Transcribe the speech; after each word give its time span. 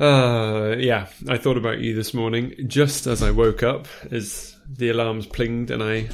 Uh, 0.00 0.76
yeah, 0.78 1.08
I 1.28 1.36
thought 1.36 1.58
about 1.58 1.80
you 1.80 1.94
this 1.94 2.14
morning 2.14 2.54
just 2.66 3.06
as 3.06 3.22
I 3.22 3.30
woke 3.30 3.62
up, 3.62 3.86
as 4.10 4.56
the 4.66 4.88
alarms 4.88 5.26
plinged, 5.26 5.70
and 5.70 5.82
I 5.82 6.08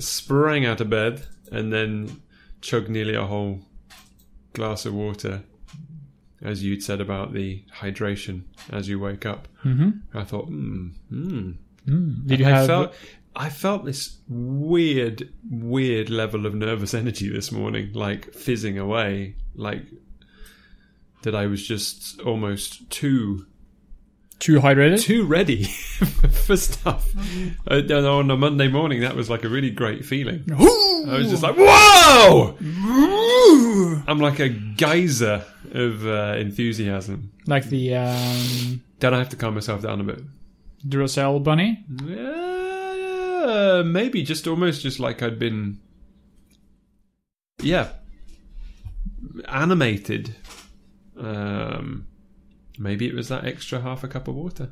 sprang 0.00 0.66
out 0.66 0.80
of 0.80 0.90
bed 0.90 1.24
and 1.52 1.72
then 1.72 2.20
chugged 2.60 2.88
nearly 2.88 3.14
a 3.14 3.24
whole 3.24 3.60
glass 4.52 4.84
of 4.84 4.94
water, 4.94 5.44
as 6.42 6.64
you'd 6.64 6.82
said 6.82 7.00
about 7.00 7.32
the 7.32 7.62
hydration 7.78 8.42
as 8.70 8.88
you 8.88 8.98
wake 8.98 9.24
up. 9.24 9.46
Mm-hmm. 9.64 10.18
I 10.18 10.24
thought, 10.24 10.46
hmm, 10.46 10.88
hmm. 11.08 11.52
Did 12.26 12.40
you 12.40 12.46
I 12.46 12.50
have? 12.50 12.66
felt 12.66 12.94
I 13.36 13.48
felt 13.50 13.84
this 13.84 14.18
weird, 14.28 15.28
weird 15.48 16.08
level 16.10 16.46
of 16.46 16.54
nervous 16.54 16.94
energy 17.02 17.28
this 17.28 17.52
morning, 17.52 17.92
like 17.92 18.32
fizzing 18.34 18.78
away, 18.78 19.36
like 19.54 19.82
that 21.24 21.34
I 21.34 21.46
was 21.46 21.66
just 21.66 22.20
almost 22.20 22.88
too 22.90 23.46
too 24.38 24.60
hydrated? 24.60 25.00
too 25.02 25.24
ready 25.24 25.64
for 26.46 26.56
stuff. 26.56 27.10
Uh, 27.66 27.76
on 27.76 28.30
a 28.30 28.36
Monday 28.36 28.68
morning, 28.68 29.00
that 29.00 29.16
was 29.16 29.28
like 29.30 29.44
a 29.44 29.48
really 29.48 29.70
great 29.70 30.04
feeling. 30.04 30.44
I 30.50 31.16
was 31.18 31.30
just 31.30 31.42
like, 31.42 31.56
whoa! 31.58 32.56
I'm 34.06 34.18
like 34.18 34.38
a 34.40 34.48
geyser 34.48 35.44
of 35.72 36.06
uh, 36.06 36.34
enthusiasm. 36.38 37.32
like 37.46 37.64
the 37.64 37.94
um, 37.96 38.82
Then 39.00 39.14
I 39.14 39.18
have 39.18 39.30
to 39.30 39.36
calm 39.36 39.54
myself 39.54 39.82
down 39.82 40.00
a 40.00 40.04
bit. 40.04 40.20
Duracell 40.86 41.42
bunny. 41.42 41.84
Uh, 42.02 43.82
maybe 43.84 44.22
just 44.22 44.46
almost 44.46 44.82
just 44.82 45.00
like 45.00 45.22
I'd 45.22 45.38
been, 45.38 45.80
yeah, 47.62 47.88
animated. 49.48 50.34
Um, 51.18 52.06
maybe 52.78 53.06
it 53.06 53.14
was 53.14 53.28
that 53.28 53.44
extra 53.44 53.80
half 53.80 54.04
a 54.04 54.08
cup 54.08 54.28
of 54.28 54.34
water. 54.34 54.70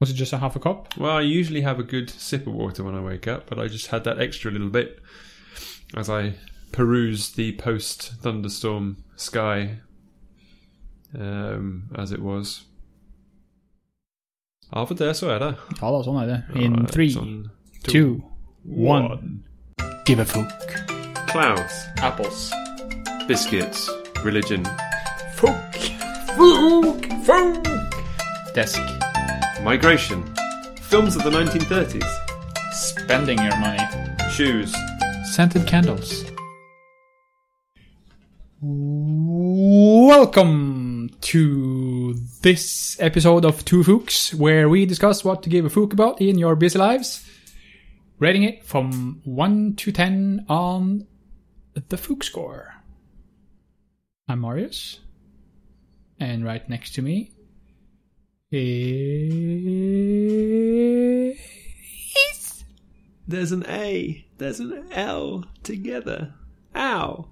Was 0.00 0.10
it 0.10 0.14
just 0.14 0.32
a 0.32 0.38
half 0.38 0.54
a 0.54 0.60
cup? 0.60 0.96
Well, 0.96 1.16
I 1.16 1.22
usually 1.22 1.62
have 1.62 1.78
a 1.80 1.82
good 1.82 2.08
sip 2.10 2.46
of 2.46 2.54
water 2.54 2.84
when 2.84 2.94
I 2.94 3.00
wake 3.00 3.26
up, 3.26 3.48
but 3.48 3.58
I 3.58 3.66
just 3.66 3.88
had 3.88 4.04
that 4.04 4.20
extra 4.20 4.50
little 4.50 4.68
bit 4.70 5.00
as 5.96 6.08
I 6.08 6.34
perused 6.70 7.36
the 7.36 7.52
post 7.56 8.12
thunderstorm 8.22 9.02
sky 9.16 9.80
um, 11.18 11.88
as 11.96 12.12
it 12.12 12.20
was. 12.20 12.64
Av 14.70 14.90
og 14.90 14.98
til 14.98 15.14
så 15.16 15.30
er 15.32 15.38
det. 15.40 15.54
Ja, 15.80 15.88
da, 15.90 16.00
sånn 16.04 16.18
er 16.20 16.26
det. 16.28 16.38
In 16.60 16.74
Ja, 16.76 16.86
three, 16.92 17.08
sånn 17.08 17.48
two, 17.88 18.20
one. 18.68 19.40
Give 20.04 20.20
a 20.20 20.26
fuck. 20.28 20.74
Clouds, 21.32 21.86
Apples. 21.96 22.50
biscuits, 23.26 23.88
religion, 24.24 24.64
Fuck. 25.34 25.74
Fuck. 26.36 27.04
Fuck. 27.24 27.64
Desk. 28.54 28.80
migration, 29.62 30.22
films 30.82 31.16
of 31.16 31.22
the 31.24 31.30
1930s, 31.30 32.08
Spending 32.72 33.38
your 33.42 33.56
money. 33.58 33.82
shoes, 34.32 34.74
Scented 35.32 35.66
candles. 35.66 36.24
Welcome 39.70 41.10
to 41.20 42.14
this 42.42 42.96
episode 43.00 43.44
of 43.44 43.64
Two 43.64 43.82
Fooks, 43.84 44.34
where 44.34 44.68
we 44.68 44.84
discuss 44.86 45.24
what 45.24 45.42
to 45.44 45.50
give 45.50 45.64
a 45.64 45.68
fook 45.68 45.92
about 45.92 46.20
in 46.20 46.38
your 46.38 46.56
busy 46.56 46.78
lives. 46.78 47.24
Rating 48.18 48.42
it 48.42 48.64
from 48.64 49.20
1 49.24 49.76
to 49.76 49.92
10 49.92 50.46
on 50.48 51.06
the 51.74 51.96
Fook 51.96 52.24
score. 52.24 52.74
I'm 54.28 54.40
Marius. 54.40 55.00
And 56.20 56.44
right 56.44 56.68
next 56.68 56.94
to 56.96 57.02
me 57.02 57.32
is. 58.50 58.58
There's 63.26 63.52
an 63.52 63.64
A, 63.68 64.26
there's 64.38 64.60
an 64.60 64.86
L 64.92 65.44
together. 65.62 66.34
Ow. 66.74 67.28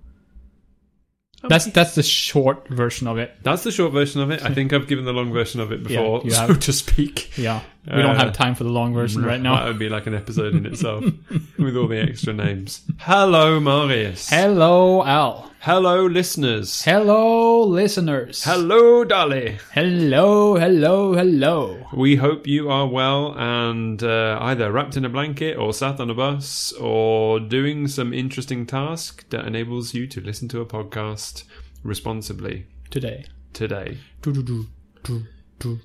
That's, 1.48 1.66
that's 1.66 1.94
the 1.94 2.03
short 2.03 2.69
version 2.69 3.06
of 3.06 3.19
it. 3.19 3.32
That's 3.42 3.62
the 3.62 3.71
short 3.71 3.92
version 3.92 4.21
of 4.21 4.31
it. 4.31 4.42
I 4.42 4.53
think 4.53 4.72
I've 4.72 4.88
given 4.88 5.04
the 5.04 5.12
long 5.12 5.32
version 5.32 5.60
of 5.60 5.72
it 5.72 5.82
before, 5.82 6.22
you 6.25 6.31
so 6.32 6.47
have. 6.48 6.60
to 6.60 6.72
speak. 6.72 7.37
Yeah. 7.38 7.62
We 7.86 8.02
don't 8.02 8.16
Uh, 8.16 8.24
have 8.24 8.32
time 8.32 8.54
for 8.56 8.64
the 8.64 8.70
long 8.70 8.94
version 8.94 9.22
right 9.24 9.41
now. 9.41 9.56
That 9.56 9.66
would 9.66 9.78
be 9.78 9.88
like 9.88 10.06
an 10.06 10.14
episode 10.14 10.54
in 10.54 10.66
itself 10.66 11.04
with 11.58 11.76
all 11.76 11.86
the 11.86 11.98
extra 12.00 12.32
names. 12.32 12.82
Hello, 12.98 13.60
Marius. 13.60 14.28
Hello, 14.28 15.04
Al. 15.04 15.50
Hello, 15.60 16.06
listeners. 16.06 16.82
Hello, 16.82 17.62
listeners. 17.62 18.42
Hello, 18.44 19.04
Dolly. 19.04 19.58
Hello, 19.72 20.56
hello, 20.56 21.14
hello. 21.14 21.86
We 21.92 22.16
hope 22.16 22.47
you 22.47 22.69
are 22.70 22.86
well 22.88 23.34
and 23.36 24.03
uh, 24.03 24.38
either 24.42 24.70
wrapped 24.72 24.97
in 24.97 25.04
a 25.04 25.08
blanket 25.08 25.56
or 25.56 25.72
sat 25.72 25.98
on 26.00 26.10
a 26.10 26.14
bus 26.14 26.72
or 26.80 27.41
doing 27.41 27.88
some 27.88 28.12
interesting 28.12 28.66
task 28.66 29.28
that 29.30 29.44
enables 29.47 29.94
you 29.94 30.06
to 30.08 30.20
listen 30.20 30.48
to 30.48 30.60
a 30.60 30.66
podcast 30.66 31.44
responsibly 31.82 32.66
Today. 32.91 33.24
today. 33.53 33.98
Do, 34.22 34.32
do, 34.32 34.42
do, 34.42 34.66
do, 35.03 35.22
do. 35.58 35.80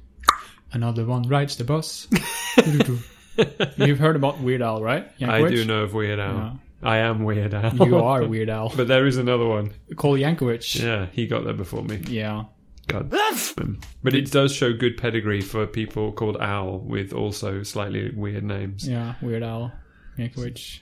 Another 0.73 1.05
one 1.05 1.23
rides 1.23 1.57
the 1.57 1.63
bus. 1.63 2.07
You've 3.77 3.99
heard 3.99 4.15
about 4.15 4.39
Weird 4.39 4.61
Al, 4.61 4.81
right? 4.81 5.09
I 5.21 5.47
do 5.47 5.65
know 5.65 5.83
of 5.83 5.93
Weird 5.93 6.19
Al. 6.19 6.35
Yeah. 6.35 6.53
I 6.83 6.97
am 6.97 7.23
Weird 7.23 7.53
Al. 7.53 7.75
You 7.75 7.97
are 7.97 8.25
Weird 8.25 8.49
Al. 8.49 8.69
but 8.75 8.87
there 8.87 9.05
is 9.05 9.17
another 9.17 9.45
one. 9.45 9.73
Cole 9.97 10.17
Yankovic. 10.17 10.81
Yeah, 10.81 11.07
he 11.11 11.27
got 11.27 11.43
there 11.43 11.53
before 11.53 11.83
me. 11.83 11.97
Yeah. 12.07 12.45
God. 12.87 13.13
But 14.03 14.15
it 14.15 14.31
does 14.31 14.53
show 14.53 14.73
good 14.73 14.97
pedigree 14.97 15.41
for 15.41 15.65
people 15.67 16.11
called 16.11 16.37
Al 16.37 16.79
with 16.79 17.13
also 17.13 17.63
slightly 17.63 18.11
weird 18.11 18.43
names. 18.43 18.87
Yeah, 18.87 19.15
Weird 19.21 19.43
Al 19.43 19.71
Yankovic. 20.17 20.81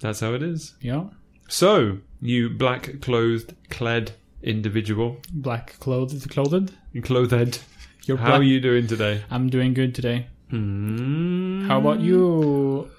That's 0.00 0.20
how 0.20 0.34
it 0.34 0.42
is. 0.42 0.74
Yeah. 0.80 1.04
So, 1.48 1.98
you 2.20 2.50
black 2.50 3.00
clothed, 3.00 3.54
clad 3.70 4.12
individual, 4.42 5.18
Black 5.32 5.78
clothed, 5.80 6.30
clothed. 6.30 6.72
clothed, 7.02 7.60
You're 8.10 8.18
how 8.18 8.26
black. 8.26 8.40
are 8.40 8.42
you 8.42 8.60
doing 8.60 8.88
today? 8.88 9.22
I'm 9.30 9.48
doing 9.48 9.72
good 9.72 9.94
today. 9.94 10.26
Mm. 10.52 11.66
How 11.68 11.78
about 11.78 12.00
you? 12.00 12.20
Oh, 12.26 12.90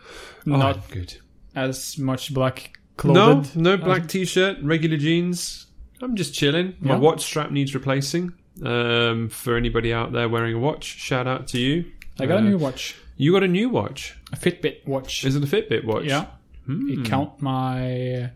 Not 0.46 0.90
good. 0.90 1.16
as 1.54 1.98
much 1.98 2.34
black 2.34 2.80
No, 3.04 3.14
clothed. 3.14 3.58
no 3.58 3.76
black 3.76 4.08
t-shirt, 4.08 4.58
regular 4.62 4.96
jeans. 4.96 5.68
I'm 6.02 6.16
just 6.16 6.34
chilling. 6.34 6.76
My 6.80 6.94
Yeah. 6.94 7.00
watch 7.00 7.24
strap 7.26 7.52
needs 7.52 7.76
replacing. 7.76 8.32
Um, 8.64 9.28
for 9.28 9.58
anybody 9.58 9.92
out 9.94 10.14
there 10.14 10.30
wearing 10.30 10.56
a 10.56 10.60
watch, 10.60 10.86
shout 10.86 11.28
out 11.28 11.46
to 11.50 11.60
you. 11.60 11.86
I 12.20 12.26
got 12.26 12.36
Uh, 12.38 12.46
a 12.46 12.50
new 12.50 12.58
watch. 12.58 12.96
You 13.18 13.34
got 13.34 13.44
a 13.44 13.48
new 13.50 13.68
watch. 13.68 14.16
A 14.32 14.38
Fitbit 14.38 14.88
watch. 14.88 15.26
Is 15.26 15.36
it 15.36 15.44
a 15.44 15.48
Fitbit 15.48 15.84
watch? 15.84 16.06
Yeah. 16.06 16.28
Hmm. 16.66 16.90
It 16.90 17.04
count 17.06 17.42
my 17.42 18.30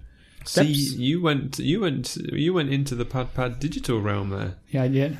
See, 0.44 0.74
steps. 0.74 0.98
you 1.00 1.22
went, 1.22 1.58
you 1.60 1.80
went, 1.80 2.18
you 2.34 2.54
went 2.54 2.70
into 2.70 2.96
the 2.96 3.06
Pad 3.06 3.34
Pad 3.34 3.60
digital 3.60 4.02
realm 4.02 4.30
there. 4.30 4.56
Yeah, 4.70 4.84
I 4.84 4.88
did. 4.90 5.18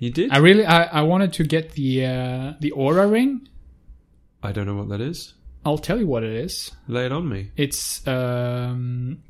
You 0.00 0.10
did. 0.10 0.32
I 0.32 0.38
really, 0.38 0.64
I, 0.66 0.84
I 0.84 1.02
wanted 1.02 1.32
to 1.34 1.44
get 1.44 1.72
the 1.72 2.06
uh, 2.06 2.52
the 2.58 2.72
Oura 2.76 3.08
ring. 3.10 3.46
I 4.42 4.50
don't 4.52 4.66
know 4.66 4.74
what 4.74 4.88
that 4.88 5.00
is. 5.00 5.34
I'll 5.64 5.78
tell 5.78 5.98
you 6.00 6.06
what 6.06 6.24
it 6.24 6.32
is. 6.32 6.72
Lay 6.88 7.04
it 7.06 7.12
on 7.12 7.28
me. 7.28 7.50
It's 7.56 8.06
um, 8.08 9.22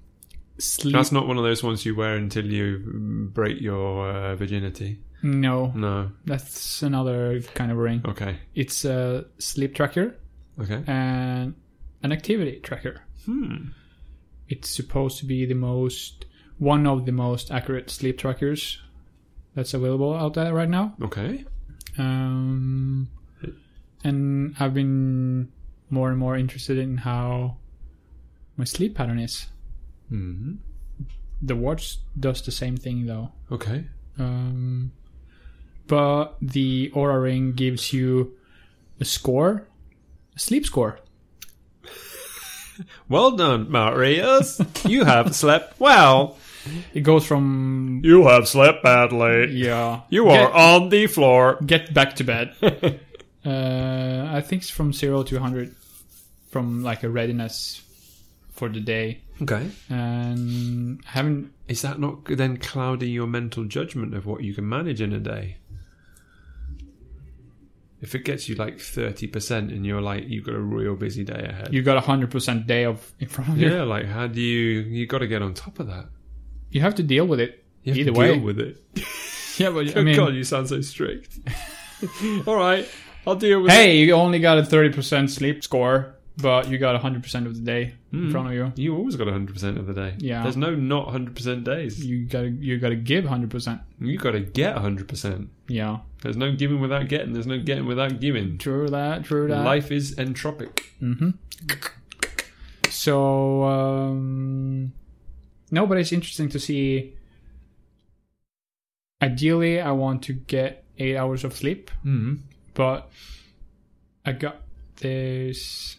sleep. 0.58 0.94
That's 0.94 1.10
not 1.10 1.26
one 1.26 1.36
of 1.38 1.42
those 1.44 1.62
ones 1.64 1.84
you 1.84 1.96
wear 1.96 2.14
until 2.14 2.46
you 2.46 3.28
break 3.34 3.60
your 3.60 4.08
uh, 4.08 4.36
virginity. 4.36 5.00
no, 5.22 5.72
No. 5.74 6.12
that's 6.24 6.82
another 6.82 7.40
kind 7.54 7.72
of 7.72 7.78
ring. 7.78 8.02
Okay. 8.06 8.36
It's 8.54 8.84
a 8.84 9.24
sleep 9.38 9.74
tracker 9.74 10.16
Okay. 10.60 10.82
and 10.86 11.54
an 12.04 12.12
activity 12.12 12.60
tracker. 12.62 13.00
Hmm. 13.26 13.70
It's 14.48 14.70
supposed 14.70 15.18
to 15.18 15.26
be 15.26 15.46
the 15.46 15.54
most 15.54 16.26
one 16.58 16.86
of 16.86 17.06
the 17.06 17.12
most 17.12 17.50
accurate 17.50 17.90
sleep 17.90 18.18
trackers 18.18 18.78
that's 19.54 19.74
available 19.74 20.14
out 20.14 20.34
there 20.34 20.52
right 20.54 20.68
now. 20.68 20.94
Okay. 21.02 21.44
Um, 21.98 23.08
and 24.04 24.54
I've 24.60 24.74
been 24.74 25.50
more 25.90 26.10
and 26.10 26.18
more 26.18 26.36
interested 26.36 26.78
in 26.78 26.98
how 26.98 27.56
my 28.56 28.64
sleep 28.64 28.94
pattern 28.94 29.18
is. 29.18 29.46
Hmm. 30.08 30.54
The 31.42 31.56
watch 31.56 31.98
does 32.18 32.42
the 32.42 32.52
same 32.52 32.76
thing 32.76 33.06
though. 33.06 33.32
Okay. 33.50 33.84
Um, 34.18 34.92
but 35.86 36.36
the 36.40 36.90
Oura 36.94 37.22
Ring 37.22 37.52
gives 37.52 37.92
you 37.92 38.36
a 39.00 39.04
score, 39.04 39.66
a 40.36 40.38
sleep 40.38 40.66
score. 40.66 40.98
Well 43.10 43.32
done, 43.32 43.70
Marius. 43.70 44.58
you 44.86 45.04
have 45.04 45.36
slept 45.36 45.78
well. 45.78 46.38
It 46.94 47.00
goes 47.00 47.24
from 47.26 48.00
You 48.04 48.26
have 48.28 48.48
slept 48.48 48.82
badly. 48.82 49.52
yeah. 49.52 50.00
You 50.10 50.28
are 50.28 50.48
get, 50.48 50.52
on 50.52 50.88
the 50.88 51.06
floor. 51.06 51.58
get 51.64 51.92
back 51.94 52.16
to 52.16 52.24
bed. 52.24 52.54
uh, 53.44 54.28
I 54.30 54.40
think 54.42 54.62
it's 54.62 54.70
from 54.70 54.92
zero 54.92 55.22
to 55.22 55.38
hundred, 55.38 55.74
from 56.50 56.82
like 56.82 57.02
a 57.02 57.08
readiness 57.08 57.82
for 58.52 58.68
the 58.68 58.80
day. 58.80 59.22
Okay. 59.42 59.70
and 59.88 61.00
I 61.06 61.10
haven't. 61.12 61.52
Is 61.66 61.80
that 61.82 61.98
not 61.98 62.24
then 62.26 62.58
clouding 62.58 63.10
your 63.10 63.26
mental 63.26 63.64
judgment 63.64 64.14
of 64.14 64.26
what 64.26 64.42
you 64.42 64.52
can 64.52 64.68
manage 64.68 65.00
in 65.00 65.12
a 65.14 65.18
day? 65.20 65.56
If 68.02 68.14
it 68.14 68.24
gets 68.24 68.48
you 68.48 68.54
like 68.54 68.78
30% 68.78 69.50
and 69.72 69.84
you're 69.84 70.00
like, 70.00 70.24
you've 70.26 70.44
got 70.44 70.54
a 70.54 70.60
real 70.60 70.96
busy 70.96 71.22
day 71.22 71.44
ahead. 71.48 71.68
you've 71.72 71.84
got 71.84 71.98
a 71.98 72.00
hundred 72.00 72.30
percent 72.30 72.66
day 72.66 72.84
of 72.86 73.12
in 73.20 73.28
front 73.28 73.50
of 73.50 73.58
you. 73.58 73.70
yeah, 73.70 73.82
like 73.82 74.06
how 74.06 74.26
do 74.26 74.40
you, 74.40 74.80
you 74.80 75.06
got 75.06 75.18
to 75.18 75.26
get 75.26 75.42
on 75.42 75.52
top 75.52 75.78
of 75.80 75.86
that. 75.88 76.06
You 76.70 76.80
have 76.82 76.94
to 76.96 77.02
deal 77.02 77.26
with 77.26 77.40
it. 77.40 77.64
You 77.84 77.92
have 77.92 77.98
Either 77.98 78.12
to 78.12 78.18
way. 78.18 78.34
deal 78.34 78.44
with 78.44 78.58
it. 78.60 78.76
Yeah, 79.58 79.70
but 79.70 79.94
I 79.94 80.02
mean, 80.02 80.16
God, 80.16 80.32
you 80.34 80.42
sound 80.44 80.68
so 80.70 80.80
strict. 80.80 81.38
All 82.46 82.56
right, 82.56 82.88
I'll 83.26 83.34
deal 83.36 83.60
with 83.60 83.70
it. 83.70 83.74
hey, 83.74 83.98
you 83.98 84.14
only 84.14 84.38
got 84.38 84.56
a 84.56 84.64
thirty 84.64 84.88
percent 84.88 85.28
sleep 85.30 85.62
score, 85.62 86.14
but 86.38 86.70
you 86.70 86.78
got 86.78 86.98
hundred 87.02 87.22
percent 87.24 87.46
of 87.46 87.54
the 87.56 87.60
day 87.60 87.92
in 88.10 88.20
Mm. 88.28 88.32
front 88.32 88.48
of 88.48 88.54
you. 88.54 88.72
You 88.76 88.96
always 88.96 89.16
got 89.16 89.26
100% 89.28 89.78
of 89.78 89.86
the 89.86 89.92
day. 89.92 90.14
Yeah. 90.18 90.42
There's 90.42 90.56
no 90.56 90.74
not 90.74 91.08
100% 91.08 91.62
days. 91.64 92.04
You 92.04 92.24
gotta 92.24 92.48
you 92.48 92.78
gotta 92.78 92.96
give 92.96 93.24
hundred 93.26 93.50
percent. 93.50 93.82
You 94.00 94.16
got 94.16 94.30
to 94.32 94.40
get 94.40 94.76
100%. 94.76 95.48
Yeah, 95.68 95.98
There's 96.22 96.36
no 96.38 96.52
giving 96.52 96.80
without 96.80 97.08
getting. 97.08 97.34
There's 97.34 97.46
no 97.46 97.58
getting 97.58 97.84
without 97.86 98.18
giving. 98.18 98.56
true 98.56 98.88
that. 98.88 99.24
True 99.24 99.46
that. 99.48 99.62
Life 99.64 99.92
is 99.92 100.14
entropic. 100.16 100.84
Mm-hmm. 101.02 101.30
So 102.88 103.62
um, 103.64 104.92
no, 105.70 105.86
but 105.86 105.98
it's 105.98 106.12
interesting 106.12 106.48
to 106.50 106.58
see. 106.58 107.14
Ideally, 109.22 109.80
I 109.80 109.92
want 109.92 110.22
to 110.24 110.32
get 110.32 110.84
eight 110.98 111.16
hours 111.16 111.44
of 111.44 111.54
sleep, 111.54 111.90
Mm. 112.04 112.40
but 112.74 113.10
I 114.24 114.32
got 114.32 114.62
this 114.96 115.96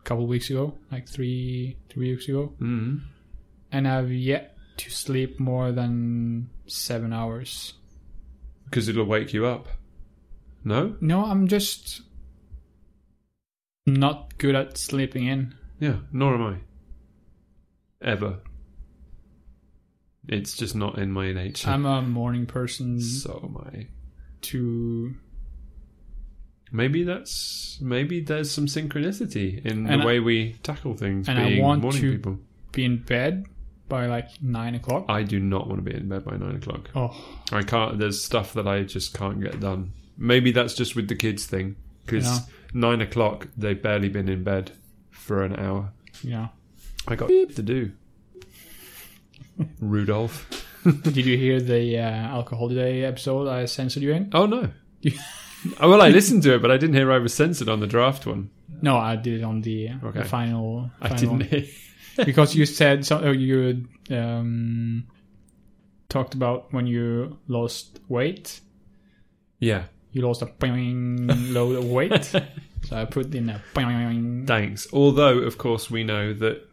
a 0.00 0.02
couple 0.02 0.26
weeks 0.26 0.50
ago, 0.50 0.76
like 0.90 1.08
three 1.08 1.76
three 1.88 2.10
weeks 2.12 2.28
ago, 2.28 2.54
Mm. 2.60 3.02
and 3.70 3.86
I've 3.86 4.12
yet 4.12 4.56
to 4.78 4.90
sleep 4.90 5.38
more 5.40 5.70
than 5.72 6.50
seven 6.66 7.12
hours. 7.12 7.74
Because 8.64 8.88
it'll 8.88 9.04
wake 9.06 9.32
you 9.32 9.46
up. 9.46 9.68
No? 10.64 10.96
No, 11.00 11.24
I'm 11.24 11.46
just 11.48 12.02
not 13.86 14.36
good 14.38 14.54
at 14.54 14.76
sleeping 14.76 15.26
in. 15.26 15.54
Yeah, 15.80 16.00
nor 16.12 16.34
am 16.34 16.42
I. 16.42 16.56
Ever. 18.02 18.40
It's 20.28 20.56
just 20.56 20.74
not 20.76 20.98
in 20.98 21.10
my 21.10 21.32
nature. 21.32 21.70
I'm 21.70 21.86
a 21.86 22.02
morning 22.02 22.44
person 22.46 23.00
so 23.00 23.40
am 23.42 23.56
I. 23.56 23.86
to 24.42 25.14
Maybe 26.70 27.02
that's 27.02 27.78
maybe 27.80 28.20
there's 28.20 28.50
some 28.50 28.66
synchronicity 28.66 29.64
in 29.64 29.86
And 29.86 30.00
the 30.00 30.04
I- 30.04 30.06
way 30.06 30.20
we 30.20 30.52
tackle 30.62 30.94
things. 30.94 31.28
and 31.28 31.38
I 31.38 31.58
want 31.60 31.80
morning 31.82 32.00
to- 32.02 32.12
people. 32.12 32.38
be 32.72 32.84
in 32.84 32.98
bed 32.98 33.46
by 33.88 34.06
like 34.06 34.28
nine 34.42 34.74
o'clock. 34.74 35.06
I 35.08 35.22
do 35.22 35.40
not 35.40 35.66
want 35.66 35.82
to 35.82 35.90
be 35.90 35.96
in 35.96 36.08
bed 36.08 36.24
by 36.26 36.36
nine 36.36 36.56
o'clock. 36.56 36.90
Oh, 36.94 37.16
I 37.50 37.62
can't. 37.62 37.98
There's 37.98 38.22
stuff 38.22 38.52
that 38.52 38.68
I 38.68 38.82
just 38.82 39.14
can't 39.14 39.40
get 39.40 39.60
done. 39.60 39.92
Maybe 40.18 40.52
that's 40.52 40.74
just 40.74 40.94
with 40.94 41.08
the 41.08 41.14
kids 41.16 41.46
thing 41.46 41.76
because 42.04 42.24
Yeah. 42.26 42.38
nine 42.74 43.00
o'clock 43.00 43.48
they've 43.56 43.80
barely 43.80 44.10
been 44.10 44.28
in 44.28 44.44
bed 44.44 44.72
for 45.10 45.42
an 45.42 45.56
hour. 45.56 45.92
yeah. 46.22 46.48
I 47.06 47.16
got 47.16 47.28
to 47.28 47.62
do. 47.62 47.92
Rudolph. 49.80 50.64
Did 51.02 51.16
you 51.16 51.36
hear 51.36 51.60
the 51.60 51.98
uh, 51.98 52.02
alcohol 52.02 52.68
day 52.68 53.04
episode 53.04 53.48
I 53.48 53.64
censored 53.66 54.02
you 54.02 54.12
in? 54.12 54.30
Oh 54.32 54.46
no. 54.46 54.70
oh, 55.80 55.90
well, 55.90 56.02
I 56.02 56.08
listened 56.08 56.42
to 56.44 56.54
it, 56.54 56.62
but 56.62 56.70
I 56.70 56.76
didn't 56.76 56.94
hear 56.94 57.10
I 57.12 57.18
was 57.18 57.34
censored 57.34 57.68
on 57.68 57.80
the 57.80 57.86
draft 57.86 58.26
one. 58.26 58.50
No, 58.80 58.96
I 58.96 59.16
did 59.16 59.40
it 59.40 59.44
on 59.44 59.60
the, 59.62 59.90
Okay. 60.04 60.20
the 60.20 60.24
final. 60.24 60.90
I 61.00 61.08
didn't 61.08 61.30
one. 61.30 61.40
hear. 61.40 61.64
because 62.24 62.54
you 62.54 62.66
said 62.66 63.04
so, 63.04 63.20
oh, 63.20 63.32
you 63.32 63.86
um, 64.10 65.06
talked 66.08 66.34
about 66.34 66.72
when 66.72 66.86
you 66.86 67.38
lost 67.48 68.00
weight. 68.08 68.60
Yeah. 69.58 69.84
You 70.12 70.22
lost 70.22 70.42
a 70.42 70.46
boing 70.46 71.52
load 71.52 71.76
of 71.76 71.84
weight. 71.84 72.24
so 72.24 72.40
I 72.92 73.04
put 73.04 73.34
in 73.34 73.50
a 73.50 73.62
boing. 73.74 74.46
Thanks. 74.46 74.86
Although, 74.92 75.38
of 75.38 75.58
course, 75.58 75.90
we 75.90 76.04
know 76.04 76.32
that 76.34 76.67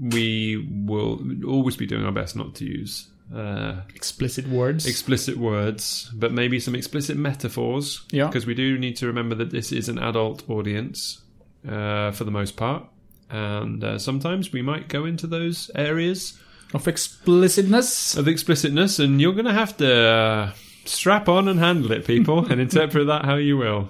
we 0.00 0.68
will 0.86 1.20
always 1.46 1.76
be 1.76 1.86
doing 1.86 2.04
our 2.04 2.12
best 2.12 2.36
not 2.36 2.54
to 2.56 2.64
use 2.64 3.08
uh, 3.34 3.76
explicit 3.94 4.46
words. 4.48 4.86
explicit 4.86 5.36
words, 5.36 6.10
but 6.14 6.32
maybe 6.32 6.60
some 6.60 6.74
explicit 6.74 7.16
metaphors. 7.16 8.02
Yeah. 8.10 8.26
Because 8.26 8.46
we 8.46 8.54
do 8.54 8.78
need 8.78 8.96
to 8.96 9.06
remember 9.06 9.34
that 9.36 9.50
this 9.50 9.72
is 9.72 9.88
an 9.88 9.98
adult 9.98 10.48
audience 10.48 11.22
uh, 11.68 12.12
for 12.12 12.24
the 12.24 12.30
most 12.30 12.56
part. 12.56 12.84
And 13.28 13.82
uh, 13.82 13.98
sometimes 13.98 14.52
we 14.52 14.62
might 14.62 14.88
go 14.88 15.04
into 15.04 15.26
those 15.26 15.70
areas 15.74 16.38
of 16.72 16.86
explicitness. 16.86 18.16
of 18.16 18.28
explicitness, 18.28 18.98
and 18.98 19.20
you're 19.20 19.32
going 19.32 19.46
to 19.46 19.52
have 19.52 19.76
to 19.78 19.92
uh, 19.92 20.52
strap 20.88 21.28
on 21.28 21.48
and 21.48 21.58
handle 21.58 21.92
it, 21.92 22.06
people, 22.06 22.46
and 22.50 22.60
interpret 22.60 23.06
that 23.08 23.24
how 23.24 23.36
you 23.36 23.56
will. 23.56 23.88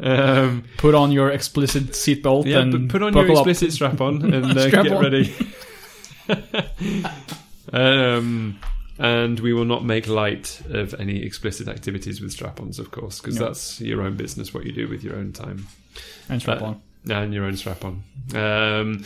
Um, 0.00 0.64
Put 0.78 0.94
on 0.94 1.12
your 1.12 1.30
explicit 1.30 1.88
seatbelt 1.92 2.46
yeah, 2.46 2.58
and 2.60 2.90
put 2.90 3.02
on 3.02 3.12
your 3.12 3.22
buckle 3.22 3.38
up. 3.38 3.46
explicit 3.46 3.72
strap 3.72 4.00
on 4.00 4.22
and 4.34 4.44
uh, 4.58 4.68
Strap 4.68 4.84
get 4.84 4.92
on. 4.92 5.02
ready. 5.02 5.34
um, 7.72 8.58
and 8.98 9.40
we 9.40 9.52
will 9.52 9.64
not 9.64 9.84
make 9.84 10.06
light 10.06 10.60
of 10.70 10.94
any 11.00 11.22
explicit 11.22 11.68
activities 11.68 12.20
with 12.20 12.32
strap-ons, 12.32 12.78
of 12.78 12.90
course, 12.90 13.20
because 13.20 13.38
No. 13.38 13.46
that's 13.46 13.80
your 13.80 14.02
own 14.02 14.16
business. 14.16 14.54
What 14.54 14.64
you 14.66 14.72
do 14.72 14.88
with 14.88 15.02
your 15.02 15.16
own 15.16 15.32
time 15.32 15.66
and 16.28 16.40
strap 16.40 16.62
Uh, 16.62 16.66
on. 16.66 16.80
and 17.10 17.34
your 17.34 17.44
own 17.44 17.56
strap-on. 17.56 18.02
Um, 18.34 19.04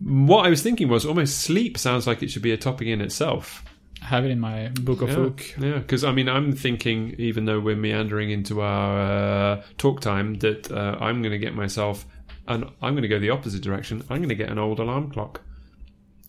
what 0.00 0.46
I 0.46 0.48
was 0.50 0.62
thinking 0.62 0.88
was 0.88 1.04
almost 1.04 1.38
sleep 1.38 1.76
sounds 1.76 2.06
like 2.06 2.22
it 2.22 2.30
should 2.30 2.42
be 2.42 2.52
a 2.52 2.56
topic 2.56 2.88
in 2.88 3.00
itself. 3.00 3.64
Have 4.02 4.24
it 4.24 4.30
in 4.30 4.40
my 4.40 4.68
book 4.68 5.02
of 5.02 5.08
Yeah, 5.10 5.14
book. 5.16 5.44
yeah. 5.60 5.78
Because 5.78 6.04
I 6.04 6.12
mean, 6.12 6.28
I'm 6.28 6.52
thinking, 6.52 7.14
even 7.18 7.44
though 7.44 7.60
we're 7.60 7.76
meandering 7.76 8.30
into 8.30 8.60
our 8.60 9.00
uh, 9.58 9.62
talk 9.76 10.00
time, 10.00 10.34
that 10.38 10.70
uh, 10.70 10.96
I'm 11.00 11.20
going 11.22 11.32
to 11.32 11.38
get 11.38 11.54
myself, 11.54 12.06
and 12.46 12.64
I'm 12.80 12.94
going 12.94 13.02
to 13.02 13.08
go 13.08 13.18
the 13.18 13.30
opposite 13.30 13.62
direction. 13.62 14.02
I'm 14.08 14.18
going 14.18 14.28
to 14.28 14.34
get 14.34 14.50
an 14.50 14.58
old 14.58 14.78
alarm 14.78 15.10
clock, 15.10 15.42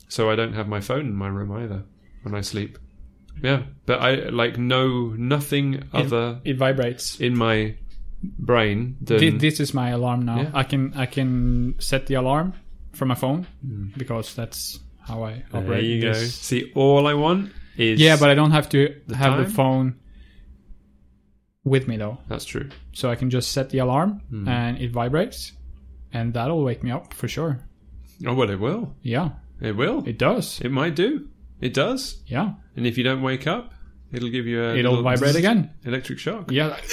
so 0.08 0.30
I 0.32 0.36
don't 0.36 0.54
have 0.54 0.68
my 0.68 0.82
phone 0.82 1.02
in 1.08 1.14
my 1.16 1.28
room 1.28 1.52
either 1.52 1.84
when 2.24 2.36
I 2.36 2.42
sleep. 2.42 2.78
Yeah, 3.42 3.64
but 3.86 4.02
I 4.02 4.30
like 4.30 4.58
no 4.58 5.10
nothing 5.18 5.84
other 5.94 6.42
It 6.44 6.58
vibrates. 6.58 7.20
in 7.22 7.38
my 7.38 7.76
brain 8.22 8.98
than 9.02 9.20
Thi- 9.20 9.38
This 9.38 9.60
is 9.60 9.74
my 9.74 9.90
alarm 9.92 10.26
now. 10.26 10.42
Yeah. 10.42 10.52
I 10.54 10.64
can 10.64 10.94
I 10.96 11.06
can 11.06 11.76
set 11.80 12.08
the 12.08 12.16
alarm 12.16 12.54
from 12.94 13.08
my 13.08 13.16
phone 13.16 13.48
because 13.96 14.34
that's 14.36 14.80
how 15.10 15.24
I 15.24 15.44
there 15.52 15.62
operate. 15.64 15.84
you 15.84 16.02
go. 16.02 16.14
this. 16.14 16.36
See, 16.36 16.72
all 16.76 17.08
I 17.08 17.14
want 17.16 17.52
is 17.78 18.00
Yeah, 18.00 18.16
but 18.20 18.30
I 18.30 18.36
don't 18.36 18.52
have 18.52 18.70
to 18.70 18.96
The 19.08 19.16
have 19.18 19.38
the 19.38 19.52
phone 19.52 19.96
with 21.64 21.88
me 21.88 21.98
though. 21.98 22.18
that's 22.30 22.46
true. 22.46 22.70
So 22.94 23.10
I 23.12 23.16
can 23.16 23.30
just 23.30 23.52
set 23.52 23.70
the 23.70 23.80
alarm 23.80 24.22
Hmm. 24.30 24.48
and 24.48 24.78
it 24.80 24.92
vibrates, 24.92 25.52
and 26.14 26.34
that'll 26.34 26.64
wake 26.64 26.84
me 26.84 26.92
up 26.92 27.14
for 27.14 27.28
sure. 27.28 27.60
Oh 28.26 28.34
well, 28.34 28.50
it 28.50 28.60
will. 28.60 28.96
Yeah, 29.02 29.30
It 29.62 29.76
will. 29.76 30.04
it 30.08 30.18
does. 30.18 30.60
It 30.62 30.72
might 30.72 30.96
do. 30.96 31.28
It 31.62 31.74
does. 31.74 32.24
Yeah, 32.28 32.54
And 32.76 32.88
if 32.88 32.98
you 32.98 33.04
don't 33.04 33.22
wake 33.22 33.46
up, 33.48 33.74
it'll 34.14 34.30
give 34.30 34.46
you 34.48 34.64
a 34.64 34.76
it'll 34.76 35.02
vibrate 35.04 35.36
again. 35.36 35.70
electric 35.86 36.20
shock. 36.20 36.52
Yeah. 36.52 36.78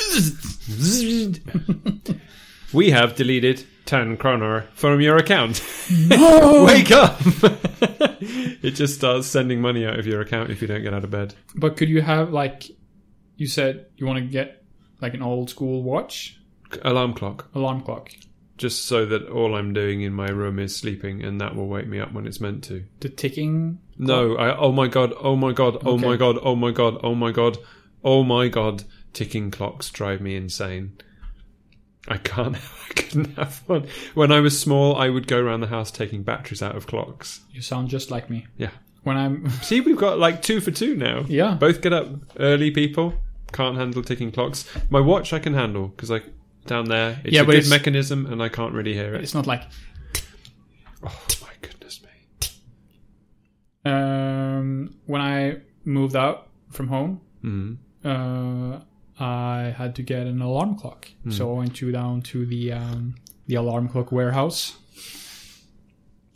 We 2.72 2.90
have 2.90 3.14
deleted 3.14 3.64
10 3.86 4.16
kroner 4.16 4.62
from 4.74 5.00
your 5.00 5.16
account. 5.16 5.62
no! 6.08 6.64
Wake 6.66 6.90
up! 6.90 7.18
it 8.20 8.72
just 8.72 8.94
starts 8.96 9.26
sending 9.26 9.60
money 9.60 9.86
out 9.86 9.98
of 9.98 10.06
your 10.06 10.20
account 10.20 10.50
if 10.50 10.60
you 10.60 10.68
don't 10.68 10.82
get 10.82 10.94
out 10.94 11.04
of 11.04 11.10
bed. 11.10 11.34
But 11.54 11.76
could 11.76 11.88
you 11.88 12.02
have 12.02 12.30
like 12.32 12.64
you 13.36 13.46
said 13.46 13.86
you 13.96 14.06
want 14.06 14.18
to 14.18 14.24
get 14.26 14.64
like 15.00 15.14
an 15.14 15.22
old 15.22 15.50
school 15.50 15.82
watch 15.82 16.38
Alarm 16.82 17.14
clock. 17.14 17.48
alarm 17.54 17.82
clock, 17.82 18.10
Just 18.56 18.86
so 18.86 19.06
that 19.06 19.28
all 19.28 19.54
I'm 19.54 19.72
doing 19.72 20.00
in 20.02 20.12
my 20.12 20.28
room 20.28 20.58
is 20.58 20.74
sleeping 20.74 21.22
and 21.22 21.40
that 21.40 21.54
will 21.54 21.68
wake 21.68 21.86
me 21.86 22.00
up 22.00 22.12
when 22.12 22.26
it's 22.26 22.40
meant 22.40 22.64
to. 22.64 22.84
the 23.00 23.08
ticking. 23.08 23.78
No, 23.98 24.36
I, 24.36 24.56
oh 24.56 24.72
my 24.72 24.88
god, 24.88 25.12
oh 25.20 25.36
my 25.36 25.52
god, 25.52 25.78
oh 25.84 25.92
Okay. 25.94 26.04
my 26.06 26.16
god, 26.16 26.36
oh 26.42 26.56
my 26.56 26.70
god, 26.72 26.98
oh 27.02 27.14
my 27.14 27.30
god, 27.30 27.58
oh 28.02 28.24
my 28.24 28.48
god. 28.48 28.82
Ticking 29.12 29.50
clocks 29.50 29.88
drive 29.90 30.20
me 30.20 30.34
insane. 30.36 30.98
I 32.08 32.16
can't, 32.18 32.56
I 32.90 32.92
couldn't 32.94 33.36
have 33.36 33.62
one. 33.66 33.86
When 34.14 34.30
I 34.32 34.40
was 34.40 34.58
small, 34.58 34.96
I 34.96 35.08
would 35.08 35.26
go 35.26 35.40
around 35.40 35.60
the 35.60 35.66
house 35.66 35.90
taking 35.90 36.22
batteries 36.22 36.62
out 36.62 36.76
of 36.76 36.86
clocks. 36.86 37.40
You 37.50 37.60
sound 37.62 37.88
just 37.88 38.10
like 38.10 38.30
me. 38.30 38.46
Yeah. 38.56 38.70
When 39.02 39.16
I'm 39.16 39.48
See, 39.62 39.80
we've 39.80 39.96
got 39.96 40.18
like 40.18 40.42
two 40.42 40.60
for 40.60 40.70
two 40.70 40.94
now. 40.96 41.24
yeah. 41.28 41.54
Both 41.54 41.80
get 41.80 41.92
up 41.92 42.08
early, 42.38 42.70
people. 42.70 43.14
Can't 43.52 43.76
handle 43.76 44.02
ticking 44.02 44.32
clocks. 44.32 44.64
My 44.90 45.00
watch 45.00 45.32
I 45.32 45.38
can 45.38 45.54
handle 45.54 45.88
because 45.88 46.10
I 46.10 46.20
down 46.66 46.86
there. 46.86 47.20
It's 47.24 47.32
Yeah, 47.34 47.42
a 47.42 47.44
good 47.44 47.54
it's- 47.54 47.70
mechanism, 47.70 48.26
and 48.26 48.42
I 48.42 48.48
can't 48.48 48.72
really 48.74 48.92
hear 48.94 49.14
it. 49.14 49.22
It's 49.22 49.34
not 49.34 49.46
like 49.46 49.62
Oh 51.02 51.20
my 51.42 51.50
goodness 51.62 52.02
me! 52.02 52.08
um 53.84 54.94
when 55.06 55.20
I 55.20 55.58
moved 55.84 56.16
out 56.16 56.48
from 56.70 56.88
home, 56.88 57.20
Mm. 57.44 57.76
uh, 58.04 58.80
I 59.18 59.74
had 59.76 59.94
to 59.96 60.02
get 60.02 60.26
an 60.26 60.42
alarm 60.42 60.76
clock. 60.76 61.08
So 61.30 61.50
I 61.54 61.58
went 61.58 61.74
to 61.76 61.90
down 61.92 62.22
to 62.22 62.44
the 62.46 62.72
um, 62.72 63.14
the 63.46 63.54
alarm 63.56 63.88
clock 63.88 64.12
warehouse 64.12 64.76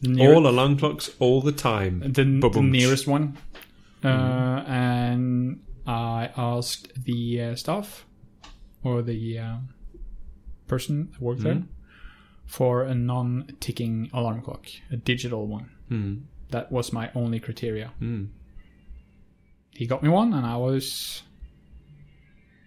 near- 0.03 0.35
All 0.35 0.47
alarm 0.47 0.79
clocks, 0.79 1.11
all 1.19 1.41
the 1.43 1.53
time. 1.53 2.01
the, 2.01 2.25
the 2.25 2.61
nearest 2.63 3.07
one, 3.07 3.37
uh, 4.05 4.09
and 4.67 5.61
I 5.87 6.31
asked 6.37 7.05
the 7.05 7.43
uh, 7.43 7.55
staff 7.57 8.07
or 8.83 9.03
the 9.03 9.39
uh, 9.39 9.57
person 10.67 11.11
that 11.13 11.21
worked 11.21 11.43
there 11.43 11.63
for 12.47 12.83
a 12.83 12.95
non-ticking 12.95 14.11
alarm 14.13 14.41
clock, 14.43 14.67
a 14.91 14.97
digital 14.97 15.47
one. 15.47 15.71
Hmm. 15.89 16.15
That 16.51 16.73
was 16.73 16.93
my 16.93 17.11
only 17.15 17.39
criteria. 17.41 17.93
Hmm. 17.99 18.25
He 19.73 19.87
got 19.87 20.03
me 20.03 20.09
one, 20.09 20.33
and 20.33 20.45
I 20.47 20.57
was 20.57 21.23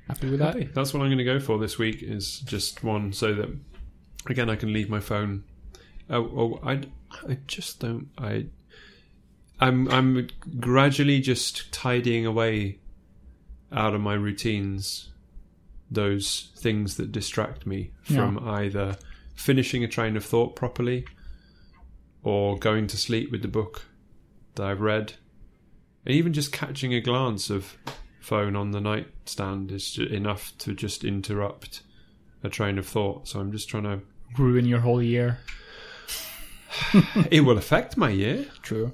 happy 0.07 0.29
with 0.29 0.39
that. 0.39 0.73
That's 0.73 0.93
what 0.93 1.01
I'm 1.01 1.07
going 1.07 1.17
to 1.17 1.23
go 1.23 1.39
for 1.39 1.57
this 1.57 1.77
week. 1.77 2.01
Is 2.01 2.39
just 2.39 2.83
one, 2.83 3.13
so 3.13 3.33
that 3.33 3.49
again 4.27 4.49
I 4.49 4.55
can 4.55 4.73
leave 4.73 4.89
my 4.89 4.99
phone. 4.99 5.43
Oh, 6.09 6.23
oh 6.35 6.59
I, 6.63 6.81
I 7.27 7.37
just 7.47 7.79
don't. 7.79 8.09
I, 8.17 8.47
I'm 9.59 9.89
I'm 9.89 10.27
gradually 10.59 11.19
just 11.19 11.71
tidying 11.71 12.25
away 12.25 12.79
out 13.71 13.95
of 13.95 14.01
my 14.01 14.13
routines 14.13 15.09
those 15.93 16.51
things 16.55 16.97
that 16.97 17.11
distract 17.11 17.65
me 17.65 17.91
from 18.03 18.39
either 18.47 18.97
finishing 19.35 19.83
a 19.83 19.87
train 19.87 20.17
of 20.17 20.25
thought 20.25 20.55
properly 20.55 21.05
or 22.23 22.57
going 22.57 22.87
to 22.87 22.97
sleep 22.97 23.31
with 23.31 23.41
the 23.41 23.47
book 23.47 23.85
that 24.55 24.65
I've 24.65 24.81
read. 24.81 25.13
And 26.05 26.15
even 26.15 26.33
just 26.33 26.51
catching 26.51 26.93
a 26.93 27.01
glance 27.01 27.49
of 27.49 27.77
phone 28.23 28.55
on 28.55 28.71
the 28.71 28.81
nightstand 28.81 29.71
is 29.71 29.97
enough 29.97 30.53
to 30.59 30.73
just 30.73 31.03
interrupt 31.03 31.81
a 32.43 32.49
train 32.49 32.77
of 32.77 32.87
thought. 32.87 33.27
So 33.27 33.39
I'm 33.39 33.51
just 33.51 33.69
trying 33.69 33.83
to. 33.83 33.99
Ruin 34.37 34.65
your 34.65 34.79
whole 34.79 35.01
year. 35.03 35.39
It 37.29 37.41
will 37.41 37.57
affect 37.57 37.97
my 37.97 38.09
year. 38.09 38.45
True. 38.63 38.93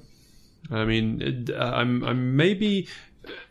I 0.70 0.84
mean, 0.84 1.22
it- 1.22 1.50
uh, 1.50 1.72
I'm 1.74 2.02
I'm 2.04 2.36
maybe 2.36 2.86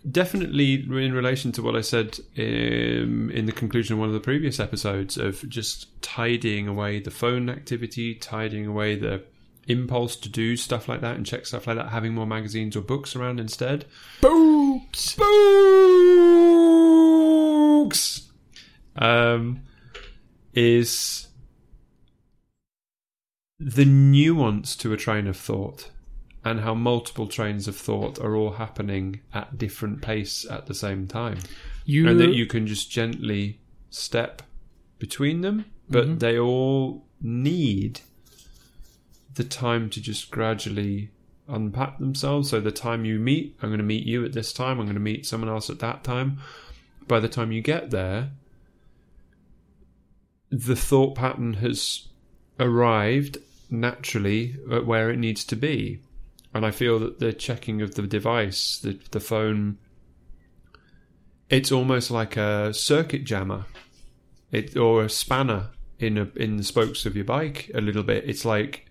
definitely 0.09 0.73
in 0.75 1.13
relation 1.13 1.51
to 1.53 1.61
what 1.61 1.75
I 1.75 1.81
said 1.81 2.19
um, 2.37 3.29
in 3.31 3.45
the 3.45 3.51
conclusion 3.51 3.93
of 3.93 3.99
one 3.99 4.07
of 4.09 4.13
the 4.13 4.19
previous 4.19 4.59
episodes 4.59 5.17
of 5.17 5.47
just 5.49 5.87
tidying 6.01 6.67
away 6.67 6.99
the 6.99 7.11
phone 7.11 7.49
activity, 7.49 8.15
tidying 8.15 8.65
away 8.67 8.95
the 8.95 9.23
impulse 9.69 10.15
to 10.17 10.27
do 10.29 10.57
stuff 10.57 10.89
like 10.89 11.01
that 11.01 11.15
and 11.15 11.25
check 11.25 11.45
stuff 11.45 11.67
like 11.67 11.77
that, 11.77 11.89
having 11.89 12.13
more 12.13 12.25
magazines 12.25 12.75
or 12.75 12.81
books 12.81 13.15
around 13.15 13.39
instead. 13.39 13.85
Books, 14.21 15.15
Books! 17.95 18.31
Um, 18.95 19.61
is 20.53 21.27
the 23.59 23.85
nuance 23.85 24.75
to 24.75 24.91
a 24.91 24.97
train 24.97 25.27
of 25.27 25.37
thought 25.37 25.91
and 26.43 26.61
how 26.61 26.73
multiple 26.73 27.27
trains 27.27 27.67
of 27.67 27.75
thought 27.75 28.17
are 28.19 28.35
all 28.35 28.53
happening 28.53 29.21
at 29.33 29.57
different 29.57 30.01
pace 30.01 30.45
at 30.49 30.65
the 30.65 30.73
same 30.73 31.07
time. 31.07 31.37
You, 31.85 32.09
and 32.09 32.19
that 32.19 32.33
you 32.33 32.45
can 32.45 32.67
just 32.67 32.91
gently 32.91 33.59
step 33.89 34.41
between 34.97 35.41
them 35.41 35.65
but 35.89 36.19
they 36.19 36.37
all 36.37 37.05
need 37.21 38.01
the 39.39 39.43
time 39.45 39.89
to 39.89 40.01
just 40.01 40.31
gradually 40.31 41.09
unpack 41.47 41.97
themselves. 41.97 42.49
So 42.49 42.59
the 42.59 42.73
time 42.73 43.05
you 43.05 43.19
meet 43.19 43.55
i'm 43.61 43.69
going 43.69 43.79
to 43.79 43.85
meet 43.85 44.05
you 44.05 44.25
at 44.25 44.33
this 44.33 44.51
time 44.51 44.79
i'm 44.79 44.85
going 44.85 44.95
to 44.95 44.99
meet 44.99 45.25
someone 45.25 45.49
else 45.49 45.69
at 45.69 45.79
that 45.79 46.03
time. 46.03 46.39
By 47.07 47.21
the 47.21 47.29
time 47.29 47.53
you 47.53 47.61
get 47.61 47.89
there 47.89 48.31
the 50.51 50.75
thought 50.75 51.15
pattern 51.15 51.53
has 51.53 52.09
arrived 52.59 53.37
naturally 53.69 54.57
at 54.69 54.85
where 54.85 55.09
it 55.09 55.17
needs 55.17 55.45
to 55.45 55.55
be. 55.55 56.01
And 56.53 56.65
i 56.65 56.71
feel 56.71 56.99
that 56.99 57.19
the 57.19 57.31
checking 57.31 57.81
of 57.81 57.95
the 57.95 58.01
device 58.01 58.77
the, 58.77 58.99
the 59.11 59.21
phone 59.21 59.77
it's 61.49 61.71
almost 61.71 62.11
like 62.11 62.35
a 62.35 62.73
circuit 62.73 63.23
jammer. 63.23 63.65
It 64.51 64.75
or 64.75 65.05
a 65.05 65.09
spanner 65.09 65.69
in 65.97 66.17
a, 66.17 66.27
in 66.35 66.57
the 66.57 66.63
spokes 66.63 67.05
of 67.05 67.15
your 67.15 67.25
bike 67.25 67.71
a 67.73 67.79
little 67.79 68.03
bit. 68.03 68.29
It's 68.29 68.43
like 68.43 68.88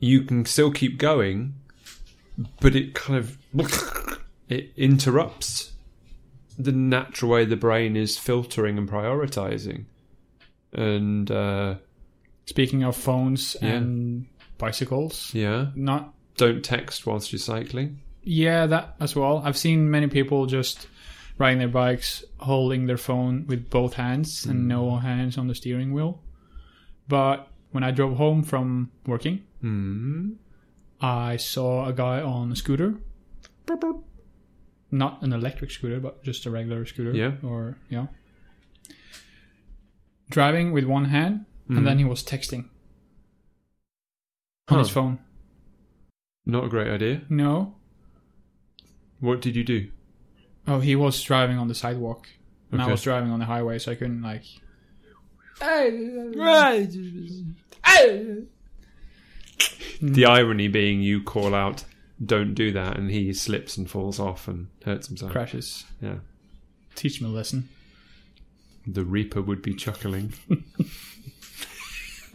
you 0.00 0.22
can 0.22 0.44
still 0.44 0.70
keep 0.70 0.98
going 0.98 1.54
but 2.60 2.74
it 2.76 2.94
kind 2.94 3.18
of 3.18 3.38
it 4.48 4.70
interrupts 4.76 5.72
the 6.58 6.72
natural 6.72 7.30
way 7.32 7.44
the 7.44 7.56
brain 7.56 7.96
is 7.96 8.16
filtering 8.18 8.78
and 8.78 8.88
prioritizing 8.88 9.84
and 10.72 11.30
uh 11.30 11.74
speaking 12.46 12.82
of 12.82 12.96
phones 12.96 13.56
Yeah. 13.60 13.68
and 13.74 14.26
bicycles, 14.58 15.30
yeah 15.34 15.66
not 15.74 16.14
don't 16.36 16.64
text 16.64 17.06
whilst 17.06 17.32
you're 17.32 17.38
cycling 17.38 18.00
yeah 18.22 18.66
that 18.66 18.94
as 19.00 19.16
well. 19.16 19.40
I've 19.44 19.56
seen 19.56 19.90
many 19.90 20.06
people 20.08 20.46
just 20.46 20.86
riding 21.38 21.58
their 21.58 21.68
bikes 21.68 22.24
holding 22.38 22.86
their 22.86 22.96
phone 22.98 23.46
with 23.46 23.70
both 23.70 23.94
hands 23.94 24.44
and 24.44 24.68
no 24.68 24.96
hands 24.96 25.38
on 25.38 25.46
the 25.46 25.54
steering 25.54 25.92
wheel. 25.92 26.20
But 27.06 27.48
when 27.70 27.84
I 27.84 27.90
drove 27.92 28.16
home 28.18 28.42
from 28.42 28.90
working, 29.06 29.44
hmm 29.60 30.32
I 31.00 31.36
saw 31.36 31.86
a 31.86 31.92
guy 31.92 32.20
on 32.20 32.50
a 32.52 32.56
scooter. 32.56 32.94
Not 34.90 35.22
an 35.22 35.32
electric 35.32 35.70
scooter, 35.70 36.00
but 36.00 36.24
just 36.24 36.46
a 36.46 36.50
regular 36.50 36.84
scooter. 36.86 37.12
Yeah. 37.12 37.32
Or, 37.42 37.76
yeah. 37.88 38.06
Driving 40.30 40.72
with 40.72 40.84
one 40.84 41.06
hand, 41.06 41.44
and 41.68 41.86
then 41.86 41.98
he 41.98 42.04
was 42.04 42.22
texting 42.22 42.68
on 44.68 44.78
his 44.78 44.88
phone. 44.90 45.18
not 46.46 46.64
a 46.64 46.68
great 46.68 46.88
idea 46.88 47.22
No. 47.28 47.74
what 49.20 49.40
did 49.40 49.54
you 49.56 49.64
do 49.64 49.90
Oh, 50.66 50.80
he 50.80 50.94
was 50.96 51.22
driving 51.22 51.58
on 51.58 51.68
the 51.68 51.74
sidewalk. 51.74 52.28
And 52.70 52.82
I 52.82 52.86
was 52.88 53.02
driving 53.02 53.30
on 53.30 53.38
the 53.38 53.46
highway, 53.46 53.78
so 53.78 53.92
I 53.92 53.94
couldn't, 53.94 54.20
like. 54.20 54.44
Mm. 60.00 60.14
the 60.14 60.24
irony 60.26 60.68
being 60.68 61.02
you 61.02 61.22
call 61.22 61.54
out 61.54 61.84
don't 62.24 62.54
do 62.54 62.70
that 62.72 62.96
and 62.96 63.10
he 63.10 63.32
slips 63.32 63.76
and 63.76 63.88
falls 63.90 64.18
off 64.20 64.46
and 64.48 64.68
hurts 64.84 65.08
himself 65.08 65.32
Crashes. 65.32 65.84
yeah 66.00 66.16
Teach 66.94 67.20
him 67.20 67.26
a 67.28 67.30
lesson. 67.30 67.68
the 68.86 69.04
reaper 69.04 69.40
would 69.42 69.62
be 69.62 69.74
chuckling 69.74 70.32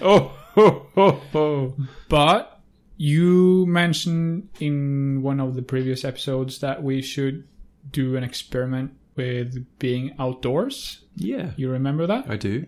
oh 0.00 0.32
ho, 0.54 0.86
ho, 0.94 1.10
ho. 1.32 1.74
But 2.08 2.60
you 2.96 3.66
mentioned 3.66 4.48
in 4.60 5.20
one 5.22 5.40
of 5.40 5.54
the 5.56 5.62
previous 5.62 6.04
episodes 6.04 6.58
that 6.60 6.82
we 6.82 7.02
should 7.02 7.46
do 7.90 8.16
an 8.16 8.22
experiment 8.24 8.92
with 9.16 9.66
being 9.78 10.14
outdoors. 10.18 11.04
yeah 11.16 11.50
You 11.56 11.70
remember 11.70 12.06
that? 12.06 12.28
i 12.30 12.36
do 12.36 12.66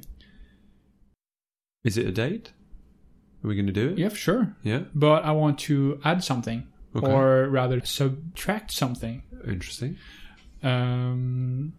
is 1.85 1.97
it 1.97 2.07
a 2.07 2.13
date 2.13 2.53
are 3.47 3.49
we 3.49 3.55
going 3.55 3.67
to 3.67 3.73
do 3.73 3.91
it 3.91 3.99
Yeah, 3.99 4.09
sure. 4.11 4.55
yeah 4.63 4.83
But 4.95 5.25
I 5.25 5.33
want 5.33 5.59
to 5.61 6.01
add 6.05 6.23
something, 6.25 6.67
Okay. 6.95 7.07
or 7.13 7.49
rather 7.49 7.81
subtract 7.85 8.71
something. 8.73 9.23
interesting 9.47 9.97
Um, 10.63 11.73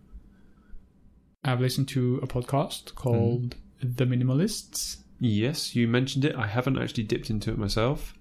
I've 1.43 1.59
listened 1.61 1.87
to 1.89 2.19
a 2.23 2.27
podcast 2.27 2.95
called 2.95 3.55
The 3.81 4.05
Minimalists. 4.05 4.97
yes 5.19 5.75
you 5.75 5.87
mentioned 5.87 6.23
it 6.25 6.35
i 6.35 6.47
haven't 6.47 6.77
actually 6.77 7.03
dipped 7.03 7.29
into 7.29 7.51
it 7.51 7.57
myself 7.57 8.13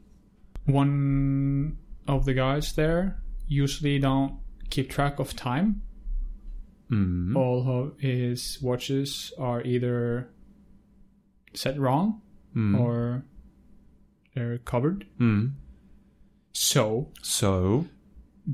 One 0.65 1.76
of 2.09 2.25
the 2.25 2.35
guys 2.35 2.73
there 2.75 3.23
usually 3.47 3.99
don't 4.00 4.38
keep 4.71 4.91
track 4.91 5.19
of 5.21 5.35
time. 5.37 5.83
mm. 6.91 7.37
All 7.37 7.69
of 7.69 8.00
his 8.00 8.59
watches 8.61 9.33
are 9.38 9.62
either 9.62 10.29
set 11.55 11.79
wrong 11.79 12.21
Mm. 12.57 12.81
or 12.81 13.25
they're 14.37 14.59
covered. 14.59 15.07
Mm. 15.19 15.55
So, 16.52 17.09
so 17.23 17.87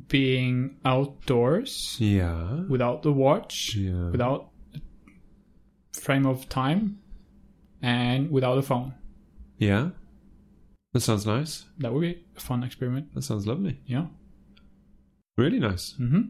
being 0.08 0.76
outdoors 0.86 1.96
yeah 2.00 2.62
without 2.68 3.02
the 3.02 3.12
watch, 3.12 3.74
yeah 3.76 4.08
without 4.10 4.48
frame 5.92 6.24
of 6.24 6.48
time, 6.48 6.98
and 7.82 8.30
without 8.30 8.56
a 8.56 8.62
phone. 8.62 8.94
yeah 9.58 9.90
that 10.94 11.00
sounds 11.00 11.26
nice 11.26 11.66
That 11.78 11.92
would 11.92 12.00
be 12.00 12.24
a 12.36 12.40
fun 12.40 12.62
experiment. 12.64 13.14
that 13.14 13.22
sounds 13.22 13.46
lovely 13.46 13.80
Yeah. 13.84 14.06
really 15.36 15.60
nice 15.60 15.92
hmm 15.98 16.22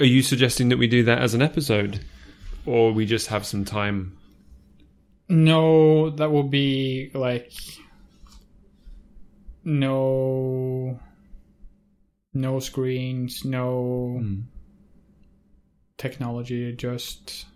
Are 0.00 0.04
you 0.04 0.22
suggesting 0.22 0.68
that 0.70 0.78
we 0.78 0.88
do 0.88 1.04
that 1.04 1.18
as 1.22 1.32
an 1.34 1.42
episode, 1.42 2.00
or 2.66 2.92
we 2.92 3.06
just 3.06 3.28
have 3.28 3.46
some 3.46 3.64
time? 3.64 4.17
No, 5.28 6.10
that 6.10 6.30
would 6.30 6.50
be 6.50 7.10
like 7.14 7.52
no 9.64 10.98
no 12.34 12.60
screens, 12.60 13.44
no 13.44 14.18
Hmm. 14.20 14.40
technology, 15.96 16.72
just 16.74 17.46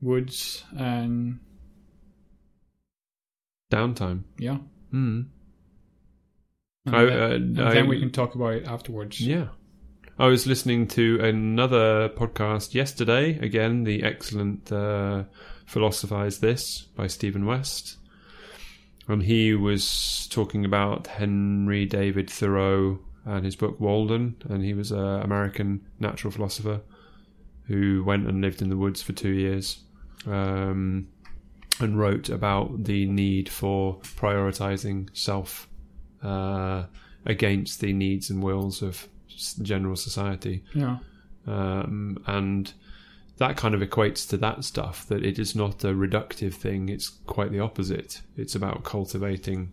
woods 0.00 0.64
and 0.76 1.38
downtime. 3.70 4.22
Yeah. 4.38 4.58
Mm. 4.92 5.26
And, 6.86 6.96
I- 6.96 7.04
then, 7.04 7.18
uh, 7.20 7.34
and 7.34 7.60
I- 7.60 7.74
then 7.74 7.88
we 7.88 8.00
can 8.00 8.10
talk 8.10 8.34
about 8.34 8.54
it 8.54 8.66
afterwards. 8.66 9.20
Yeah. 9.20 9.48
I 10.18 10.28
was 10.28 10.46
listening 10.46 10.86
to 10.88 11.18
another 11.20 12.08
podcast 12.08 12.72
yesterday. 12.74 13.38
Again, 13.38 13.84
the 13.84 14.02
excellent 14.02 14.72
uh, 14.72 15.24
Philosophize 15.66 16.38
This 16.38 16.82
by 16.96 17.06
Stephen 17.06 17.44
West. 17.44 17.96
And 19.08 19.22
he 19.22 19.54
was 19.54 20.26
talking 20.30 20.64
about 20.64 21.06
Henry 21.06 21.84
David 21.84 22.28
Thoreau 22.30 22.98
and 23.24 23.44
his 23.44 23.56
book 23.56 23.78
Walden. 23.78 24.36
And 24.48 24.64
he 24.64 24.74
was 24.74 24.90
an 24.90 25.22
American 25.22 25.86
natural 26.00 26.30
philosopher 26.30 26.80
who 27.66 28.02
went 28.04 28.26
and 28.26 28.40
lived 28.40 28.62
in 28.62 28.68
the 28.68 28.76
woods 28.76 29.02
for 29.02 29.12
two 29.12 29.30
years 29.30 29.78
um, 30.26 31.08
and 31.80 31.98
wrote 31.98 32.28
about 32.28 32.84
the 32.84 33.06
need 33.06 33.48
for 33.48 33.98
prioritizing 33.98 35.08
self 35.16 35.68
uh, 36.22 36.84
against 37.24 37.80
the 37.80 37.92
needs 37.92 38.30
and 38.30 38.42
wills 38.42 38.82
of 38.82 39.08
general 39.62 39.96
society. 39.96 40.64
Yeah. 40.74 40.98
Um, 41.46 42.22
and 42.26 42.72
that 43.38 43.56
kind 43.56 43.74
of 43.74 43.80
equates 43.80 44.28
to 44.30 44.36
that 44.38 44.64
stuff 44.64 45.06
that 45.08 45.24
it 45.24 45.38
is 45.38 45.54
not 45.54 45.84
a 45.84 45.88
reductive 45.88 46.54
thing, 46.54 46.88
it's 46.88 47.08
quite 47.26 47.52
the 47.52 47.60
opposite. 47.60 48.22
It's 48.36 48.54
about 48.54 48.82
cultivating 48.84 49.72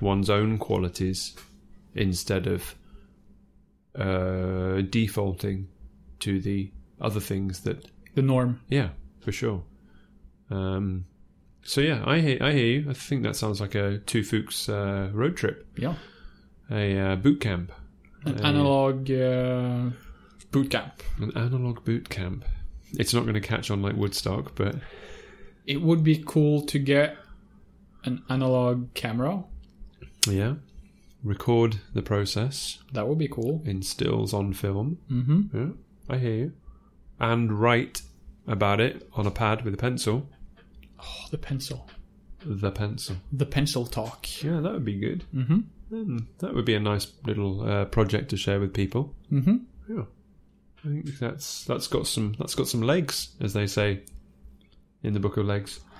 one's 0.00 0.30
own 0.30 0.58
qualities 0.58 1.36
instead 1.94 2.46
of 2.46 2.74
uh, 3.98 4.82
defaulting 4.88 5.68
to 6.20 6.40
the 6.40 6.70
other 7.00 7.20
things 7.20 7.60
that 7.60 7.86
The 8.14 8.22
norm. 8.22 8.60
yeah, 8.68 8.90
for 9.20 9.32
sure. 9.32 9.64
Um, 10.50 11.06
so 11.62 11.80
yeah, 11.80 12.02
I 12.06 12.20
hear, 12.20 12.38
I 12.40 12.52
hear 12.52 12.66
you. 12.80 12.90
I 12.90 12.92
think 12.94 13.22
that 13.24 13.36
sounds 13.36 13.60
like 13.60 13.74
a 13.74 13.98
Two 13.98 14.22
Fuchs 14.22 14.68
uh, 14.68 15.10
road 15.12 15.36
trip, 15.36 15.66
Yeah. 15.76 15.94
a 16.70 16.98
uh, 16.98 17.16
boot 17.16 17.40
camp, 17.40 17.72
An 18.24 18.40
analog 18.44 19.10
uh, 19.10 19.90
boot 20.50 20.70
camp. 20.70 21.02
an 21.18 21.32
analog 21.36 21.84
boot 21.84 22.08
camp. 22.08 22.44
It's 22.98 23.14
not 23.14 23.22
going 23.22 23.34
to 23.34 23.40
catch 23.40 23.70
on 23.70 23.82
like 23.82 23.96
Woodstock, 23.96 24.54
but 24.54 24.76
It 25.66 25.80
would 25.82 26.02
be 26.02 26.22
cool 26.26 26.62
to 26.66 26.78
get 26.78 27.16
an 28.04 28.22
analog 28.28 28.92
camera. 28.94 29.44
yeah, 30.26 30.54
record 31.22 31.76
the 31.94 32.02
process 32.02 32.78
That 32.92 33.06
would 33.08 33.18
be 33.18 33.28
cool. 33.28 33.62
in 33.64 33.82
stills 33.82 34.32
on 34.34 34.52
film. 34.54 34.98
Mm-hmm. 35.10 35.56
Yeah, 35.56 35.68
I 36.08 36.18
hear 36.18 36.34
you, 36.34 36.52
and 37.18 37.52
write 37.60 38.02
about 38.46 38.80
it 38.80 39.08
on 39.14 39.26
a 39.26 39.30
pad 39.30 39.64
with 39.64 39.74
a 39.74 39.76
pencil. 39.76 40.28
Oh, 40.98 41.26
the 41.30 41.38
pencil. 41.38 41.88
The 42.44 42.70
pencil. 42.72 43.16
The 43.32 43.46
pencil 43.46 43.84
talk. 43.86 44.26
Yeah, 44.42 44.60
that 44.60 44.72
would 44.72 44.84
be 44.84 44.98
good. 44.98 45.24
Mm-hmm. 45.34 45.58
Mm, 45.92 46.26
that 46.38 46.54
would 46.54 46.64
be 46.64 46.74
a 46.74 46.80
nice 46.80 47.12
little 47.26 47.62
uh, 47.62 47.84
project 47.84 48.30
to 48.30 48.36
share 48.36 48.58
with 48.60 48.72
people. 48.72 49.14
Mm-hmm. 49.30 49.56
Yeah, 49.88 50.04
I 50.82 50.88
think 50.88 51.18
that's 51.18 51.64
that's 51.64 51.86
got 51.88 52.06
some 52.06 52.34
that's 52.38 52.54
got 52.54 52.66
some 52.66 52.80
legs, 52.80 53.28
as 53.40 53.52
they 53.52 53.66
say 53.66 54.00
in 55.02 55.12
the 55.12 55.20
Book 55.20 55.36
of 55.36 55.44
Legs. 55.44 55.80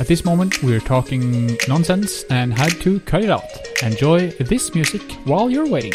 At 0.00 0.08
this 0.08 0.24
moment, 0.24 0.60
we're 0.64 0.80
talking 0.80 1.56
nonsense 1.68 2.24
and 2.24 2.52
had 2.52 2.72
to 2.80 2.98
cut 3.00 3.22
it 3.22 3.30
out. 3.30 3.44
Enjoy 3.80 4.30
this 4.30 4.74
music 4.74 5.02
while 5.24 5.48
you're 5.48 5.68
waiting. 5.68 5.92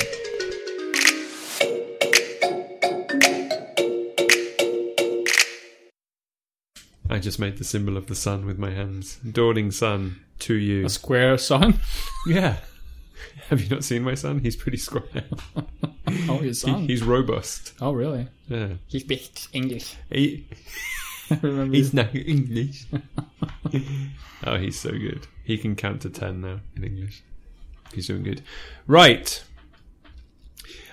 I 7.09 7.19
just 7.19 7.39
made 7.39 7.57
the 7.57 7.65
symbol 7.65 7.97
of 7.97 8.07
the 8.07 8.15
sun 8.15 8.45
with 8.45 8.57
my 8.57 8.69
hands. 8.69 9.17
Dawning 9.17 9.71
sun 9.71 10.21
to 10.39 10.53
you. 10.53 10.85
A 10.85 10.89
square 10.89 11.37
sun. 11.37 11.79
Yeah. 12.25 12.57
Have 13.49 13.61
you 13.61 13.69
not 13.69 13.83
seen 13.83 14.03
my 14.03 14.15
son? 14.15 14.39
He's 14.39 14.55
pretty 14.55 14.77
square. 14.77 15.03
Oh, 16.27 16.39
his 16.39 16.63
He, 16.63 16.71
son. 16.71 16.87
he's 16.87 17.03
robust. 17.03 17.73
oh, 17.81 17.91
really? 17.91 18.27
Yeah. 18.47 18.69
He 18.87 18.97
speaks 18.99 19.47
English. 19.53 19.95
He, 20.09 20.47
he's 21.71 21.93
not 21.93 22.15
English. 22.15 22.85
oh, 24.43 24.57
he's 24.57 24.79
so 24.79 24.89
good. 24.89 25.27
He 25.43 25.59
can 25.59 25.75
count 25.75 26.01
to 26.01 26.09
ten 26.09 26.41
now 26.41 26.61
in 26.75 26.83
English. 26.83 27.21
He's 27.93 28.07
doing 28.07 28.23
good. 28.23 28.41
Right. 28.87 29.43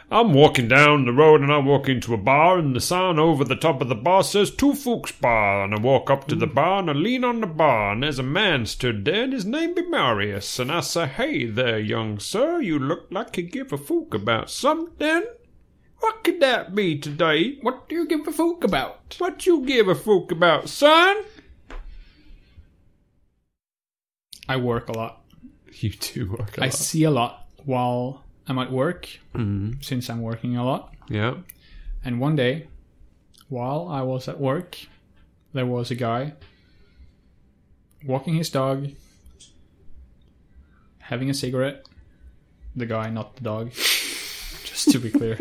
I'm 0.08 0.32
walking 0.32 0.68
down 0.68 1.04
the 1.04 1.12
road 1.12 1.40
and 1.40 1.52
I 1.52 1.58
walk 1.58 1.88
into 1.88 2.14
a 2.14 2.16
bar 2.16 2.58
and 2.58 2.76
the 2.76 2.80
sign 2.80 3.18
over 3.18 3.42
the 3.42 3.56
top 3.56 3.80
of 3.80 3.88
the 3.88 3.96
bar 3.96 4.22
says 4.22 4.52
Two 4.52 4.72
Fuchs 4.72 5.10
Bar 5.10 5.64
and 5.64 5.74
I 5.74 5.80
walk 5.80 6.10
up 6.10 6.28
to 6.28 6.36
the 6.36 6.46
bar 6.46 6.78
and 6.78 6.90
I 6.90 6.92
lean 6.92 7.24
on 7.24 7.40
the 7.40 7.48
bar 7.48 7.92
and 7.92 8.04
there's 8.04 8.20
a 8.20 8.22
man 8.22 8.66
stood 8.66 9.04
there 9.04 9.24
and 9.24 9.32
his 9.32 9.44
name 9.44 9.74
be 9.74 9.82
Marius 9.82 10.60
and 10.60 10.70
I 10.70 10.80
say, 10.80 11.06
Hey 11.06 11.46
there, 11.46 11.80
young 11.80 12.20
sir, 12.20 12.60
you 12.60 12.78
look 12.78 13.08
like 13.10 13.36
you 13.36 13.42
give 13.42 13.72
a 13.72 13.78
fook 13.78 14.14
about 14.14 14.48
something. 14.48 15.24
What 15.98 16.22
could 16.22 16.38
that 16.38 16.72
be 16.72 16.96
today? 16.98 17.58
what 17.62 17.88
do 17.88 17.96
you 17.96 18.06
give 18.06 18.28
a 18.28 18.30
fook 18.30 18.62
about? 18.62 19.16
What 19.18 19.44
you 19.44 19.66
give 19.66 19.88
a 19.88 19.94
fook 19.96 20.30
about, 20.30 20.68
son? 20.68 21.16
I 24.48 24.56
work 24.56 24.88
a 24.88 24.92
lot. 24.92 25.24
You 25.72 25.90
do 25.90 26.30
work 26.30 26.58
a 26.58 26.60
I 26.60 26.66
lot. 26.66 26.74
I 26.74 26.76
see 26.76 27.02
a 27.02 27.10
lot 27.10 27.48
while 27.64 28.24
I'm 28.48 28.58
at 28.58 28.70
work, 28.72 29.08
Mhm. 29.34 29.82
since 29.84 30.08
I'm 30.08 30.22
working 30.22 30.56
a 30.56 30.64
lot. 30.64 30.94
Yeah. 31.08 31.38
And 32.04 32.20
one 32.20 32.36
day, 32.36 32.68
while 33.48 33.88
I 33.88 34.02
was 34.02 34.28
at 34.28 34.38
work, 34.40 34.78
there 35.52 35.66
was 35.66 35.90
a 35.90 35.94
guy 35.96 36.34
walking 38.04 38.34
his 38.36 38.50
dog, 38.50 38.90
having 40.98 41.28
a 41.30 41.34
cigarette. 41.34 41.86
The 42.76 42.86
guy, 42.86 43.10
not 43.10 43.36
the 43.36 43.42
dog. 43.42 43.72
Just 44.64 44.90
to 44.92 44.98
be 44.98 45.10
clear. 45.10 45.38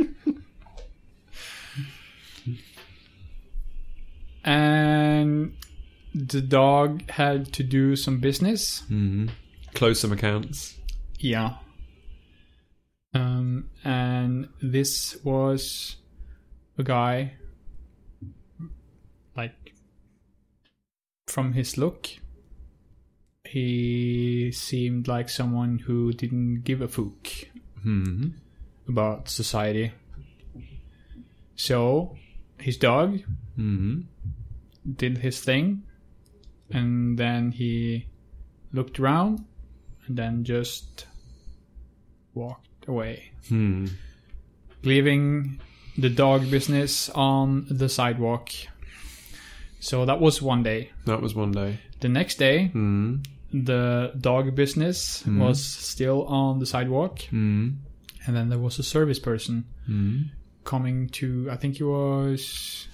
and 4.43 5.55
the 6.13 6.41
dog 6.41 7.09
had 7.09 7.51
to 7.53 7.63
do 7.63 7.95
some 7.95 8.19
business. 8.19 8.81
Mm-hmm. 8.83 9.27
Close 9.73 9.99
some 9.99 10.11
accounts. 10.11 10.75
Yeah. 11.19 11.55
Um, 13.15 13.69
and 13.85 14.49
this 14.61 15.17
was 15.23 15.95
a 16.77 16.83
guy, 16.83 17.33
like, 19.37 19.73
from 21.27 21.53
his 21.53 21.77
look, 21.77 22.09
he 23.45 24.51
seemed 24.51 25.07
like 25.07 25.29
someone 25.29 25.79
who 25.79 26.11
didn't 26.13 26.63
give 26.63 26.81
a 26.81 26.87
fuck 26.87 27.27
Mm-hmm. 27.85 28.29
about 28.89 29.29
society. 29.29 29.91
So, 31.55 32.17
his 32.59 32.77
dog 32.77 33.19
Mm-hmm. 33.57 34.01
did 34.97 35.19
his 35.19 35.39
thing, 35.39 35.83
and 36.69 37.17
then 37.17 37.51
he 37.51 38.07
looked 38.73 38.99
around, 38.99 39.45
and 40.07 40.17
then 40.17 40.43
just 40.43 41.05
walked 42.33 42.67
away. 42.87 43.31
Hmm. 43.49 43.87
leaving 44.83 45.59
the 45.97 46.09
dog 46.09 46.49
business 46.51 47.09
on 47.09 47.65
the 47.69 47.89
sidewalk. 47.89 48.49
So 49.79 50.05
that 50.05 50.19
was 50.19 50.41
one 50.41 50.61
day. 50.63 50.91
That 51.05 51.21
was 51.21 51.33
one 51.33 51.51
day. 51.51 51.79
The 52.01 52.09
next 52.09 52.35
day, 52.37 52.67
Hmm. 52.67 53.17
the 53.51 54.13
dog 54.19 54.53
business 54.55 55.23
Mhm. 55.23 55.39
was 55.39 55.63
still 55.63 56.25
on 56.25 56.59
the 56.59 56.65
sidewalk, 56.65 57.21
Hmm. 57.29 57.69
and 58.27 58.35
then 58.35 58.49
there 58.49 58.59
was 58.59 58.77
a 58.79 58.83
service 58.83 59.19
person 59.19 59.65
Hmm. 59.87 60.21
coming 60.63 61.09
to. 61.19 61.49
I 61.51 61.55
think 61.55 61.79
it 61.79 61.85
was. 61.85 62.87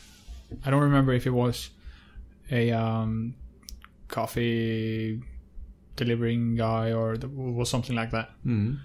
I 0.65 0.69
don't 0.69 0.84
remember 0.84 1.13
if 1.13 1.25
it 1.25 1.34
was 1.34 1.71
a 2.51 2.71
um, 2.71 3.36
coffee 4.08 5.21
delivering 5.95 6.56
guy 6.56 6.91
or 6.93 7.13
it 7.13 7.23
was 7.30 7.69
something 7.69 7.95
like 7.95 8.12
that. 8.12 8.30
Hmm. 8.43 8.75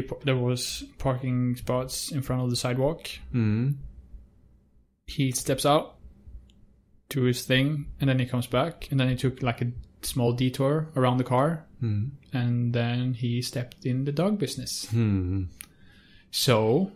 He, 0.00 0.08
there 0.24 0.36
was 0.36 0.84
parking 0.98 1.56
spots 1.56 2.12
in 2.12 2.22
front 2.22 2.42
of 2.42 2.50
the 2.50 2.56
sidewalk. 2.56 3.08
Hmm. 3.32 3.70
he 5.06 5.30
steps 5.32 5.64
out 5.64 5.96
to 7.08 7.22
his 7.22 7.42
thing 7.44 7.86
and 8.00 8.08
then 8.10 8.18
he 8.18 8.26
comes 8.26 8.46
back 8.46 8.88
and 8.90 9.00
then 9.00 9.08
he 9.08 9.16
took 9.16 9.42
like 9.42 9.62
a 9.62 9.72
small 10.02 10.32
detour 10.32 10.88
around 10.96 11.16
the 11.18 11.24
car 11.24 11.64
Hmm. 11.80 12.08
and 12.32 12.72
then 12.74 13.14
he 13.14 13.40
stepped 13.42 13.86
in 13.86 14.04
the 14.04 14.12
dog 14.12 14.38
business 14.38 14.86
Hmm. 14.90 15.44
so 16.30 16.92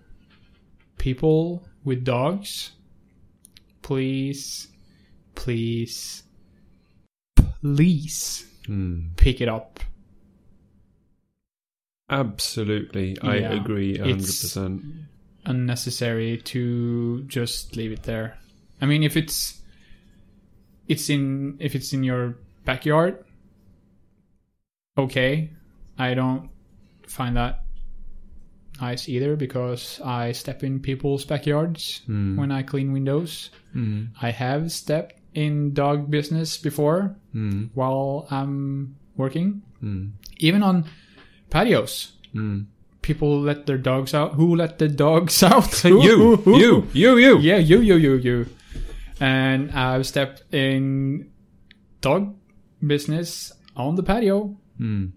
people 0.98 1.66
with 1.84 2.04
dogs 2.04 2.72
please 3.80 4.68
please 5.34 6.22
please 7.60 8.46
Hmm. 8.66 9.08
pick 9.16 9.40
it 9.40 9.48
up 9.48 9.80
Absolutely. 12.10 13.18
I 13.20 13.36
Yeah. 13.38 13.52
agree 13.52 13.96
a 13.96 14.02
hundred 14.02 14.16
It's- 14.16 14.40
percent. 14.42 14.82
unnecessary 15.44 16.38
to 16.38 17.24
just 17.26 17.74
leave 17.76 17.90
it 17.90 18.04
there 18.04 18.38
i 18.80 18.86
mean 18.86 19.02
if 19.02 19.16
it's 19.16 19.60
it's 20.86 21.10
in 21.10 21.56
if 21.58 21.74
it's 21.74 21.92
in 21.92 22.04
your 22.04 22.36
backyard. 22.64 23.24
Okay, 24.96 25.50
I 25.98 26.14
don't 26.14 26.50
find 27.08 27.36
that 27.36 27.64
nice 28.80 29.08
either 29.08 29.34
because 29.36 30.00
I 30.04 30.30
step 30.32 30.62
in 30.62 30.78
people's 30.80 31.24
backyards 31.24 32.02
Hmm. 32.06 32.36
when 32.36 32.52
I 32.52 32.62
clean 32.62 32.92
windows. 32.92 33.50
Mm. 33.74 34.10
I 34.20 34.30
have 34.30 34.70
stepped 34.70 35.18
in 35.34 35.72
dog 35.74 36.10
business 36.10 36.58
before 36.58 37.16
Mm. 37.34 37.70
while 37.74 38.26
I'm 38.30 38.94
working, 39.16 39.62
Mm. 39.82 40.12
even 40.38 40.62
on 40.62 40.84
patios. 41.52 42.12
Mm. 42.34 42.66
People 43.02 43.40
let 43.40 43.66
their 43.66 43.78
dogs 43.78 44.14
out. 44.14 44.34
Who 44.34 44.56
let 44.56 44.78
the 44.78 44.88
dogs 44.88 45.42
out? 45.52 45.74
Who, 45.80 46.02
You, 46.08 46.16
who, 46.16 46.36
who? 46.36 46.58
you, 46.58 46.88
you, 46.92 47.16
you. 47.18 47.38
Yeah, 47.38 47.58
you, 47.58 47.80
you, 47.80 47.96
you, 47.96 48.14
you. 48.14 48.46
And 49.20 49.70
I've 49.72 50.06
stepped 50.06 50.42
in 50.52 51.30
dog 52.00 52.34
business 52.84 53.52
on 53.76 53.94
the 53.96 54.02
patio. 54.02 54.56
Mm. 54.80 55.12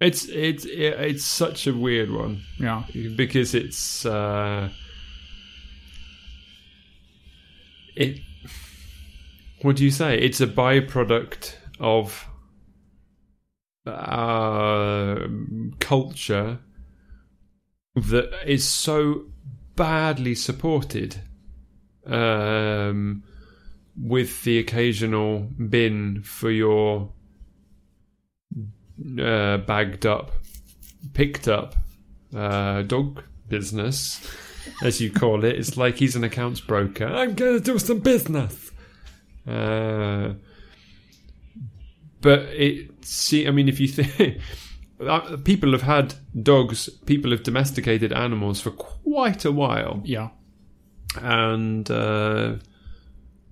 It's 0.00 0.26
it's 0.26 0.64
it's 0.64 1.24
such 1.24 1.66
a 1.66 1.74
weird 1.74 2.10
one 2.12 2.42
Yeah. 2.60 2.84
because 3.16 3.52
it's 3.54 4.06
uh, 4.06 4.70
it. 7.96 8.20
What 9.62 9.74
do 9.76 9.82
you 9.84 9.90
say? 9.90 10.16
It's 10.18 10.40
a 10.40 10.46
byproduct 10.46 11.56
of 11.80 12.27
uh, 13.88 15.28
culture 15.80 16.58
that 17.94 18.30
is 18.46 18.66
so 18.66 19.26
badly 19.76 20.34
supported 20.34 21.20
um, 22.06 23.22
with 24.00 24.42
the 24.44 24.58
occasional 24.58 25.48
bin 25.68 26.22
for 26.22 26.50
your 26.50 27.12
uh, 29.20 29.58
bagged 29.58 30.06
up, 30.06 30.32
picked 31.12 31.48
up 31.48 31.74
uh, 32.34 32.82
dog 32.82 33.22
business, 33.48 34.20
as 34.82 35.00
you 35.00 35.10
call 35.10 35.44
it. 35.44 35.56
It's 35.56 35.76
like 35.76 35.96
he's 35.96 36.16
an 36.16 36.24
accounts 36.24 36.60
broker. 36.60 37.06
I'm 37.06 37.34
going 37.34 37.58
to 37.58 37.60
do 37.60 37.78
some 37.78 38.00
business. 38.00 38.70
Uh, 39.46 40.34
but 42.20 42.40
it 42.40 43.04
see, 43.04 43.46
I 43.46 43.50
mean, 43.50 43.68
if 43.68 43.78
you 43.80 43.88
think 43.88 44.38
uh, 45.00 45.36
people 45.44 45.72
have 45.72 45.82
had 45.82 46.14
dogs, 46.42 46.88
people 47.06 47.30
have 47.30 47.42
domesticated 47.42 48.12
animals 48.12 48.60
for 48.60 48.70
quite 48.72 49.44
a 49.44 49.52
while, 49.52 50.00
Yeah. 50.04 50.28
and 51.20 51.88
uh, 51.90 52.56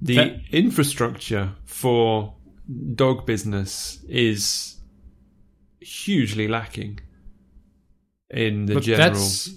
the 0.02 0.14
That- 0.16 0.40
infrastructure 0.52 1.52
for 1.64 2.34
dog 2.94 3.26
business 3.26 4.04
is 4.08 4.76
hugely 5.80 6.48
lacking 6.48 6.98
in 8.30 8.66
the 8.66 8.74
but 8.74 8.82
general. 8.82 9.10
that's 9.12 9.50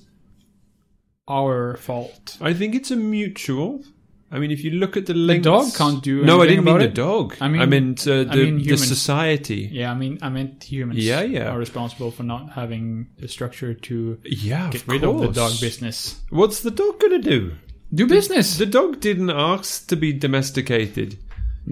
our 1.27 1.77
fault. 1.77 2.37
I 2.41 2.53
think 2.53 2.75
it's 2.75 2.91
a 2.91 2.95
mutual. 2.95 3.83
I 4.31 4.37
mean, 4.39 4.51
if 4.51 4.63
you 4.63 4.71
look 4.71 4.95
at 4.95 5.05
the 5.07 5.13
links, 5.15 5.43
The 5.43 5.49
dog 5.51 5.73
can't 5.75 6.03
do 6.03 6.23
No, 6.23 6.41
I 6.41 6.47
didn't 6.47 6.65
mean 6.65 6.77
the 6.77 6.85
it. 6.85 6.93
dog. 6.93 7.35
I 7.41 7.47
mean- 7.47 7.61
I 7.61 7.65
meant 7.65 8.07
uh, 8.07 8.25
the, 8.25 8.35
mean 8.51 8.63
the 8.63 8.77
society. 8.77 9.69
Yeah, 9.71 9.91
I 9.91 9.95
mean, 9.95 10.19
I 10.21 10.29
meant 10.29 10.63
humans. 10.63 10.99
Yeah, 11.03 11.21
yeah. 11.21 11.49
Are 11.49 11.57
responsible 11.57 12.11
for 12.11 12.23
not 12.23 12.51
having 12.51 13.07
the 13.17 13.27
structure 13.27 13.73
to 13.73 14.19
Yeah, 14.23 14.69
get 14.69 14.83
of 14.83 14.87
rid 14.87 15.01
course. 15.01 15.27
of 15.27 15.33
the 15.33 15.41
dog 15.41 15.59
business. 15.59 16.21
What's 16.29 16.59
the 16.61 16.71
dog 16.71 16.99
going 16.99 17.21
to 17.21 17.29
do? 17.29 17.53
Do 17.93 18.05
business. 18.05 18.57
The 18.57 18.67
dog 18.67 18.99
didn't 18.99 19.31
ask 19.31 19.87
to 19.87 19.95
be 19.95 20.13
domesticated. 20.13 21.17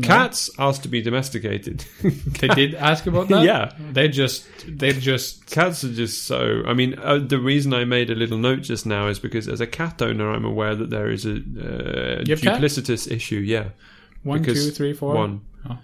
Cats 0.04 0.50
asked 0.60 0.84
to 0.84 0.90
be 0.90 1.02
domesticated. 1.02 1.84
they 2.40 2.48
did 2.50 2.76
ask 2.76 3.08
about 3.08 3.30
that. 3.30 3.44
Yeah. 3.44 3.72
They 3.80 4.08
just, 4.10 4.46
they 4.68 4.94
just. 4.94 5.48
Cats 5.48 5.84
are 5.84 5.92
just 5.94 6.24
so. 6.24 6.62
I 6.68 6.74
mean, 6.74 6.98
uh, 7.00 7.18
the 7.18 7.40
reason 7.40 7.74
I 7.74 7.84
made 7.86 8.10
a 8.12 8.16
little 8.16 8.38
note 8.38 8.62
just 8.62 8.86
now 8.86 9.08
is 9.08 9.18
because 9.20 9.48
as 9.48 9.60
a 9.60 9.68
cat 9.68 10.02
owner, 10.02 10.32
I'm 10.32 10.46
aware 10.46 10.76
that 10.76 10.90
there 10.92 11.10
is 11.10 11.26
a 11.26 11.36
uh, 11.36 12.24
have 12.30 12.42
cat? 12.42 12.62
duplicitous 12.62 13.10
issue. 13.12 13.38
Yeah, 13.40 13.70
One, 14.24 14.40
Because 14.42 14.66
two, 14.66 14.72
three, 14.72 14.94
four. 14.94 15.16
one. 15.16 15.42
Oh. 15.70 15.80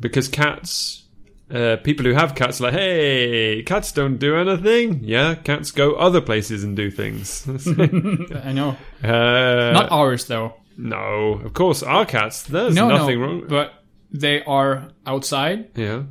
Because 0.00 0.28
cats, 0.28 1.02
uh, 1.50 1.76
people 1.82 2.04
who 2.06 2.12
have 2.12 2.36
cats, 2.36 2.60
are 2.60 2.64
like, 2.64 2.74
hey, 2.74 3.62
cats 3.64 3.90
don't 3.90 4.18
do 4.18 4.36
anything. 4.36 5.00
Yeah, 5.02 5.34
cats 5.34 5.72
go 5.72 5.94
other 5.94 6.20
places 6.20 6.62
and 6.62 6.76
do 6.76 6.88
things. 6.90 7.44
I 7.78 8.52
know. 8.52 8.76
uh, 9.02 9.72
Not 9.72 9.90
ours 9.90 10.26
though. 10.26 10.54
No, 10.78 11.40
of 11.44 11.52
course, 11.52 11.82
our 11.82 12.06
cats. 12.06 12.44
There's 12.44 12.74
No, 12.74 12.88
nothing 12.88 13.20
no. 13.20 13.26
wrong. 13.26 13.44
But 13.48 13.74
they 14.10 14.42
are 14.44 14.88
outside, 15.06 15.68
yeah, 15.76 16.04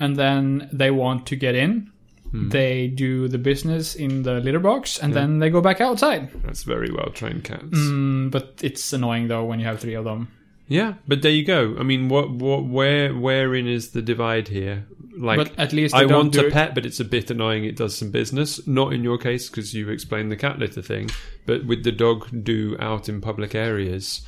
and 0.00 0.16
then 0.16 0.68
they 0.72 0.90
want 0.90 1.26
to 1.26 1.36
get 1.36 1.54
in. 1.54 1.90
Hmm. 2.30 2.50
They 2.50 2.88
do 2.88 3.26
the 3.28 3.38
business 3.38 3.94
in 3.94 4.22
the 4.22 4.34
litter 4.40 4.60
box, 4.60 4.98
and 4.98 5.12
then 5.14 5.38
they 5.38 5.50
go 5.50 5.60
back 5.60 5.80
outside. 5.80 6.30
that's 6.44 6.62
very 6.62 6.90
well 6.90 7.10
trained 7.10 7.44
cats. 7.44 7.64
Mm, 7.72 8.30
but 8.30 8.60
it's 8.62 8.92
annoying 8.92 9.28
though 9.28 9.44
when 9.44 9.58
you 9.60 9.66
have 9.66 9.80
three 9.80 9.94
of 9.94 10.04
them. 10.04 10.28
Yeah, 10.68 10.94
but 11.06 11.22
there 11.22 11.32
you 11.32 11.44
go. 11.46 11.76
I 11.78 11.82
mean, 11.82 12.08
what, 12.10 12.30
what, 12.30 12.64
where, 12.66 13.14
wherein 13.14 13.66
is 13.66 13.92
the 13.92 14.02
divide 14.02 14.48
here? 14.48 14.86
Like, 15.16 15.38
but 15.38 15.58
at 15.58 15.72
least 15.72 15.94
I 15.94 16.04
want 16.04 16.36
a 16.36 16.46
it- 16.46 16.52
pet, 16.52 16.74
but 16.74 16.84
it's 16.86 17.00
a 17.00 17.04
bit 17.04 17.30
annoying. 17.30 17.64
It 17.64 17.76
does 17.76 17.96
some 17.96 18.10
business. 18.10 18.66
Not 18.66 18.92
in 18.92 19.02
your 19.02 19.16
case 19.18 19.48
because 19.48 19.72
you 19.74 19.88
explained 19.88 20.30
the 20.30 20.36
cat 20.36 20.58
litter 20.58 20.82
thing, 20.82 21.10
but 21.46 21.64
with 21.64 21.84
the 21.84 21.90
dog 21.92 22.28
do 22.44 22.76
out 22.78 23.08
in 23.08 23.20
public 23.22 23.54
areas. 23.54 24.20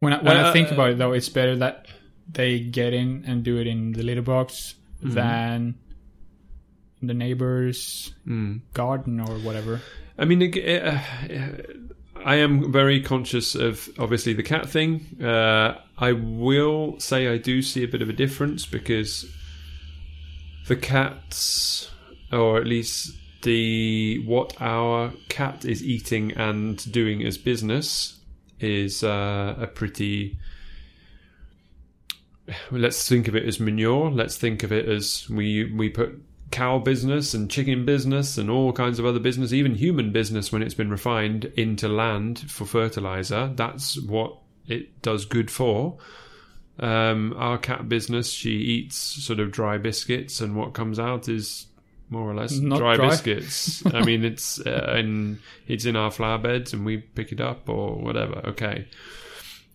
When 0.00 0.12
I, 0.12 0.22
when 0.22 0.36
Uh, 0.36 0.50
I 0.50 0.52
think 0.52 0.70
about 0.70 0.90
it, 0.90 0.98
though, 0.98 1.12
it's 1.12 1.28
better 1.28 1.56
that 1.56 1.86
they 2.30 2.60
get 2.60 2.92
in 2.92 3.24
and 3.26 3.42
do 3.42 3.56
it 3.58 3.66
in 3.66 3.92
the 3.92 4.02
litter 4.02 4.22
box 4.22 4.74
Mm-hmm. 5.02 5.14
than 5.14 5.74
the 7.00 7.14
neighbor's 7.14 8.12
Mm. 8.26 8.60
garden 8.74 9.20
or 9.20 9.38
whatever. 9.38 9.80
I 10.18 10.24
mean, 10.24 10.42
it- 10.42 10.82
uh, 10.84 11.00
I 12.24 12.36
am 12.36 12.72
very 12.72 13.00
conscious 13.00 13.54
of 13.54 13.88
obviously 13.98 14.32
the 14.32 14.42
cat 14.42 14.68
thing. 14.68 15.22
Uh, 15.22 15.78
I 15.96 16.12
will 16.12 16.98
say 17.00 17.28
I 17.28 17.38
do 17.38 17.62
see 17.62 17.84
a 17.84 17.88
bit 17.88 18.02
of 18.02 18.08
a 18.08 18.12
difference 18.12 18.66
because 18.66 19.26
the 20.66 20.76
cats, 20.76 21.90
or 22.32 22.58
at 22.58 22.66
least 22.66 23.16
the 23.42 24.22
what 24.26 24.54
our 24.60 25.12
cat 25.28 25.64
is 25.64 25.82
eating 25.82 26.32
and 26.32 26.90
doing 26.92 27.24
as 27.24 27.38
business, 27.38 28.20
is 28.60 29.02
uh, 29.02 29.56
a 29.58 29.66
pretty. 29.66 30.38
Let's 32.70 33.06
think 33.08 33.28
of 33.28 33.36
it 33.36 33.44
as 33.44 33.60
manure. 33.60 34.10
Let's 34.10 34.36
think 34.36 34.62
of 34.62 34.72
it 34.72 34.88
as 34.88 35.28
we 35.28 35.72
we 35.72 35.88
put 35.88 36.20
cow 36.50 36.78
business 36.78 37.34
and 37.34 37.50
chicken 37.50 37.84
business 37.84 38.38
and 38.38 38.50
all 38.50 38.72
kinds 38.72 38.98
of 38.98 39.06
other 39.06 39.18
business, 39.18 39.52
even 39.52 39.74
human 39.74 40.12
business 40.12 40.50
when 40.50 40.62
it's 40.62 40.74
been 40.74 40.90
refined 40.90 41.46
into 41.56 41.88
land 41.88 42.50
for 42.50 42.64
fertilizer. 42.64 43.52
That's 43.54 44.00
what 44.00 44.36
it 44.66 45.02
does 45.02 45.24
good 45.24 45.50
for. 45.50 45.98
Um, 46.78 47.34
our 47.36 47.58
cat 47.58 47.88
business, 47.88 48.30
she 48.30 48.50
eats 48.50 48.96
sort 48.96 49.40
of 49.40 49.50
dry 49.50 49.78
biscuits, 49.78 50.40
and 50.40 50.54
what 50.54 50.74
comes 50.74 50.98
out 50.98 51.28
is 51.28 51.66
more 52.08 52.30
or 52.30 52.34
less 52.34 52.58
dry, 52.58 52.96
dry. 52.96 53.08
biscuits. 53.08 53.84
I 53.94 54.04
mean, 54.04 54.24
it's 54.24 54.60
uh, 54.60 54.94
and 54.96 55.40
it's 55.66 55.84
in 55.84 55.96
our 55.96 56.10
flower 56.10 56.38
beds, 56.38 56.72
and 56.72 56.86
we 56.86 56.98
pick 56.98 57.32
it 57.32 57.40
up 57.40 57.68
or 57.68 57.96
whatever. 57.96 58.40
Okay, 58.46 58.86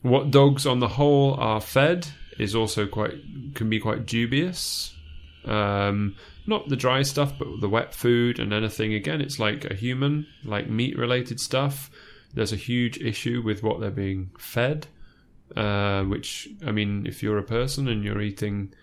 what 0.01 0.31
dogs 0.31 0.65
on 0.65 0.79
the 0.79 0.87
whole 0.87 1.33
are 1.35 1.59
fed 1.59 2.07
is 2.39 2.55
also 2.55 2.87
quite 2.87 3.15
can 3.53 3.69
be 3.69 3.79
quite 3.79 4.05
dubious. 4.05 4.95
Um, 5.45 6.15
not 6.45 6.69
the 6.69 6.75
dry 6.75 7.01
stuff, 7.03 7.33
but 7.37 7.61
the 7.61 7.69
wet 7.69 7.93
food 7.93 8.39
and 8.39 8.53
anything. 8.53 8.93
Again, 8.93 9.21
it's 9.21 9.39
like 9.39 9.65
a 9.65 9.73
human, 9.73 10.27
like 10.43 10.69
meat 10.69 10.97
related 10.97 11.39
stuff. 11.39 11.89
There's 12.33 12.53
a 12.53 12.57
huge 12.57 12.97
issue 12.99 13.41
with 13.43 13.63
what 13.63 13.79
they're 13.79 13.91
being 13.91 14.31
fed. 14.37 14.87
Uh, 15.55 16.03
which 16.03 16.49
I 16.65 16.71
mean, 16.71 17.05
if 17.05 17.21
you're 17.21 17.37
a 17.37 17.43
person 17.43 17.87
and 17.87 18.03
you're 18.03 18.21
eating 18.21 18.73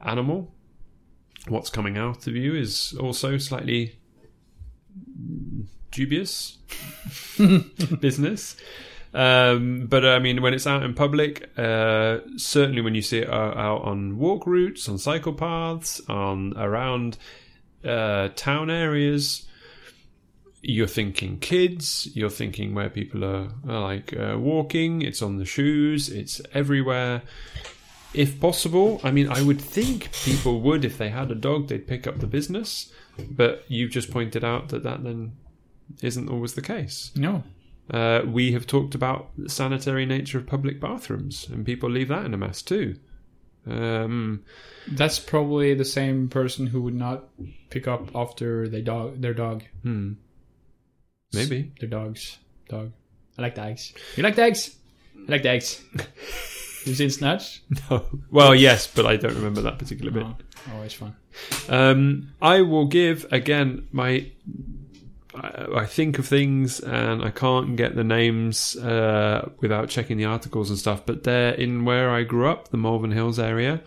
animal, 0.00 0.52
what's 1.48 1.70
coming 1.70 1.96
out 1.96 2.26
of 2.26 2.36
you 2.36 2.54
is 2.54 2.94
also 3.00 3.38
slightly 3.38 3.98
dubious 5.90 6.58
business. 8.00 8.56
Um, 9.12 9.86
but 9.86 10.04
I 10.04 10.18
mean, 10.18 10.40
when 10.40 10.54
it's 10.54 10.66
out 10.66 10.82
in 10.82 10.94
public, 10.94 11.50
uh, 11.58 12.18
certainly 12.36 12.80
when 12.80 12.94
you 12.94 13.02
see 13.02 13.18
it 13.18 13.28
out, 13.28 13.56
out 13.56 13.82
on 13.82 14.18
walk 14.18 14.46
routes, 14.46 14.88
on 14.88 14.98
cycle 14.98 15.32
paths, 15.32 16.00
on 16.08 16.54
around 16.56 17.18
uh, 17.84 18.28
town 18.36 18.70
areas, 18.70 19.46
you're 20.62 20.86
thinking 20.86 21.38
kids. 21.38 22.08
You're 22.14 22.30
thinking 22.30 22.74
where 22.74 22.90
people 22.90 23.24
are, 23.24 23.48
are 23.68 23.80
like 23.80 24.14
uh, 24.16 24.36
walking. 24.38 25.02
It's 25.02 25.22
on 25.22 25.38
the 25.38 25.44
shoes. 25.44 26.08
It's 26.08 26.40
everywhere. 26.52 27.22
If 28.12 28.40
possible, 28.40 29.00
I 29.04 29.10
mean, 29.12 29.28
I 29.28 29.42
would 29.42 29.60
think 29.60 30.10
people 30.24 30.60
would 30.60 30.84
if 30.84 30.98
they 30.98 31.10
had 31.10 31.30
a 31.30 31.36
dog, 31.36 31.68
they'd 31.68 31.86
pick 31.86 32.06
up 32.06 32.18
the 32.18 32.26
business. 32.26 32.92
But 33.30 33.64
you've 33.68 33.90
just 33.90 34.10
pointed 34.10 34.44
out 34.44 34.68
that 34.68 34.82
that 34.82 35.04
then 35.04 35.32
isn't 36.02 36.28
always 36.28 36.54
the 36.54 36.62
case. 36.62 37.10
No. 37.14 37.42
Uh, 37.90 38.22
we 38.26 38.52
have 38.52 38.66
talked 38.66 38.94
about 38.94 39.30
the 39.36 39.48
sanitary 39.48 40.06
nature 40.06 40.38
of 40.38 40.46
public 40.46 40.80
bathrooms, 40.80 41.48
and 41.48 41.66
people 41.66 41.90
leave 41.90 42.08
that 42.08 42.24
in 42.24 42.34
a 42.34 42.36
mess 42.36 42.62
too. 42.62 42.96
Um, 43.66 44.44
That's 44.90 45.18
probably 45.18 45.74
the 45.74 45.84
same 45.84 46.28
person 46.28 46.66
who 46.66 46.82
would 46.82 46.94
not 46.94 47.28
pick 47.68 47.88
up 47.88 48.10
after 48.14 48.68
their 48.68 48.82
dog. 48.82 49.20
Their 49.20 49.34
dog. 49.34 49.64
hmm. 49.82 50.12
Maybe. 51.32 51.72
Their 51.78 51.88
dogs. 51.88 52.38
Dog. 52.68 52.92
I 53.38 53.42
like 53.42 53.54
the 53.54 53.62
eggs. 53.62 53.92
You 54.16 54.22
like 54.22 54.34
the 54.36 54.42
eggs? 54.42 54.76
I 55.28 55.30
like 55.30 55.42
the 55.42 55.50
eggs. 55.50 55.82
You've 56.84 56.96
seen 56.96 57.10
Snatch? 57.10 57.62
No. 57.90 58.04
Well, 58.30 58.54
yes, 58.54 58.86
but 58.86 59.04
I 59.06 59.16
don't 59.16 59.34
remember 59.34 59.60
that 59.62 59.78
particular 59.78 60.10
bit. 60.10 60.24
Oh, 60.24 60.36
always 60.74 60.94
fun. 60.94 61.14
Um, 61.68 62.32
I 62.40 62.62
will 62.62 62.86
give 62.86 63.26
again 63.30 63.86
my. 63.92 64.30
I, 65.34 65.86
think 65.86 66.18
of 66.18 66.26
things 66.26 66.80
and 66.80 67.22
I 67.22 67.30
can't 67.30 67.76
get 67.76 67.94
the 67.94 68.04
names 68.04 68.76
uh, 68.76 69.48
without 69.60 69.88
checking 69.88 70.16
the 70.16 70.24
articles 70.24 70.70
and 70.70 70.78
stuff. 70.78 71.06
But 71.06 71.24
there, 71.24 71.52
in 71.52 71.84
where 71.84 72.10
I 72.10 72.24
grew 72.24 72.48
up, 72.48 72.68
the 72.68 72.76
Malvern 72.76 73.12
Hills 73.12 73.38
area, 73.38 73.80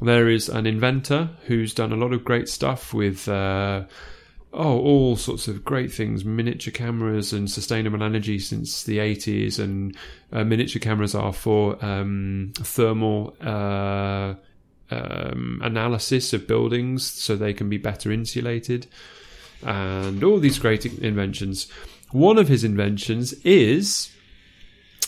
there 0.00 0.28
is 0.28 0.48
an 0.48 0.66
inventor 0.66 1.30
who's 1.46 1.72
done 1.72 1.92
a 1.92 1.96
lot 1.96 2.12
of 2.12 2.24
great 2.24 2.48
stuff 2.48 2.92
with. 2.92 3.28
Uh, 3.28 3.84
Oh, 4.50 4.78
all 4.78 5.16
sorts 5.16 5.46
of 5.46 5.62
great 5.62 5.92
things, 5.92 6.24
miniature 6.24 6.72
cameras 6.72 7.34
and 7.34 7.50
sustainable 7.50 8.02
energy 8.02 8.38
since 8.38 8.82
the 8.82 8.96
80s. 8.96 9.58
And 9.58 9.94
uh, 10.32 10.42
miniature 10.42 10.80
cameras 10.80 11.14
are 11.14 11.34
for 11.34 11.84
um, 11.84 12.54
thermal 12.56 13.36
uh, 13.42 14.34
um, 14.90 15.60
analysis 15.62 16.32
of 16.32 16.46
buildings 16.46 17.04
so 17.04 17.36
they 17.36 17.52
can 17.52 17.68
be 17.68 17.76
better 17.76 18.10
insulated 18.10 18.86
and 19.62 20.22
all 20.22 20.38
these 20.38 20.58
great 20.58 20.84
inventions. 20.86 21.70
One 22.10 22.38
of 22.38 22.48
his 22.48 22.64
inventions 22.64 23.32
is 23.44 24.10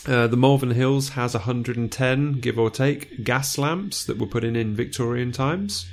uh, 0.07 0.27
the 0.27 0.37
Malvern 0.37 0.71
Hills 0.71 1.09
has 1.09 1.33
110, 1.33 2.33
give 2.39 2.57
or 2.57 2.69
take, 2.69 3.23
gas 3.23 3.57
lamps 3.57 4.03
that 4.05 4.17
were 4.17 4.27
put 4.27 4.43
in 4.43 4.55
in 4.55 4.75
Victorian 4.75 5.31
times. 5.31 5.87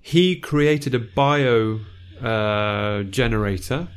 He 0.00 0.36
created 0.36 0.94
a 0.94 0.98
bio 0.98 1.80
uh, 2.20 3.02
generator 3.04 3.88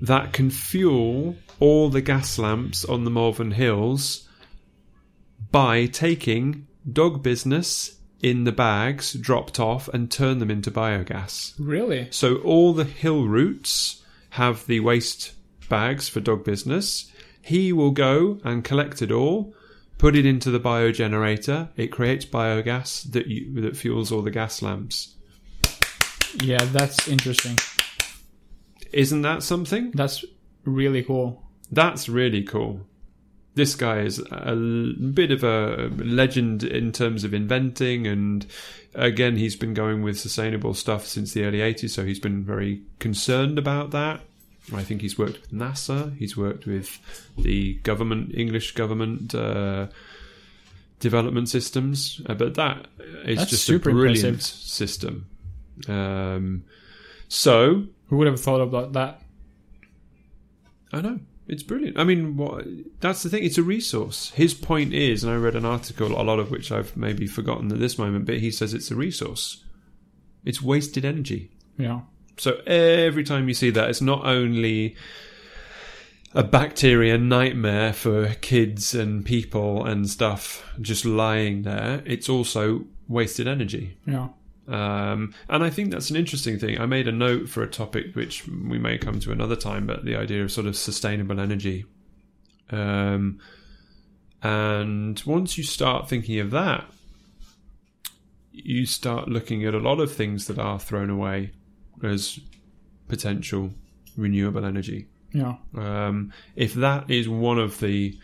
that 0.00 0.32
can 0.32 0.50
fuel 0.50 1.36
all 1.60 1.88
the 1.88 2.00
gas 2.00 2.38
lamps 2.38 2.84
on 2.84 3.04
the 3.04 3.10
Malvern 3.10 3.52
Hills 3.52 4.28
by 5.50 5.86
taking 5.86 6.66
dog 6.90 7.22
business 7.22 7.97
in 8.20 8.44
the 8.44 8.52
bags 8.52 9.12
dropped 9.12 9.60
off 9.60 9.88
and 9.88 10.10
turn 10.10 10.38
them 10.38 10.50
into 10.50 10.70
biogas. 10.70 11.54
Really? 11.58 12.08
So 12.10 12.36
all 12.36 12.72
the 12.72 12.84
hill 12.84 13.26
routes 13.26 14.02
have 14.30 14.66
the 14.66 14.80
waste 14.80 15.32
bags 15.68 16.08
for 16.08 16.20
dog 16.20 16.44
business. 16.44 17.10
He 17.40 17.72
will 17.72 17.92
go 17.92 18.40
and 18.44 18.64
collect 18.64 19.02
it 19.02 19.12
all, 19.12 19.54
put 19.98 20.16
it 20.16 20.26
into 20.26 20.50
the 20.50 20.60
biogenerator. 20.60 21.70
It 21.76 21.88
creates 21.88 22.24
biogas 22.24 23.10
that 23.12 23.26
you, 23.26 23.60
that 23.62 23.76
fuels 23.76 24.10
all 24.12 24.22
the 24.22 24.30
gas 24.30 24.62
lamps. 24.62 25.14
Yeah, 26.42 26.62
that's 26.64 27.08
interesting. 27.08 27.56
Isn't 28.92 29.22
that 29.22 29.42
something? 29.42 29.92
That's 29.92 30.24
really 30.64 31.02
cool. 31.02 31.42
That's 31.70 32.08
really 32.08 32.42
cool. 32.42 32.86
This 33.58 33.74
guy 33.74 34.02
is 34.02 34.20
a 34.30 34.54
bit 34.54 35.32
of 35.32 35.42
a 35.42 35.90
legend 35.96 36.62
in 36.62 36.92
terms 36.92 37.24
of 37.24 37.34
inventing, 37.34 38.06
and 38.06 38.46
again, 38.94 39.36
he's 39.36 39.56
been 39.56 39.74
going 39.74 40.02
with 40.02 40.16
sustainable 40.16 40.74
stuff 40.74 41.04
since 41.04 41.32
the 41.32 41.42
early 41.42 41.58
80s, 41.58 41.90
so 41.90 42.04
he's 42.04 42.20
been 42.20 42.44
very 42.44 42.82
concerned 43.00 43.58
about 43.58 43.90
that. 43.90 44.20
I 44.72 44.84
think 44.84 45.00
he's 45.00 45.18
worked 45.18 45.40
with 45.40 45.50
NASA, 45.50 46.16
he's 46.18 46.36
worked 46.36 46.66
with 46.66 47.00
the 47.36 47.74
government, 47.82 48.32
English 48.32 48.74
government 48.76 49.34
uh, 49.34 49.88
development 51.00 51.48
systems, 51.48 52.20
uh, 52.26 52.34
but 52.34 52.54
that 52.54 52.86
is 53.24 53.38
That's 53.38 53.50
just 53.50 53.68
a 53.70 53.78
brilliant 53.80 54.18
impressive. 54.18 54.42
system. 54.42 55.26
Um, 55.88 56.62
so, 57.26 57.86
Who 58.06 58.18
would 58.18 58.28
have 58.28 58.40
thought 58.40 58.60
about 58.60 58.92
that? 58.92 59.20
I 60.92 61.00
know. 61.00 61.18
It's 61.48 61.62
brilliant. 61.62 61.98
I 61.98 62.04
mean, 62.04 62.36
what, 62.36 62.66
that's 63.00 63.22
the 63.22 63.30
thing. 63.30 63.42
It's 63.42 63.56
a 63.56 63.62
resource. 63.62 64.30
His 64.32 64.52
point 64.52 64.92
is, 64.92 65.24
and 65.24 65.32
I 65.32 65.36
read 65.36 65.56
an 65.56 65.64
article, 65.64 66.08
a 66.08 66.22
lot 66.22 66.38
of 66.38 66.50
which 66.50 66.70
I've 66.70 66.94
maybe 66.94 67.26
forgotten 67.26 67.72
at 67.72 67.78
this 67.78 67.96
moment, 67.96 68.26
but 68.26 68.38
he 68.38 68.50
says 68.50 68.74
it's 68.74 68.90
a 68.90 68.94
resource. 68.94 69.64
It's 70.44 70.60
wasted 70.60 71.06
energy. 71.06 71.50
Yeah. 71.78 72.00
So 72.36 72.60
every 72.66 73.24
time 73.24 73.48
you 73.48 73.54
see 73.54 73.70
that, 73.70 73.88
it's 73.88 74.02
not 74.02 74.26
only 74.26 74.94
a 76.34 76.44
bacteria 76.44 77.16
nightmare 77.16 77.94
for 77.94 78.34
kids 78.42 78.94
and 78.94 79.24
people 79.24 79.86
and 79.86 80.08
stuff 80.08 80.70
just 80.80 81.06
lying 81.06 81.62
there, 81.62 82.02
it's 82.04 82.28
also 82.28 82.84
wasted 83.08 83.48
energy. 83.48 83.96
Yeah. 84.06 84.28
Um, 84.68 85.34
and 85.48 85.64
I 85.64 85.70
think 85.70 85.90
that's 85.90 86.10
an 86.10 86.16
interesting 86.16 86.58
thing. 86.58 86.78
I 86.78 86.86
made 86.86 87.08
a 87.08 87.12
note 87.12 87.48
for 87.48 87.62
a 87.62 87.68
topic 87.68 88.14
which 88.14 88.46
we 88.46 88.78
may 88.78 88.98
come 88.98 89.18
to 89.20 89.32
another 89.32 89.56
time, 89.56 89.86
but 89.86 90.04
the 90.04 90.16
idea 90.16 90.44
of 90.44 90.52
sort 90.52 90.66
of 90.66 90.76
sustainable 90.76 91.40
energy. 91.40 91.86
Um, 92.70 93.40
and 94.42 95.20
once 95.24 95.56
you 95.56 95.64
start 95.64 96.08
thinking 96.08 96.38
of 96.38 96.50
that, 96.50 96.84
you 98.52 98.84
start 98.86 99.28
looking 99.28 99.64
at 99.64 99.74
a 99.74 99.78
lot 99.78 100.00
of 100.00 100.12
things 100.12 100.46
that 100.48 100.58
are 100.58 100.78
thrown 100.78 101.10
away 101.10 101.52
as 102.02 102.38
potential 103.08 103.72
renewable 104.16 104.64
energy. 104.64 105.08
Yeah. 105.32 105.56
Um, 105.76 106.32
if 106.56 106.74
that 106.74 107.10
is 107.10 107.28
one 107.28 107.58
of 107.58 107.80
the 107.80 108.18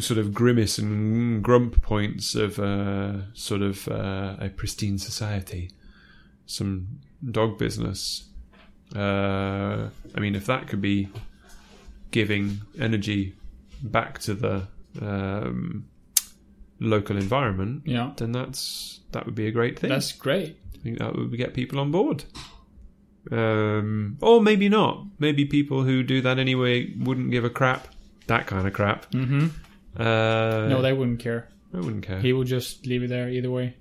sort 0.00 0.18
of 0.18 0.34
grimace 0.34 0.78
and 0.78 1.42
grump 1.42 1.80
points 1.82 2.34
of 2.34 2.58
uh, 2.58 3.32
sort 3.34 3.62
of 3.62 3.88
uh, 3.88 4.36
a 4.40 4.48
pristine 4.50 4.98
society, 4.98 5.70
some 6.46 6.86
dog 7.30 7.58
business. 7.58 8.26
Uh, 8.94 9.88
I 10.14 10.20
mean, 10.20 10.34
if 10.34 10.46
that 10.46 10.68
could 10.68 10.80
be 10.82 11.08
giving 12.10 12.60
energy 12.78 13.34
back 13.82 14.18
to 14.20 14.34
the 14.34 14.68
um, 15.00 15.86
local 16.78 17.16
environment, 17.16 17.82
Yeah. 17.86 18.12
then 18.16 18.32
that's 18.32 19.00
that 19.12 19.24
would 19.26 19.34
be 19.34 19.46
a 19.46 19.50
great 19.52 19.78
thing. 19.78 19.90
That's 19.90 20.12
great. 20.12 20.58
I 20.74 20.78
think 20.82 20.98
that 20.98 21.16
would 21.16 21.36
get 21.36 21.54
people 21.54 21.80
on 21.80 21.90
board. 21.90 22.24
Um, 23.32 24.18
or 24.20 24.40
maybe 24.40 24.68
not. 24.68 25.04
Maybe 25.18 25.44
people 25.46 25.82
who 25.82 26.02
do 26.02 26.20
that 26.20 26.38
anyway 26.38 26.94
wouldn't 26.96 27.30
give 27.32 27.44
a 27.44 27.50
crap. 27.50 27.88
That 28.26 28.46
kind 28.46 28.66
of 28.66 28.72
crap. 28.72 29.10
Mm-hmm. 29.12 29.48
Uh, 30.00 30.68
no, 30.68 30.82
they 30.82 30.92
wouldn't 30.92 31.20
care. 31.20 31.48
I 31.72 31.78
wouldn't 31.78 32.04
care. 32.04 32.20
He 32.20 32.32
will 32.32 32.44
just 32.44 32.86
leave 32.86 33.02
it 33.02 33.08
there 33.08 33.28
either 33.28 33.50
way. 33.50 33.76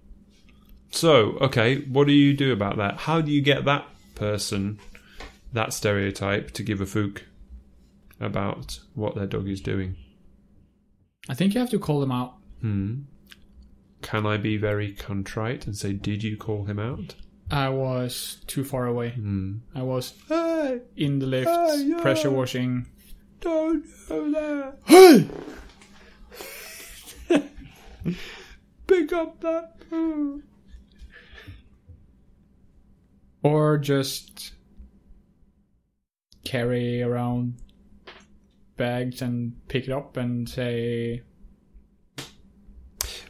So, 0.92 1.38
okay, 1.42 1.82
what 1.82 2.08
do 2.08 2.14
you 2.14 2.34
do 2.34 2.54
about 2.54 2.78
that? 2.78 2.98
How 3.00 3.22
do 3.22 3.32
you 3.32 3.42
get 3.42 3.66
that 3.66 3.86
person, 4.16 4.80
that 5.52 5.74
stereotype, 5.74 6.52
to 6.52 6.64
give 6.64 6.80
a 6.80 6.86
fook 6.86 7.24
about 8.20 8.80
what 8.94 9.16
their 9.16 9.26
dog 9.26 9.50
is 9.50 9.62
doing? 9.62 9.96
I 11.28 11.34
think 11.34 11.54
you 11.54 11.60
have 11.60 11.72
to 11.72 11.80
call 11.80 12.00
them 12.00 12.12
out. 12.12 12.36
Hmm. 12.62 13.02
Can 14.02 14.26
I 14.26 14.38
be 14.38 14.58
very 14.58 14.94
contrite 14.94 15.66
and 15.66 15.76
say, 15.76 15.92
"Did 15.92 16.24
you 16.24 16.38
call 16.38 16.66
him 16.66 16.78
out?" 16.80 17.16
I 17.50 17.70
was 17.70 18.38
too 18.48 18.64
far 18.64 18.86
away. 18.86 19.12
Hmm. 19.12 19.58
I 19.74 19.82
was 19.84 20.14
in 20.96 21.20
the 21.20 21.26
lift, 21.26 21.50
yeah. 21.50 22.00
pressure 22.02 22.32
washing. 22.32 22.86
Don't 23.42 23.84
do 24.08 24.32
that. 24.32 24.78
Hey! 24.86 25.28
Pick 28.88 29.14
up 29.14 29.42
that 29.42 29.90
poo. 29.90 30.44
Or 33.42 33.78
just 33.78 34.54
carry 36.44 37.02
around 37.02 37.56
bags 38.78 39.22
and 39.22 39.56
pick 39.68 39.88
it 39.88 39.92
up 39.92 40.18
and 40.18 40.48
say 40.50 41.24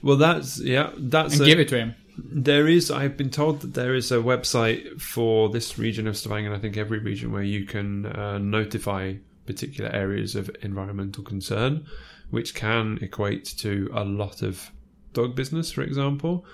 Well, 0.02 0.18
that's 0.18 0.60
yeah, 0.60 0.92
that's 0.98 1.34
and 1.36 1.44
a, 1.44 1.46
give 1.46 1.60
it 1.60 1.70
to 1.70 1.78
him. 1.78 1.96
There 2.18 2.68
is. 2.68 2.92
I've 2.92 3.18
been 3.18 3.30
told 3.30 3.62
that 3.62 3.74
there 3.74 3.94
is 3.94 4.12
a 4.12 4.18
website 4.18 5.02
for 5.02 5.50
this 5.50 5.78
region 5.78 6.08
of 6.08 6.16
Stavanger, 6.16 6.48
and 6.48 6.56
I 6.56 6.60
think 6.60 6.78
every 6.78 7.00
region 7.00 7.32
where 7.32 7.44
you 7.44 7.66
can 7.66 8.06
uh, 8.06 8.38
notify 8.38 9.16
particular 9.46 9.90
areas 9.92 10.36
of 10.36 10.50
environmental 10.62 11.24
concern, 11.24 11.86
which 12.30 12.56
can 12.56 12.98
equate 13.02 13.46
to 13.46 13.90
a 13.94 14.04
lot 14.04 14.42
of 14.42 14.72
dog 15.14 15.36
business, 15.36 15.72
for 15.72 15.82
example, 15.82 16.46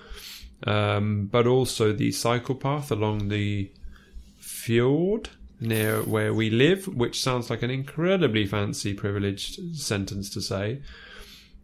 um, 0.66 1.26
but 1.26 1.46
also 1.46 1.92
the 1.92 2.12
cycle 2.12 2.54
path 2.54 2.90
along 2.90 3.28
the 3.28 3.70
fjord 4.38 5.30
near 5.60 6.02
where 6.02 6.34
we 6.34 6.50
live, 6.50 6.88
which 6.88 7.20
sounds 7.20 7.50
like 7.50 7.62
an 7.62 7.70
incredibly 7.70 8.46
fancy, 8.46 8.94
privileged 8.94 9.76
sentence 9.76 10.30
to 10.30 10.40
say. 10.40 10.82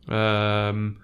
Um, 0.09 0.99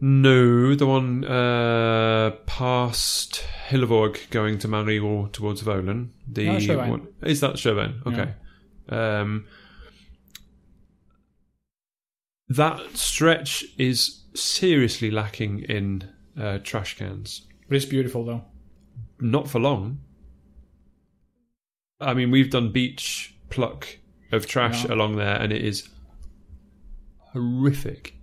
no, 0.00 0.74
the 0.74 0.86
one 0.86 1.24
uh, 1.24 2.32
past 2.44 3.42
Hillevåg 3.68 4.28
going 4.30 4.58
to 4.58 4.68
Mariero 4.68 5.32
towards 5.32 5.62
Volen. 5.62 6.10
The 6.30 6.48
Oh, 6.48 6.88
one, 6.90 7.08
is 7.22 7.40
that 7.40 7.54
Sjøveien? 7.54 8.06
Okay. 8.06 8.34
Um, 8.88 9.46
that 12.48 12.96
stretch 12.96 13.64
is 13.78 14.22
seriously 14.34 15.10
lacking 15.10 15.60
in 15.60 16.08
uh, 16.38 16.58
trash 16.58 16.96
cans. 16.96 17.42
But 17.68 17.76
it's 17.76 17.84
beautiful 17.84 18.24
though. 18.24 18.44
Not 19.20 19.48
for 19.48 19.58
long. 19.58 19.98
I 22.00 22.14
mean, 22.14 22.30
we've 22.30 22.50
done 22.50 22.72
beach 22.72 23.34
pluck 23.48 23.86
of 24.32 24.46
trash 24.46 24.84
Yeah. 24.84 24.94
along 24.94 25.16
there, 25.16 25.36
and 25.40 25.52
it 25.52 25.64
is 25.64 25.88
horrific. 27.32 28.14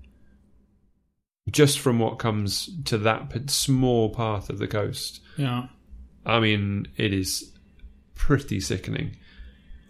Just 1.49 1.79
from 1.79 1.99
what 1.99 2.19
comes 2.19 2.69
to 2.85 2.97
that 2.99 3.49
small 3.49 4.09
part 4.09 4.49
of 4.49 4.59
the 4.59 4.67
coast. 4.67 5.19
Yeah. 5.37 5.67
I 6.25 6.39
mean, 6.39 6.87
it 6.95 7.13
is 7.13 7.51
pretty 8.15 8.59
sickening. 8.61 9.17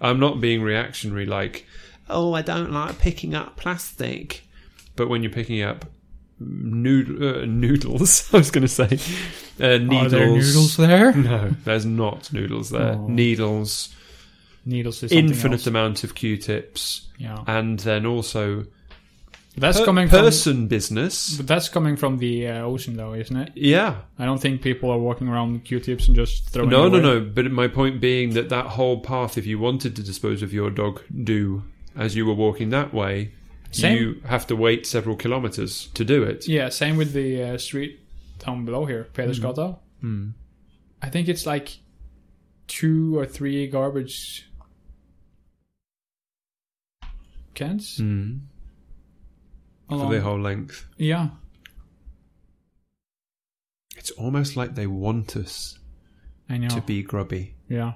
I'm 0.04 0.20
not 0.20 0.40
being 0.42 0.62
reactionary 0.62 1.26
like, 1.26 1.66
oh, 2.10 2.34
I 2.34 2.42
don't 2.44 2.72
like 2.72 3.00
picking 3.00 3.34
up 3.34 3.56
plastic. 3.58 4.44
But 4.96 5.10
when 5.10 5.24
you're 5.24 5.32
picking 5.32 5.62
up 5.64 5.86
nood- 6.40 7.22
uh, 7.22 7.46
noodles, 7.48 8.32
I 8.34 8.38
was 8.38 8.52
going 8.52 8.62
to 8.62 8.68
say, 8.68 9.00
uh, 9.60 9.78
needles. 9.78 10.06
Are 10.06 10.10
there 10.10 10.28
noodles 10.28 10.78
there? 10.78 11.14
No, 11.16 11.50
there's 11.64 11.86
not 11.86 12.32
noodles 12.34 12.70
there. 12.70 12.94
Oh. 12.94 13.08
Needles, 13.08 13.96
Needles 14.66 15.04
is 15.04 15.12
infinite 15.12 15.62
else. 15.62 15.68
amount 15.68 16.04
of 16.04 16.16
Q-tips, 16.16 17.08
Yeah. 17.18 17.44
and 17.48 17.80
then 17.80 18.06
also 18.06 18.66
That's 19.56 19.80
per- 19.80 19.86
coming 19.86 20.08
from 20.08 20.20
person 20.20 20.68
business. 20.68 21.38
but 21.38 21.46
that's 21.48 21.70
coming 21.70 21.96
from 21.96 22.18
the 22.18 22.48
uh, 22.48 22.62
ocean 22.62 22.98
though, 22.98 23.14
isn't 23.14 23.36
it? 23.36 23.52
Yeah, 23.56 23.98
I 24.18 24.26
don't 24.26 24.40
think 24.40 24.62
people 24.62 24.90
are 24.90 24.98
walking 24.98 25.28
around 25.28 25.54
with 25.54 25.64
Q-tips 25.64 26.08
and 26.08 26.16
just 26.16 26.50
throwing 26.50 26.70
no, 26.70 26.88
it 26.88 26.90
no, 26.90 26.98
away. 26.98 27.20
no. 27.20 27.20
But 27.22 27.52
my 27.52 27.68
point 27.68 28.02
being 28.02 28.34
that 28.34 28.50
that 28.50 28.66
whole 28.66 29.00
path, 29.02 29.38
if 29.38 29.46
you 29.46 29.60
wanted 29.60 29.96
to 29.96 30.04
dispose 30.04 30.42
of 30.42 30.54
your 30.54 30.72
dog 30.72 31.02
do 31.24 31.64
as 31.96 32.16
you 32.16 32.26
were 32.26 32.34
walking 32.34 32.72
that 32.72 32.94
way, 32.94 33.32
Same. 33.72 33.96
you 33.98 34.22
have 34.26 34.48
to 34.48 34.56
wait 34.56 34.88
several 34.88 35.16
kilometers 35.16 35.88
to 35.94 36.04
do 36.04 36.24
it. 36.24 36.48
Yeah, 36.48 36.70
same 36.70 36.98
with 36.98 37.14
the 37.14 37.44
uh, 37.44 37.58
street 37.60 38.00
down 38.40 38.66
below 38.66 38.86
here, 38.86 39.08
Pedersgata. 39.14 39.78
Hmm. 40.02 40.30
I 41.02 41.10
think 41.10 41.28
it's 41.28 41.46
like 41.46 41.78
two 42.68 43.18
or 43.20 43.26
three 43.28 43.68
garbage 43.68 44.50
cans. 47.54 48.00
Mm. 48.00 48.40
For 49.90 49.96
along- 49.96 50.12
the 50.12 50.22
whole 50.22 50.40
length. 50.40 50.86
Yeah, 50.98 51.30
It's 53.98 54.12
almost 54.12 54.56
like 54.56 54.76
they 54.76 54.88
want 54.88 55.36
us 55.36 55.78
to 56.50 56.82
be 56.82 57.04
grubby. 57.04 57.56
yeah, 57.70 57.94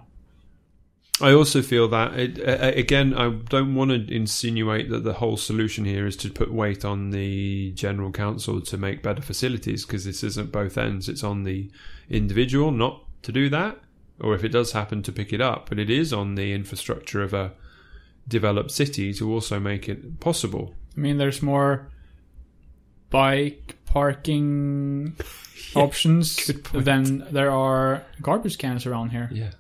I 1.20 1.32
also 1.32 1.62
feel 1.62 1.88
that 1.90 2.18
it, 2.20 2.40
uh, 2.40 2.72
again. 2.76 3.14
I 3.16 3.30
don't 3.30 3.74
want 3.76 3.90
to 3.92 4.14
insinuate 4.14 4.90
that 4.92 5.04
the 5.04 5.14
whole 5.14 5.38
solution 5.38 5.84
here 5.86 6.06
is 6.06 6.16
to 6.18 6.30
put 6.30 6.54
weight 6.54 6.86
on 6.86 7.10
the 7.10 7.72
general 7.72 8.12
council 8.12 8.62
to 8.62 8.78
make 8.78 9.02
better 9.02 9.22
facilities 9.24 9.86
because 9.86 10.06
this 10.06 10.24
isn't 10.24 10.52
both 10.52 10.78
ends. 10.78 11.10
It's 11.10 11.24
on 11.24 11.44
the 11.44 11.72
individual 12.10 12.72
not 12.72 13.04
to 13.24 13.32
do 13.32 13.50
that, 13.50 13.80
or 14.20 14.36
if 14.36 14.44
it 14.44 14.50
does 14.50 14.74
happen 14.74 15.02
to 15.04 15.12
pick 15.12 15.34
it 15.34 15.42
up, 15.42 15.70
but 15.70 15.80
it 15.80 15.90
is 15.90 16.14
on 16.14 16.36
the 16.36 16.54
infrastructure 16.54 17.24
of 17.24 17.34
a 17.34 17.54
developed 18.28 18.72
city 18.72 19.12
to 19.16 19.32
also 19.34 19.60
make 19.60 19.90
it 19.90 20.20
possible. 20.20 20.76
I 20.98 21.00
mean, 21.00 21.18
there's 21.18 21.42
more 21.44 21.90
bike 23.10 23.78
parking 23.86 25.16
options 25.76 26.50
than 26.74 27.26
there 27.32 27.52
are 27.52 28.04
garbage 28.22 28.58
cans 28.58 28.86
around 28.86 29.10
here. 29.12 29.30
Yeah, 29.32 29.52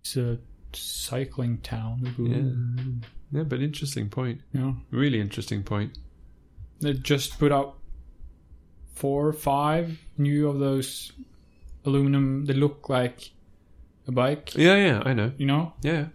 It's 0.00 0.16
a 0.16 0.38
cycling 0.72 1.58
town. 1.58 2.14
yeah, 2.18 3.38
yeah. 3.38 3.44
But 3.44 3.60
interesting 3.60 4.08
point. 4.08 4.40
Yeah. 4.52 4.72
Really 4.90 5.20
interesting 5.20 5.62
point. 5.62 5.98
They 6.80 6.94
just 6.94 7.38
put 7.38 7.52
out 7.52 7.76
four 8.94 9.26
or 9.28 9.32
five 9.32 9.98
new 10.18 10.48
of 10.48 10.58
those 10.58 11.12
aluminum. 11.84 12.46
They 12.46 12.54
look 12.54 12.88
like 12.88 13.30
a 14.08 14.12
bike, 14.12 14.54
Yeah, 14.56 14.76
yeah. 14.76 15.02
I 15.04 15.12
know. 15.14 15.32
you 15.38 15.46
know, 15.46 15.74
Yeah. 15.82 16.06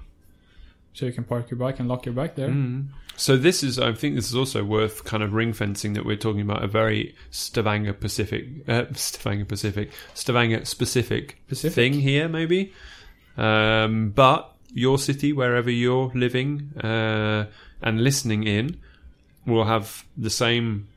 so 0.93 1.05
you 1.05 1.13
can 1.13 1.23
park 1.23 1.49
your 1.51 1.57
bike 1.59 1.79
and 1.79 1.87
lock 1.87 2.05
your 2.05 2.13
bike 2.15 2.35
there. 2.35 2.49
Mm. 2.49 2.87
So 3.17 3.35
this 3.35 3.63
is, 3.63 3.79
I 3.79 3.93
think, 3.93 4.15
this 4.15 4.29
is 4.29 4.35
also 4.35 4.63
worth 4.63 5.03
kind 5.03 5.23
of 5.23 5.33
ring 5.33 5.51
fencing 5.51 5.93
that 5.93 6.05
we're 6.05 6.17
talking 6.17 6.41
about 6.41 6.63
a 6.63 6.67
very 6.67 7.15
Stavanger 7.31 7.93
Pacific, 7.93 8.45
uh, 8.67 8.85
Stavanger 8.93 9.45
Pacific, 9.45 9.91
Stavanger 10.13 10.63
specific 10.65 11.41
Pacific. 11.47 11.73
thing 11.73 11.93
here, 11.93 12.29
maybe. 12.29 12.71
Um, 13.35 14.11
but 14.11 14.53
your 14.71 14.99
city, 14.99 15.33
wherever 15.33 15.71
you're 15.71 16.11
living 16.13 16.71
uh, 16.83 17.45
and 17.81 18.03
listening 18.03 18.43
in, 18.43 18.79
will 19.47 19.65
have 19.65 20.05
the 20.15 20.29
same 20.29 20.87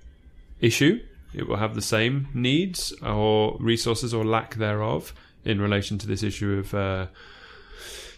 issue. 0.61 1.01
It 1.33 1.49
will 1.49 1.57
have 1.57 1.75
the 1.75 1.83
same 1.83 2.29
needs 2.35 2.93
or 3.03 3.57
resources 3.61 4.13
or 4.13 4.27
lack 4.27 4.57
thereof 4.57 5.15
in 5.47 5.59
relation 5.59 5.97
to 5.97 6.07
this 6.07 6.23
issue 6.23 6.59
of 6.59 6.75
uh, 6.75 7.07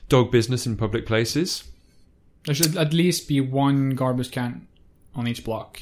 dog 0.08 0.32
business 0.32 0.66
in 0.66 0.76
public 0.76 1.06
places. 1.06 1.64
There 2.44 2.54
should 2.54 2.76
at 2.76 2.92
least 2.92 3.28
be 3.28 3.40
one 3.40 3.90
garbage 3.90 4.30
can 4.30 4.66
on 5.14 5.28
each 5.28 5.44
block. 5.44 5.80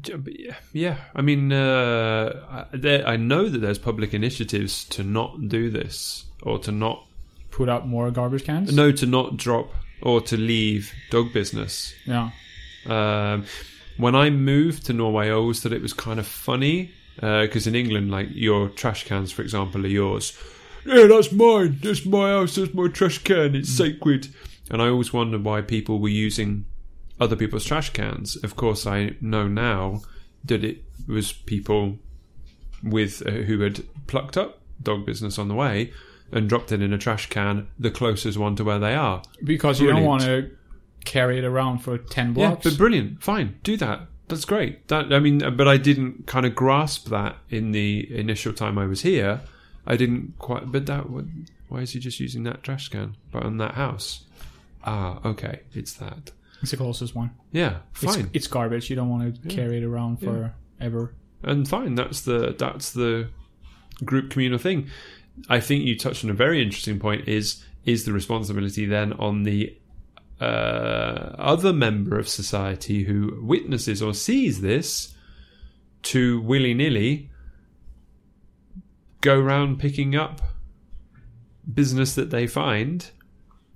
J- 0.00 0.14
but 0.16 0.38
Yeah, 0.38 0.54
yeah. 0.72 0.96
I 1.14 1.22
mean, 1.22 1.52
uh, 1.52 2.66
I- 2.72 2.76
there, 2.76 3.06
I 3.06 3.16
know 3.16 3.48
that 3.48 3.58
there's 3.58 3.78
public 3.78 4.12
initiatives 4.14 4.84
to 4.86 5.02
not 5.04 5.48
do 5.48 5.70
this, 5.70 6.24
or 6.42 6.58
to 6.60 6.72
not, 6.72 7.06
Put 7.50 7.68
out 7.68 7.86
more 7.86 8.10
garbage 8.10 8.44
cans. 8.44 8.74
no, 8.74 8.90
to 8.92 9.06
not 9.06 9.36
drop 9.36 9.72
or 10.02 10.20
to 10.22 10.36
leave 10.36 10.92
dog 11.10 11.32
business. 11.32 11.94
Yeah. 12.06 12.30
Um, 12.86 13.44
when 13.96 14.14
I 14.16 14.30
moved 14.30 14.86
to 14.86 14.92
Norway, 14.92 15.28
I 15.28 15.30
always 15.30 15.60
thought 15.60 15.72
it 15.72 15.80
was 15.82 15.92
kind 15.92 16.18
of 16.18 16.26
funny 16.26 16.90
because 17.20 17.66
in 17.68 17.76
England, 17.76 18.10
like 18.10 18.28
your 18.32 18.68
trash 18.70 19.04
cans, 19.04 19.30
for 19.30 19.42
example, 19.42 19.84
are 19.84 19.88
yours. 19.88 20.36
Yeah, 20.84 21.06
that's 21.06 21.32
mine. 21.32 21.78
That's 21.82 22.04
my 22.04 22.30
house. 22.30 22.56
That's 22.56 22.74
my 22.74 22.88
trash 22.88 23.18
can. 23.18 23.54
It's 23.54 23.70
sacred. 23.70 24.28
And 24.70 24.80
I 24.80 24.88
always 24.88 25.12
wondered 25.12 25.44
why 25.44 25.60
people 25.62 25.98
were 25.98 26.08
using 26.08 26.66
other 27.20 27.36
people's 27.36 27.64
trash 27.64 27.90
cans. 27.90 28.36
Of 28.42 28.56
course, 28.56 28.86
I 28.86 29.16
know 29.20 29.48
now 29.48 30.02
that 30.44 30.64
it 30.64 30.84
was 31.06 31.32
people 31.32 31.98
with 32.82 33.26
uh, 33.26 33.30
who 33.30 33.60
had 33.60 33.84
plucked 34.06 34.36
up 34.36 34.60
dog 34.82 35.06
business 35.06 35.38
on 35.38 35.48
the 35.48 35.54
way 35.54 35.92
and 36.32 36.48
dropped 36.48 36.72
it 36.72 36.82
in 36.82 36.92
a 36.92 36.98
trash 36.98 37.28
can, 37.28 37.68
the 37.78 37.90
closest 37.90 38.36
one 38.38 38.56
to 38.56 38.64
where 38.64 38.78
they 38.78 38.94
are. 38.94 39.22
Because 39.42 39.80
you 39.80 39.88
don't 39.88 40.04
want 40.04 40.22
to 40.22 40.50
carry 41.04 41.38
it 41.38 41.44
around 41.44 41.78
for 41.78 41.98
10 41.98 42.32
blocks. 42.32 42.64
Yeah, 42.64 42.70
but 42.70 42.78
brilliant. 42.78 43.22
Fine, 43.22 43.58
do 43.62 43.76
that. 43.76 44.08
That's 44.28 44.44
great. 44.44 44.88
That 44.88 45.12
I 45.12 45.18
mean, 45.18 45.38
but 45.56 45.68
I 45.68 45.76
didn't 45.76 46.26
kind 46.26 46.46
of 46.46 46.54
grasp 46.54 47.08
that 47.08 47.36
in 47.50 47.72
the 47.72 48.08
initial 48.16 48.52
time 48.52 48.78
I 48.78 48.86
was 48.86 49.02
here. 49.02 49.42
I 49.86 49.96
didn't 49.96 50.34
quite. 50.38 50.70
But 50.72 50.86
that. 50.86 51.04
Why 51.68 51.80
is 51.80 51.92
he 51.92 52.00
just 52.00 52.20
using 52.20 52.44
that 52.44 52.62
trash 52.62 52.88
can? 52.88 53.16
But 53.32 53.42
on 53.44 53.56
that 53.58 53.74
house. 53.74 54.24
Ah, 54.84 55.18
okay, 55.24 55.60
it's 55.72 55.94
that. 55.94 56.30
it's 56.62 56.70
the 56.70 56.76
closest 56.76 57.14
one. 57.14 57.30
Yeah, 57.52 57.78
It's, 58.02 58.14
fine, 58.14 58.30
it's 58.32 58.46
garbage. 58.46 58.88
You 58.90 58.96
don't 58.96 59.08
want 59.10 59.34
to 59.42 59.48
Yeah. 59.48 59.54
carry 59.54 59.78
it 59.78 59.84
around 59.84 60.18
Yeah. 60.20 60.28
for 60.28 60.54
ever. 60.80 61.14
and 61.42 61.68
fine. 61.68 61.94
That's 61.94 62.20
the 62.22 62.54
that's 62.58 62.92
the 62.92 63.28
group 64.04 64.30
communal 64.30 64.58
thing. 64.58 64.88
I 65.48 65.60
think 65.60 65.84
you 65.84 65.98
touched 65.98 66.22
on 66.24 66.30
a 66.30 66.34
very 66.34 66.62
interesting 66.62 66.98
point. 66.98 67.26
Is 67.28 67.64
is 67.84 68.04
the 68.04 68.12
responsibility 68.12 68.86
then 68.86 69.12
on 69.14 69.42
the 69.44 69.74
uh, 70.40 71.34
other 71.38 71.72
member 71.72 72.18
of 72.18 72.28
society 72.28 73.04
who 73.04 73.38
witnesses 73.42 74.02
or 74.02 74.12
sees 74.14 74.60
this 74.60 75.14
to 76.02 76.40
willy 76.40 76.74
nilly 76.74 77.30
go 79.24 79.40
round 79.40 79.78
picking 79.78 80.14
up 80.14 80.42
business 81.72 82.14
that 82.14 82.28
they 82.28 82.46
find 82.46 83.10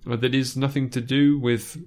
or 0.07 0.14
that 0.18 0.34
is 0.34 0.57
nothing 0.57 0.90
to 0.90 1.01
do 1.01 1.38
with 1.38 1.78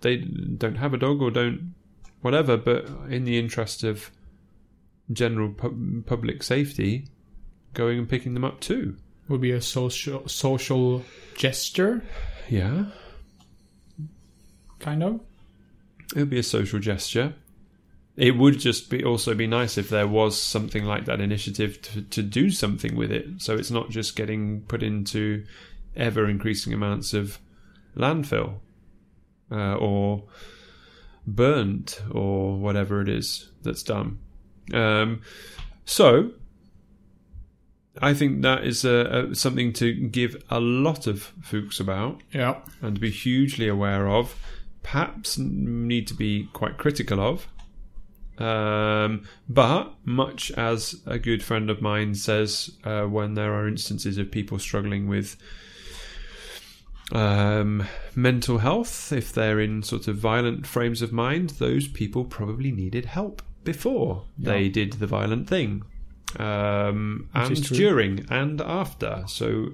they 0.00 0.16
don't 0.16 0.76
have 0.76 0.94
a 0.94 0.96
dog 0.96 1.20
or 1.20 1.30
don't 1.30 1.74
whatever, 2.22 2.56
but 2.56 2.86
in 3.10 3.24
the 3.24 3.38
interest 3.38 3.84
of 3.84 4.10
general 5.12 5.50
pu- 5.50 6.02
public 6.06 6.42
safety, 6.42 7.04
going 7.74 7.98
and 7.98 8.08
picking 8.08 8.32
them 8.34 8.44
up 8.44 8.60
too. 8.60 8.96
Would 9.28 9.40
be 9.42 9.50
a 9.52 9.60
social 9.60 10.26
social 10.26 11.04
gesture, 11.36 12.02
Yeah, 12.48 12.86
kind 14.78 15.02
of. 15.02 15.20
it 16.14 16.18
would 16.20 16.30
be 16.30 16.38
a 16.38 16.42
social 16.42 16.78
gesture. 16.80 17.34
It 18.16 18.36
would 18.36 18.58
just 18.58 18.90
be 18.90 19.02
also 19.02 19.34
be 19.34 19.46
nice 19.46 19.78
if 19.78 19.88
there 19.88 20.06
was 20.06 20.40
something 20.40 20.84
like 20.84 21.06
that 21.06 21.20
initiative 21.20 21.80
to, 21.82 22.02
to 22.02 22.22
do 22.22 22.50
something 22.50 22.94
with 22.94 23.10
it, 23.10 23.26
so 23.40 23.56
it's 23.56 23.70
not 23.70 23.88
just 23.90 24.16
getting 24.16 24.62
put 24.62 24.82
into 24.82 25.44
ever 25.96 26.28
increasing 26.28 26.72
amounts 26.74 27.14
of 27.14 27.38
landfill 27.96 28.56
uh, 29.50 29.74
or 29.76 30.24
burnt 31.26 32.02
or 32.10 32.56
whatever 32.58 33.00
it 33.00 33.08
is 33.08 33.48
that's 33.62 33.82
done. 33.82 34.18
Um, 34.74 35.22
so 35.84 36.32
I 38.00 38.14
think 38.14 38.42
that 38.42 38.64
is 38.64 38.80
something 39.38 39.72
to 39.74 39.92
give 39.94 40.42
a 40.50 40.60
lot 40.60 41.06
of 41.06 41.32
fooks 41.42 41.80
about 41.80 42.22
Yeah. 42.32 42.60
and 42.80 42.94
to 42.96 43.00
be 43.00 43.10
hugely 43.10 43.68
aware 43.68 44.08
of. 44.08 44.34
Perhaps 44.82 45.38
need 45.38 46.06
to 46.08 46.14
be 46.14 46.48
quite 46.52 46.76
critical 46.78 47.20
of. 47.20 47.46
Um, 48.42 49.24
but 49.48 49.94
much 50.04 50.50
as 50.52 51.00
a 51.06 51.18
good 51.18 51.42
friend 51.44 51.70
of 51.70 51.80
mine 51.80 52.14
says, 52.16 52.72
uh, 52.82 53.04
when 53.04 53.34
there 53.34 53.54
are 53.54 53.68
instances 53.68 54.18
of 54.18 54.32
people 54.32 54.58
struggling 54.58 55.06
with 55.06 55.36
um, 57.12 57.86
mental 58.16 58.58
health, 58.58 59.12
if 59.12 59.32
they're 59.32 59.60
in 59.60 59.84
sort 59.84 60.08
of 60.08 60.16
violent 60.16 60.66
frames 60.66 61.02
of 61.02 61.12
mind, 61.12 61.50
those 61.50 61.86
people 61.86 62.24
probably 62.24 62.72
needed 62.72 63.04
help 63.04 63.42
before 63.62 64.24
they 64.36 64.68
did 64.68 64.94
the 64.94 65.06
violent 65.06 65.48
thing, 65.48 65.84
um, 66.40 67.28
and 67.34 67.62
during 67.68 68.26
and 68.28 68.60
after. 68.60 69.22
So 69.28 69.68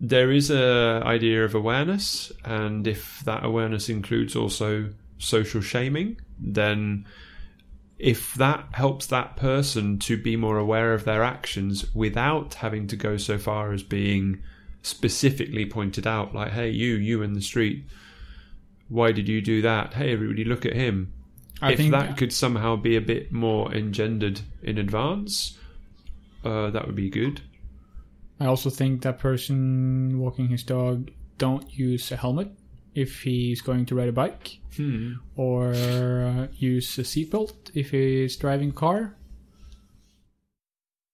there 0.00 0.30
is 0.30 0.50
a 0.50 1.02
idea 1.04 1.44
of 1.44 1.54
awareness, 1.54 2.32
and 2.42 2.86
if 2.86 3.20
that 3.26 3.44
awareness 3.44 3.90
includes 3.90 4.34
also 4.34 4.90
social 5.18 5.60
shaming, 5.60 6.18
then 6.38 7.06
if 8.04 8.34
that 8.34 8.66
helps 8.72 9.06
that 9.06 9.34
person 9.34 9.98
to 9.98 10.14
be 10.18 10.36
more 10.36 10.58
aware 10.58 10.92
of 10.92 11.06
their 11.06 11.22
actions 11.22 11.86
without 11.94 12.52
having 12.52 12.86
to 12.86 12.96
go 12.96 13.16
so 13.16 13.38
far 13.38 13.72
as 13.72 13.82
being 13.82 14.42
specifically 14.82 15.64
pointed 15.64 16.06
out, 16.06 16.34
like, 16.34 16.52
hey, 16.52 16.68
you, 16.68 16.96
you 16.96 17.22
in 17.22 17.32
the 17.32 17.40
street, 17.40 17.82
why 18.90 19.10
did 19.10 19.26
you 19.26 19.40
do 19.40 19.62
that? 19.62 19.94
Hey, 19.94 20.12
everybody, 20.12 20.44
look 20.44 20.66
at 20.66 20.74
him. 20.74 21.14
I 21.62 21.72
if 21.72 21.78
think 21.78 21.92
that 21.92 22.18
could 22.18 22.30
somehow 22.30 22.76
be 22.76 22.94
a 22.94 23.00
bit 23.00 23.32
more 23.32 23.72
engendered 23.72 24.42
in 24.62 24.76
advance, 24.76 25.56
uh, 26.44 26.68
that 26.72 26.86
would 26.86 26.96
be 26.96 27.08
good. 27.08 27.40
I 28.38 28.44
also 28.44 28.68
think 28.68 29.00
that 29.00 29.18
person 29.18 30.18
walking 30.18 30.48
his 30.48 30.62
dog 30.62 31.10
don't 31.38 31.72
use 31.72 32.12
a 32.12 32.16
helmet 32.16 32.50
if 32.94 33.22
he's 33.22 33.60
going 33.60 33.86
to 33.86 33.94
ride 33.94 34.08
a 34.08 34.12
bike, 34.12 34.58
Hmm. 34.76 35.14
or 35.36 35.72
uh, 35.72 36.46
use 36.56 36.98
a 36.98 37.02
seatbelt 37.02 37.70
if 37.74 37.90
he's 37.90 38.36
driving 38.36 38.70
a 38.70 38.72
car. 38.72 39.16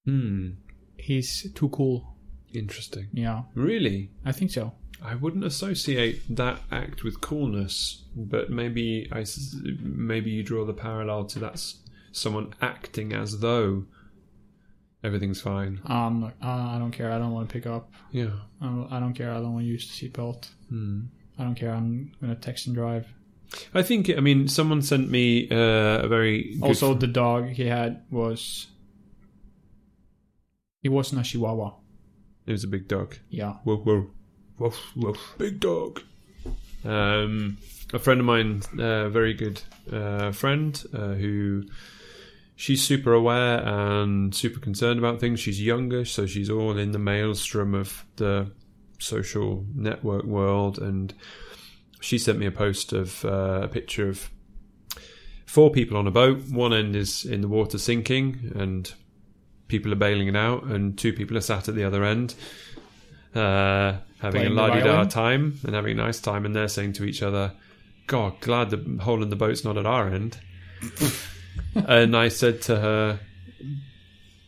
Hmm. 0.05 0.51
He's 0.97 1.51
too 1.55 1.69
cool. 1.71 2.17
Interesting. 2.53 3.09
Yeah, 3.13 3.43
Really? 3.55 4.11
I 4.25 4.33
think 4.33 4.51
so. 4.51 4.73
I 5.03 5.15
wouldn't 5.15 5.45
associate 5.45 6.23
that 6.37 6.61
act 6.71 7.05
with 7.05 7.21
coolness, 7.21 8.05
but 8.15 8.51
maybe 8.51 9.09
I 9.13 9.21
s- 9.21 9.57
maybe 9.81 10.31
you 10.31 10.43
draw 10.43 10.65
the 10.67 10.75
parallel 10.75 11.25
to 11.27 11.39
that's 11.39 11.81
someone 12.13 12.53
acting 12.61 13.13
as 13.15 13.39
though 13.39 13.85
everything's 15.03 15.41
fine. 15.41 15.81
Um, 15.87 16.25
uh, 16.25 16.31
I 16.43 16.77
don't 16.79 16.91
care. 16.91 17.13
I 17.13 17.19
don't 17.19 17.33
want 17.33 17.49
to 17.49 17.53
pick 17.53 17.67
up. 17.67 17.91
Yeah. 18.11 18.33
I 18.61 18.67
don't, 18.67 18.93
I 18.93 19.01
don't 19.01 19.15
care. 19.15 19.31
I 19.31 19.35
don't 19.41 19.55
want 19.55 19.65
to 19.65 19.69
use 19.71 19.89
the 19.89 20.09
seatbelt. 20.09 20.49
Hmm. 20.69 21.03
I 21.41 21.45
don't 21.45 21.55
care. 21.55 21.73
I'm 21.73 22.13
gonna 22.21 22.35
text 22.35 22.67
and 22.67 22.77
drive. 22.77 23.09
I 23.75 23.83
think. 23.83 24.11
I 24.11 24.21
mean, 24.21 24.47
someone 24.47 24.83
sent 24.83 25.11
me 25.11 25.49
uh, 25.51 26.05
a 26.05 26.09
very 26.09 26.55
good 26.55 26.63
Also, 26.63 26.93
the 26.93 27.07
dog 27.07 27.49
he 27.49 27.67
had 27.67 28.03
was. 28.11 28.67
It 30.83 30.91
wasn't 30.91 31.23
a 31.23 31.25
Chihuahua. 31.25 31.73
It 32.47 32.53
was 32.53 32.65
a 32.65 32.69
big 32.69 32.89
dog. 32.89 33.17
Yeah. 33.31 33.55
Whoa, 33.65 33.77
whoa, 33.77 34.11
woof, 34.59 34.93
woof, 34.97 35.35
big 35.39 35.61
dog. 35.61 36.03
Um, 36.85 37.59
a 37.93 37.99
friend 37.99 38.21
of 38.21 38.27
mine, 38.27 38.63
a 38.79 39.09
very 39.09 39.35
good 39.35 39.63
uh, 39.91 40.33
friend, 40.33 40.83
uh, 40.93 41.15
who 41.15 41.65
she's 42.57 42.83
super 42.83 43.13
aware 43.13 43.61
and 43.67 44.35
super 44.35 44.61
concerned 44.61 44.99
about 44.99 45.21
things. 45.21 45.41
She's 45.41 45.61
younger, 45.61 46.05
so 46.05 46.27
she's 46.27 46.51
all 46.51 46.77
in 46.77 46.93
the 46.93 46.99
maelstrom 46.99 47.75
of 47.75 48.05
the 48.17 48.51
social 49.01 49.67
network 49.75 50.25
world. 50.25 50.79
And 50.79 51.13
she 52.01 52.19
sent 52.19 52.39
me 52.39 52.47
a 52.47 52.53
post 52.53 52.93
of 52.93 53.25
uh, 53.25 53.61
a 53.63 53.69
picture 53.69 54.09
of 54.09 54.31
four 55.51 55.71
people 55.71 55.97
on 55.97 56.07
a 56.07 56.11
boat. 56.11 56.43
One 56.49 56.73
end 56.73 56.95
is 56.95 57.25
in 57.25 57.41
the 57.41 57.49
water 57.49 57.79
sinking, 57.79 58.53
and 58.55 58.93
people 59.67 59.93
are 59.93 59.97
bailing 59.97 60.29
it 60.29 60.37
out, 60.37 60.65
and 60.65 60.97
two 60.97 61.13
people 61.13 61.37
are 61.37 61.43
sat 61.43 61.69
at 61.69 61.75
the 61.75 61.85
other 61.85 62.05
end, 62.05 62.35
uh, 63.35 63.95
having 64.21 64.43
Playing 64.43 64.47
a 64.47 64.51
the 64.51 64.55
la 64.55 64.71
di 64.71 64.81
da 64.81 65.05
time 65.05 65.59
and 65.65 65.75
having 65.75 65.99
a 65.99 66.03
nice 66.03 66.21
time, 66.21 66.45
and 66.45 66.55
they're 66.55 66.69
saying 66.69 66.93
to 66.95 67.05
each 67.05 67.23
other, 67.23 67.53
"God, 68.07 68.41
glad 68.41 68.71
the 68.71 69.03
hole 69.03 69.23
in 69.23 69.31
the 69.31 69.37
boat's 69.37 69.65
not 69.65 69.77
at 69.77 69.87
our 69.87 70.09
end." 70.09 70.39
and 71.75 72.17
I 72.17 72.29
said 72.29 72.63
to 72.63 72.77
her, 72.77 73.21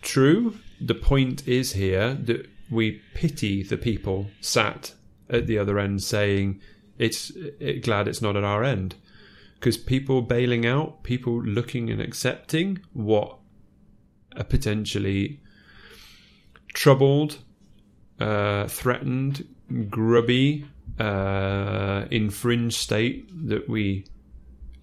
"True. 0.03 0.57
The 0.80 0.94
point 0.94 1.46
is 1.46 1.74
here 1.74 2.14
that 2.14 2.48
we 2.73 3.01
pity 3.14 3.62
the 3.62 3.77
people 3.77 4.27
sat 4.41 4.95
at 5.31 5.47
the 5.47 5.59
other 5.59 5.79
end, 5.79 6.03
saying." 6.03 6.61
It's 6.99 7.31
it, 7.59 7.83
glad 7.83 8.07
it's 8.07 8.23
not 8.23 8.37
at 8.37 8.45
our 8.45 8.62
end 8.62 8.95
because 9.62 9.77
people 9.77 10.23
bailing 10.23 10.66
out, 10.66 11.05
people 11.05 11.41
looking 11.41 11.89
and 11.89 12.01
accepting 12.01 12.81
what 12.95 13.39
a 14.35 14.43
potentially 14.43 15.41
troubled, 16.75 17.39
uh, 18.18 18.66
threatened, 18.66 19.47
grubby, 19.89 20.66
uh, 20.99 22.07
infringed 22.11 22.77
state 22.77 23.31
that 23.49 23.68
we 23.68 24.05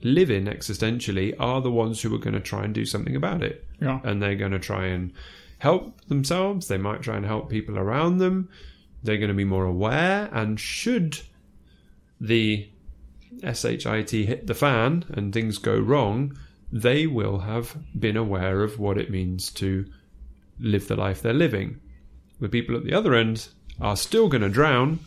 live 0.02 0.32
in 0.32 0.46
existentially 0.46 1.36
are 1.40 1.62
the 1.62 1.72
ones 1.72 2.02
who 2.02 2.16
are 2.16 2.20
going 2.20 2.34
to 2.34 2.40
try 2.40 2.64
and 2.64 2.74
do 2.74 2.86
something 2.86 3.18
about 3.18 3.44
it. 3.44 3.68
Yeah. 3.82 4.00
And 4.06 4.22
they're 4.22 4.36
going 4.36 4.54
to 4.54 4.60
try 4.60 4.86
and 4.86 5.12
help 5.60 6.01
themselves. 6.07 6.68
They 6.68 6.78
might 6.78 7.01
try 7.01 7.16
and 7.16 7.26
help 7.26 7.49
people 7.49 7.78
around 7.78 8.18
them. 8.18 8.49
They're 9.03 9.18
going 9.18 9.30
to 9.30 9.36
be 9.36 9.45
more 9.45 9.66
aware. 9.66 10.30
And 10.34 10.60
should 10.60 11.20
the 12.20 12.70
SHIT 13.41 14.10
hit 14.10 14.47
the 14.47 14.53
fan 14.53 15.05
and 15.10 15.32
things 15.32 15.57
go 15.57 15.78
wrong, 15.78 16.38
they 16.72 17.07
will 17.07 17.39
have 17.39 17.78
been 17.97 18.18
aware 18.18 18.64
of 18.64 18.80
what 18.80 18.97
it 18.97 19.10
means 19.10 19.51
to 19.51 19.86
live 20.60 20.88
the 20.88 20.95
life 20.95 21.22
they're 21.22 21.34
living. 21.34 21.80
The 22.39 22.49
people 22.49 22.76
at 22.76 22.84
the 22.84 22.93
other 22.93 23.16
end 23.16 23.47
are 23.80 23.95
still 23.95 24.28
going 24.28 24.41
to 24.41 24.49
drown 24.49 24.99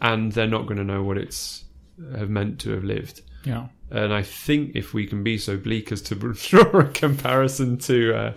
and 0.00 0.32
they're 0.32 0.46
not 0.46 0.66
going 0.66 0.78
to 0.78 0.84
know 0.84 1.02
what 1.02 1.18
it's 1.18 1.64
have 2.16 2.30
meant 2.30 2.60
to 2.60 2.70
have 2.70 2.84
lived. 2.84 3.22
Yeah. 3.44 3.68
And 3.90 4.12
I 4.12 4.22
think 4.22 4.72
if 4.74 4.94
we 4.94 5.06
can 5.06 5.22
be 5.22 5.38
so 5.38 5.56
bleak 5.56 5.90
as 5.92 6.02
to 6.02 6.14
draw 6.48 6.80
a 6.80 6.84
comparison 6.84 7.78
to 7.78 8.14
uh, 8.14 8.32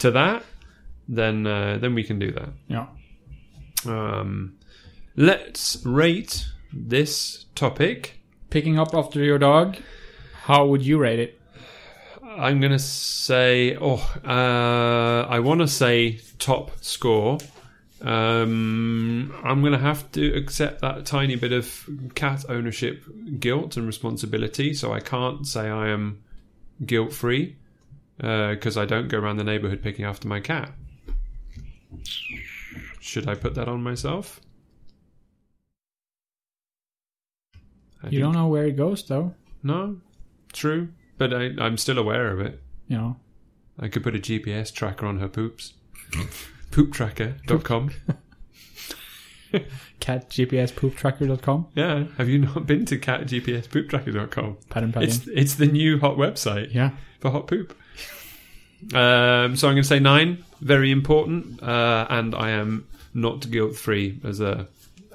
to 0.00 0.10
that, 0.12 0.44
then 1.08 1.46
uh, 1.46 1.78
then 1.80 1.94
we 1.94 2.04
can 2.04 2.18
do 2.18 2.30
that. 2.32 2.50
Yeah. 2.68 2.86
Um, 3.86 4.58
let's 5.16 5.84
rate 5.84 6.46
this 6.72 7.46
topic. 7.54 8.20
Picking 8.50 8.78
up 8.78 8.94
after 8.94 9.22
your 9.22 9.38
dog, 9.38 9.76
how 10.42 10.66
would 10.66 10.82
you 10.82 10.98
rate 10.98 11.18
it? 11.18 11.40
I'm 12.22 12.60
gonna 12.60 12.78
say, 12.78 13.76
oh, 13.80 13.96
uh, 14.24 15.26
I 15.28 15.40
want 15.40 15.60
to 15.60 15.68
say 15.68 16.20
top 16.38 16.70
score. 16.82 17.38
Um, 18.00 19.34
I'm 19.42 19.62
gonna 19.62 19.78
have 19.78 20.10
to 20.12 20.34
accept 20.34 20.82
that 20.82 21.04
tiny 21.04 21.34
bit 21.36 21.52
of 21.52 21.88
cat 22.14 22.44
ownership 22.48 23.04
guilt 23.40 23.76
and 23.76 23.86
responsibility. 23.86 24.72
So 24.72 24.92
I 24.92 25.00
can't 25.00 25.46
say 25.46 25.68
I 25.68 25.88
am 25.88 26.22
guilt 26.84 27.12
free 27.12 27.56
because 28.16 28.76
I 28.76 28.84
don't 28.84 29.08
go 29.08 29.18
around 29.18 29.38
the 29.38 29.44
neighborhood 29.44 29.82
picking 29.82 30.04
after 30.04 30.28
my 30.28 30.40
cat. 30.40 30.72
Should 33.00 33.28
I 33.28 33.34
put 33.34 33.54
that 33.54 33.68
on 33.68 33.82
myself? 33.82 34.40
I 38.02 38.06
You 38.06 38.10
think- 38.10 38.22
don't 38.22 38.34
know 38.34 38.48
where 38.48 38.66
it 38.66 38.76
goes, 38.76 39.06
though. 39.06 39.34
No, 39.62 40.00
true, 40.52 40.88
but 41.16 41.32
I, 41.34 41.50
I'm 41.58 41.76
still 41.76 41.98
aware 41.98 42.30
of 42.30 42.40
it. 42.40 42.62
You 42.86 42.96
know. 42.96 43.16
I 43.78 43.88
could 43.88 44.02
put 44.02 44.14
a 44.16 44.18
GPS 44.18 44.72
tracker 44.72 45.06
on 45.06 45.18
her 45.18 45.28
poops. 45.28 45.74
Pooptracker.com. 46.70 47.90
Catgpspooptracker.com. 50.00 51.66
Yeah, 51.74 52.04
have 52.16 52.28
you 52.28 52.38
not 52.40 52.66
been 52.66 52.84
to 52.86 52.98
catgpspooptracker.com? 52.98 54.56
Pattern 54.68 54.92
padding. 54.92 55.08
It's 55.08 55.26
it's 55.28 55.54
the 55.54 55.66
new 55.66 55.98
hot 55.98 56.16
website 56.16 56.72
yeah. 56.74 56.90
for 57.20 57.30
hot 57.30 57.46
poop. 57.46 57.76
Um, 58.94 59.56
so 59.56 59.68
I'm 59.68 59.74
going 59.74 59.76
to 59.76 59.84
say 59.84 59.98
nine, 59.98 60.44
very 60.60 60.90
important, 60.90 61.62
uh, 61.62 62.06
and 62.10 62.34
I 62.34 62.50
am 62.50 62.86
not 63.14 63.50
guilt 63.50 63.76
free 63.76 64.20
as 64.24 64.40
a 64.40 64.66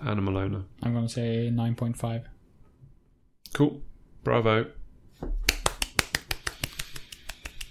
animal 0.06 0.38
owner. 0.38 0.64
I'm 0.82 0.94
going 0.94 1.08
to 1.08 1.14
say 1.14 1.50
9.5. 1.54 2.24
Cool, 3.54 3.82
bravo, 4.24 4.66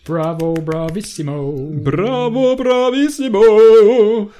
Bravo, 0.05 0.55
bravissimo. 0.57 1.83
bravo, 1.85 2.57
bravissimo. 2.57 4.33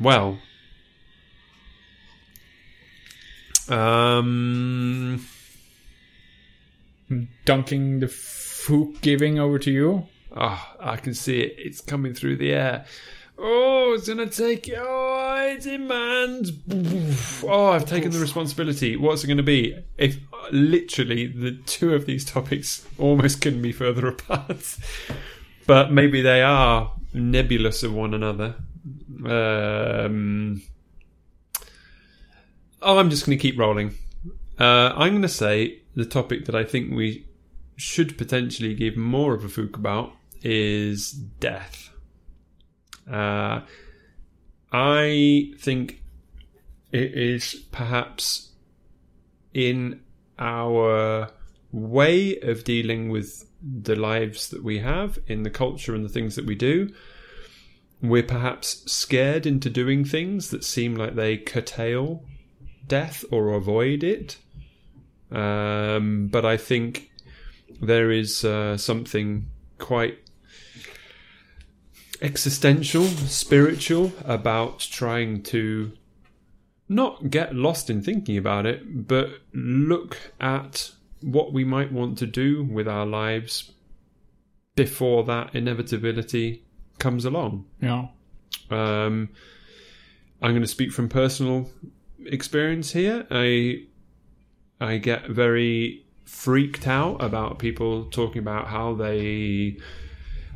Well, 0.00 0.38
um, 3.68 5.24
Dunking 7.44 8.00
the 8.00 8.08
fook 8.64 9.00
giving 9.00 9.38
over 9.38 9.58
to 9.58 9.70
you. 9.70 10.06
Oh, 10.36 10.74
I 10.80 10.96
can 10.96 11.14
see 11.14 11.40
it. 11.40 11.54
It's 11.58 11.80
coming 11.80 12.14
through 12.14 12.36
the 12.36 12.52
air. 12.52 12.86
Oh, 13.36 13.94
it's 13.94 14.08
gonna 14.08 14.26
take. 14.26 14.70
Oh, 14.76 15.50
it 15.50 15.62
demands. 15.62 16.52
Oh, 17.44 17.68
I've 17.72 17.86
taken 17.86 18.10
the 18.10 18.20
responsibility. 18.20 18.96
What's 18.96 19.24
it 19.24 19.26
to 19.38 19.42
be? 19.42 19.76
If 19.98 20.18
literally 20.50 21.26
the 21.26 21.52
two 21.66 21.94
of 21.94 22.06
these 22.06 22.24
topics 22.24 22.86
almost 22.98 23.40
couldn't 23.40 23.62
be 23.62 23.72
further 23.72 24.06
apart, 24.08 24.76
but 25.66 25.92
maybe 25.92 26.22
they 26.22 26.42
are 26.42 26.92
nebulous 27.12 27.82
of 27.82 27.92
one 27.92 28.14
another. 28.14 28.54
Um, 29.26 30.62
oh, 32.82 32.98
I'm 32.98 33.10
just 33.10 33.26
to 33.38 33.42
keep 33.42 33.58
rolling. 33.58 33.94
Uh, 34.58 34.92
I'm 34.94 35.12
to 35.22 35.28
say 35.28 35.80
the 35.96 36.04
topic 36.04 36.44
that 36.46 36.54
I 36.54 36.62
think 36.62 36.92
we 36.92 37.26
should 37.76 38.16
potentially 38.16 38.74
give 38.74 38.96
more 38.96 39.34
of 39.34 39.44
a 39.44 39.48
fook 39.48 39.76
about 39.76 40.12
is 40.42 41.12
death. 41.12 41.90
Uh, 43.10 43.60
I 44.72 45.52
think 45.58 46.02
it 46.92 47.14
is 47.14 47.54
perhaps 47.72 48.50
in 49.52 50.00
our 50.38 51.30
way 51.72 52.38
of 52.40 52.64
dealing 52.64 53.08
with 53.08 53.48
the 53.62 53.96
lives 53.96 54.50
that 54.50 54.62
we 54.62 54.78
have, 54.78 55.18
in 55.26 55.42
the 55.42 55.50
culture 55.50 55.94
and 55.94 56.04
the 56.04 56.08
things 56.08 56.36
that 56.36 56.46
we 56.46 56.54
do. 56.54 56.92
We're 58.02 58.22
perhaps 58.22 58.90
scared 58.90 59.46
into 59.46 59.70
doing 59.70 60.04
things 60.04 60.50
that 60.50 60.64
seem 60.64 60.94
like 60.94 61.14
they 61.14 61.38
curtail 61.38 62.24
death 62.86 63.24
or 63.30 63.54
avoid 63.54 64.04
it. 64.04 64.36
Um, 65.30 66.28
but 66.30 66.44
I 66.44 66.56
think 66.56 67.10
there 67.80 68.10
is 68.10 68.44
uh, 68.44 68.76
something 68.76 69.46
quite 69.78 70.18
existential, 72.22 73.04
spiritual 73.04 74.12
about 74.24 74.80
trying 74.80 75.42
to 75.42 75.92
not 76.88 77.30
get 77.30 77.54
lost 77.54 77.90
in 77.90 78.02
thinking 78.02 78.36
about 78.36 78.66
it, 78.66 79.06
but 79.06 79.30
look 79.52 80.18
at 80.40 80.92
what 81.20 81.52
we 81.52 81.64
might 81.64 81.92
want 81.92 82.18
to 82.18 82.26
do 82.26 82.62
with 82.64 82.86
our 82.86 83.06
lives 83.06 83.72
before 84.76 85.24
that 85.24 85.54
inevitability 85.54 86.64
comes 86.98 87.24
along. 87.24 87.64
Yeah. 87.80 88.08
Um, 88.70 89.30
I'm 90.42 90.50
going 90.50 90.62
to 90.62 90.66
speak 90.68 90.92
from 90.92 91.08
personal 91.08 91.70
experience 92.26 92.92
here. 92.92 93.26
I 93.30 93.84
I 94.80 94.98
get 94.98 95.28
very 95.28 96.03
freaked 96.34 96.86
out 96.86 97.22
about 97.22 97.58
people 97.58 98.04
talking 98.06 98.40
about 98.40 98.66
how 98.66 98.92
they 98.94 99.76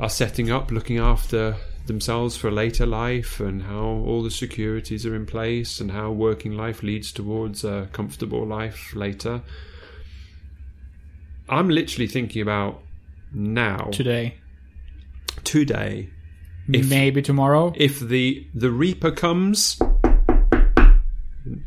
are 0.01 0.09
setting 0.11 0.51
up, 0.51 0.71
looking 0.71 0.99
after 0.99 1.57
themselves 1.87 2.37
for 2.37 2.51
later 2.51 2.85
life, 2.85 3.41
and 3.41 3.63
how 3.63 3.81
all 4.07 4.23
the 4.23 4.31
securities 4.31 5.07
are 5.07 5.15
in 5.15 5.25
place, 5.25 5.81
and 5.81 5.91
how 5.93 6.11
working 6.11 6.53
life 6.53 6.83
leads 6.83 7.13
towards 7.13 7.65
a 7.65 7.89
comfortable 7.93 8.45
life 8.47 8.95
later. 8.95 9.41
I'm 11.49 11.69
literally 11.71 12.07
thinking 12.09 12.43
about 12.43 12.83
now, 13.33 13.89
Today. 13.93 14.35
today, 15.45 16.11
If- 16.71 16.91
Maybe 16.91 17.23
tomorrow. 17.23 17.73
if 17.77 18.01
the 18.01 18.47
the 18.55 18.71
Reaper 18.71 19.11
comes, 19.13 19.79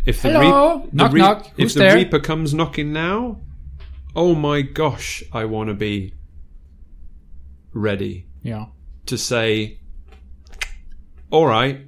if 0.06 0.22
the, 0.22 0.30
Hello? 0.30 0.88
The 0.92 0.96
Knock, 0.96 1.12
Reap- 1.14 1.22
knock. 1.22 1.46
if 1.48 1.54
Who's 1.58 1.74
the 1.74 1.80
there? 1.80 1.96
Reaper 1.96 2.20
comes 2.20 2.54
knocking 2.54 2.94
now, 2.94 3.40
oh 4.16 4.36
my 4.36 4.62
gosh, 4.62 5.24
I 5.32 5.46
want 5.46 5.70
to 5.70 5.74
be 5.74 6.14
ready 7.74 8.28
Yeah. 8.44 8.68
to 9.06 9.18
say, 9.18 9.80
all 11.30 11.46
right, 11.46 11.88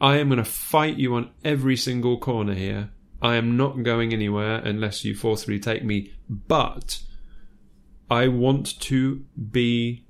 I 0.00 0.16
am 0.18 0.28
going 0.28 0.38
to 0.38 0.44
fight 0.44 0.96
you 0.98 1.14
on 1.14 1.30
every 1.44 1.76
single 1.76 2.18
corner 2.18 2.54
here. 2.54 2.90
I 3.22 3.36
am 3.36 3.56
not 3.56 3.82
going 3.82 4.12
anywhere 4.12 4.56
unless 4.56 5.04
you 5.04 5.14
forcefully 5.14 5.58
take 5.58 5.82
me, 5.82 6.12
but 6.28 7.00
I 8.10 8.28
want 8.28 8.78
to 8.80 9.24
be 9.50 10.04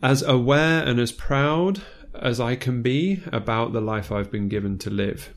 as 0.00 0.22
aware 0.22 0.84
and 0.84 1.00
as 1.00 1.10
proud 1.10 1.82
as 2.14 2.38
I 2.38 2.54
can 2.54 2.80
be 2.80 3.22
about 3.32 3.72
the 3.72 3.80
life 3.80 4.12
I've 4.12 4.30
been 4.30 4.48
given 4.48 4.78
to 4.78 4.90
live. 4.90 5.34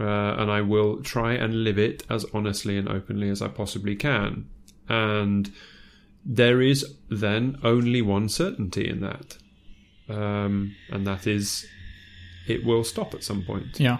Uh, 0.00 0.36
and 0.38 0.50
I 0.50 0.60
will 0.60 1.02
try 1.02 1.32
and 1.32 1.64
live 1.64 1.78
it 1.78 2.04
as 2.08 2.24
honestly 2.32 2.78
and 2.78 2.88
openly 2.88 3.30
as 3.30 3.42
I 3.42 3.48
possibly 3.48 3.96
can. 3.96 4.48
And 4.88 5.50
there 6.24 6.62
is 6.62 6.94
then 7.08 7.58
only 7.64 8.00
one 8.00 8.28
certainty 8.28 8.88
in 8.88 9.00
that, 9.00 9.38
um, 10.08 10.76
and 10.90 11.06
that 11.06 11.26
is 11.26 11.66
it 12.46 12.64
will 12.64 12.84
stop 12.84 13.14
at 13.14 13.22
some 13.24 13.42
point. 13.42 13.78
Yeah. 13.78 13.98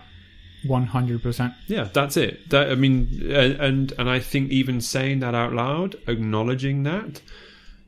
100%. 0.66 1.54
Yeah, 1.66 1.84
that's 1.92 2.16
it. 2.16 2.50
That 2.50 2.70
I 2.70 2.74
mean, 2.74 3.30
and 3.30 3.92
and 3.96 4.10
I 4.10 4.18
think 4.18 4.50
even 4.50 4.80
saying 4.80 5.20
that 5.20 5.34
out 5.34 5.52
loud, 5.52 5.96
acknowledging 6.08 6.82
that, 6.82 7.22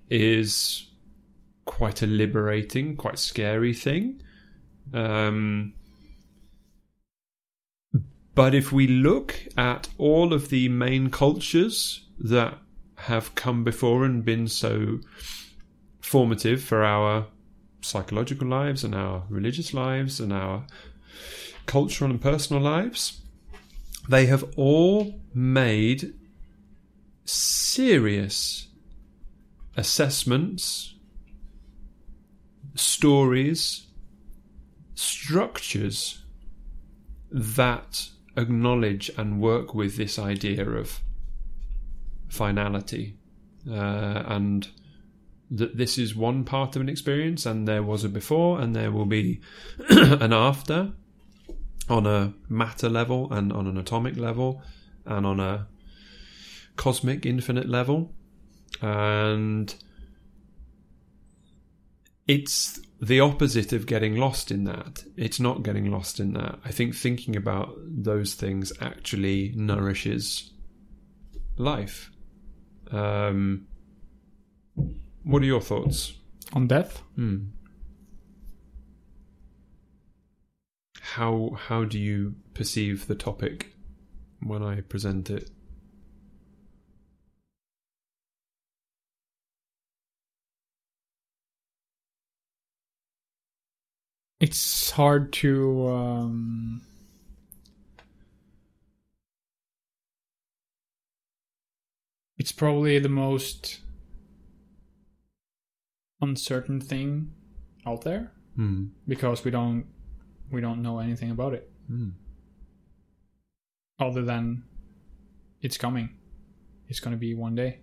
is 0.08 0.86
quite 1.64 2.02
a 2.02 2.06
liberating, 2.06 2.96
quite 2.96 3.18
scary 3.18 3.74
thing. 3.74 4.22
Um, 4.94 5.74
but 8.34 8.54
if 8.54 8.72
we 8.72 8.86
look 8.86 9.40
at 9.56 9.88
all 9.98 10.32
of 10.32 10.48
the 10.48 10.68
main 10.68 11.10
cultures 11.10 12.06
that 12.18 12.58
have 12.96 13.34
come 13.34 13.64
before 13.64 14.04
and 14.04 14.24
been 14.24 14.46
so 14.46 15.00
formative 16.00 16.62
for 16.62 16.84
our 16.84 17.26
psychological 17.80 18.46
lives 18.46 18.84
and 18.84 18.94
our 18.94 19.24
religious 19.28 19.72
lives 19.72 20.20
and 20.20 20.32
our 20.32 20.66
cultural 21.66 22.10
and 22.10 22.20
personal 22.20 22.62
lives, 22.62 23.22
they 24.08 24.26
have 24.26 24.44
all 24.56 25.20
made 25.34 26.12
serious 27.24 28.68
assessments, 29.76 30.94
stories, 32.74 33.86
structures 34.94 36.22
that 37.30 38.08
acknowledge 38.40 39.10
and 39.16 39.40
work 39.40 39.74
with 39.74 39.96
this 39.96 40.18
idea 40.18 40.68
of 40.68 41.00
finality. 42.28 43.16
Uh, 43.70 44.22
and 44.26 44.68
that 45.50 45.76
this 45.76 45.98
is 45.98 46.14
one 46.14 46.44
part 46.44 46.76
of 46.76 46.82
an 46.82 46.88
experience 46.88 47.44
and 47.44 47.66
there 47.66 47.82
was 47.82 48.04
a 48.04 48.08
before 48.08 48.60
and 48.60 48.74
there 48.74 48.90
will 48.90 49.04
be 49.06 49.40
an 49.90 50.32
after 50.32 50.92
on 51.88 52.06
a 52.06 52.32
matter 52.48 52.88
level 52.88 53.32
and 53.32 53.52
on 53.52 53.66
an 53.66 53.76
atomic 53.76 54.16
level 54.16 54.62
and 55.04 55.26
on 55.26 55.40
a 55.40 55.66
cosmic 56.76 57.26
infinite 57.26 57.68
level. 57.68 58.12
And 58.80 59.74
it's 62.28 62.80
the 63.02 63.20
opposite 63.20 63.72
of 63.72 63.86
getting 63.86 64.16
lost 64.16 64.50
in 64.50 64.64
that 64.64 65.04
it's 65.16 65.40
not 65.40 65.62
getting 65.62 65.90
lost 65.90 66.20
in 66.20 66.34
that 66.34 66.58
i 66.64 66.70
think 66.70 66.94
thinking 66.94 67.34
about 67.34 67.74
those 67.86 68.34
things 68.34 68.72
actually 68.80 69.52
nourishes 69.56 70.52
life 71.56 72.10
um 72.90 73.66
what 75.22 75.42
are 75.42 75.46
your 75.46 75.60
thoughts 75.60 76.14
On 76.52 76.66
death? 76.66 77.02
Hmm. 77.14 77.38
How 81.00 81.50
how 81.56 81.84
do 81.84 81.98
you 81.98 82.34
perceive 82.54 83.06
the 83.06 83.14
topic 83.14 83.74
when 84.40 84.62
I 84.62 84.80
present 84.80 85.30
it? 85.30 85.50
It's 94.40 94.90
hard 94.90 95.32
to. 95.34 95.88
Um, 95.88 96.80
it's 102.38 102.52
probably 102.52 102.98
the 102.98 103.08
most 103.08 103.80
uncertain 106.20 106.80
thing 106.80 107.32
out 107.86 108.02
there 108.02 108.32
Hmm. 108.56 108.86
because 109.06 109.44
we 109.44 109.50
don't 109.50 109.86
we 110.50 110.60
don't 110.60 110.82
know 110.82 110.98
anything 110.98 111.30
about 111.30 111.54
it 111.54 111.70
Hmm. 111.86 112.10
other 113.98 114.22
than 114.22 114.64
it's 115.62 115.78
coming. 115.78 116.16
It's 116.88 116.98
going 117.00 117.12
to 117.14 117.18
be 117.20 117.34
one 117.34 117.54
day. 117.54 117.80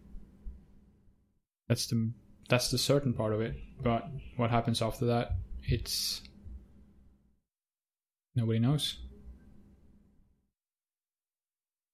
That's 1.68 1.88
the 1.88 2.12
that's 2.49 2.72
the 2.72 2.78
certain 2.78 3.14
part 3.14 3.34
of 3.34 3.41
it. 3.41 3.55
But 3.82 4.10
what 4.36 4.49
happens 4.49 4.82
after 4.82 5.05
that, 5.08 5.34
it's 5.64 6.22
nobody 8.38 8.59
knows. 8.59 8.99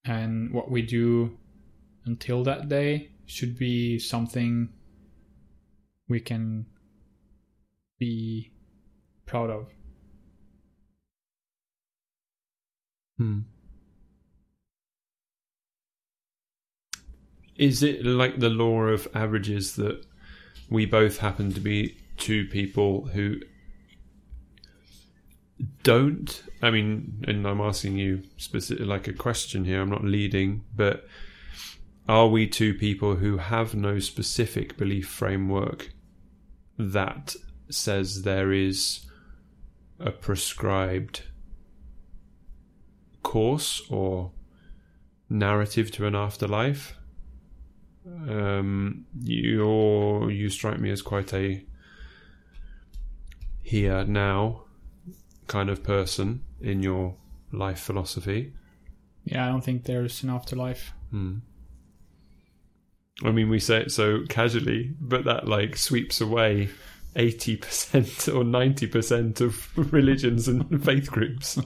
And 0.05 0.53
what 0.53 0.69
we 0.69 0.81
do 0.81 1.37
until 2.05 2.43
that 2.43 2.67
day 2.67 3.11
should 3.25 3.57
be 3.57 3.97
something 3.97 4.67
we 6.09 6.19
can 6.19 6.65
be 7.97 8.51
proud 9.25 9.49
of. 9.49 9.67
Hmm. 13.17 13.39
Is 17.55 17.83
it 17.83 18.05
like 18.05 18.39
the 18.39 18.49
law 18.49 18.81
of 18.81 19.07
averages 19.13 19.77
that 19.77 20.05
we 20.69 20.85
both 20.85 21.19
happen 21.19 21.53
to 21.53 21.61
be 21.61 21.97
two 22.17 22.45
people 22.47 23.05
who 23.13 23.37
don't? 25.83 26.43
I 26.61 26.71
mean, 26.71 27.23
and 27.27 27.47
I'm 27.47 27.61
asking 27.61 27.97
you 27.97 28.23
specific, 28.37 28.85
like 28.85 29.07
a 29.07 29.13
question 29.13 29.65
here. 29.65 29.81
I'm 29.81 29.89
not 29.89 30.03
leading, 30.03 30.63
but 30.75 31.07
are 32.07 32.27
we 32.27 32.47
two 32.47 32.73
people 32.73 33.15
who 33.15 33.37
have 33.37 33.75
no 33.75 33.99
specific 33.99 34.77
belief 34.77 35.07
framework 35.07 35.91
that 36.77 37.35
says 37.69 38.23
there 38.23 38.51
is 38.51 39.05
a 39.99 40.11
prescribed 40.11 41.23
course 43.21 43.81
or 43.89 44.31
narrative 45.29 45.91
to 45.91 46.07
an 46.07 46.15
afterlife? 46.15 46.95
Um, 48.05 49.05
you 49.21 50.27
you 50.27 50.49
strike 50.49 50.79
me 50.79 50.89
as 50.91 51.01
quite 51.01 51.33
a 51.33 51.63
here 53.61 54.03
now 54.03 54.62
kind 55.47 55.69
of 55.69 55.83
person 55.83 56.43
in 56.61 56.81
your 56.81 57.15
life 57.51 57.79
philosophy. 57.79 58.53
Yeah, 59.25 59.45
I 59.45 59.49
don't 59.49 59.63
think 59.63 59.85
there's 59.85 60.23
an 60.23 60.29
afterlife. 60.29 60.93
Hmm. 61.11 61.37
I 63.23 63.31
mean, 63.31 63.49
we 63.49 63.59
say 63.59 63.81
it 63.81 63.91
so 63.91 64.23
casually, 64.27 64.95
but 64.99 65.25
that 65.25 65.47
like 65.47 65.77
sweeps 65.77 66.19
away 66.19 66.69
eighty 67.15 67.55
percent 67.55 68.27
or 68.33 68.43
ninety 68.43 68.87
percent 68.87 69.41
of 69.41 69.69
religions 69.93 70.47
and 70.47 70.83
faith 70.85 71.11
groups. 71.11 71.59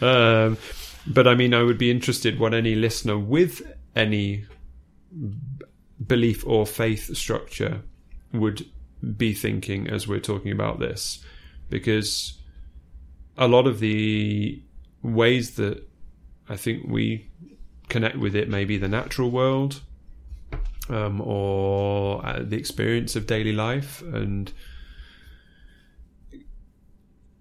um, 0.00 0.58
but 1.06 1.28
I 1.28 1.34
mean, 1.34 1.54
I 1.54 1.62
would 1.62 1.78
be 1.78 1.90
interested 1.90 2.38
what 2.38 2.54
any 2.54 2.74
listener 2.74 3.18
with 3.18 3.62
any 3.94 4.44
belief 6.04 6.46
or 6.46 6.66
faith 6.66 7.16
structure 7.16 7.82
would 8.32 8.66
be 9.16 9.32
thinking 9.32 9.88
as 9.88 10.08
we're 10.08 10.18
talking 10.18 10.50
about 10.50 10.80
this, 10.80 11.24
because 11.70 12.38
a 13.36 13.48
lot 13.48 13.66
of 13.66 13.80
the 13.80 14.62
ways 15.02 15.56
that 15.56 15.88
I 16.48 16.56
think 16.56 16.86
we 16.88 17.28
connect 17.88 18.16
with 18.16 18.34
it 18.34 18.48
may 18.48 18.64
be 18.64 18.78
the 18.78 18.88
natural 18.88 19.30
world 19.30 19.80
um, 20.88 21.20
or 21.20 22.24
uh, 22.24 22.40
the 22.42 22.56
experience 22.56 23.16
of 23.16 23.26
daily 23.26 23.52
life 23.52 24.02
and 24.02 24.52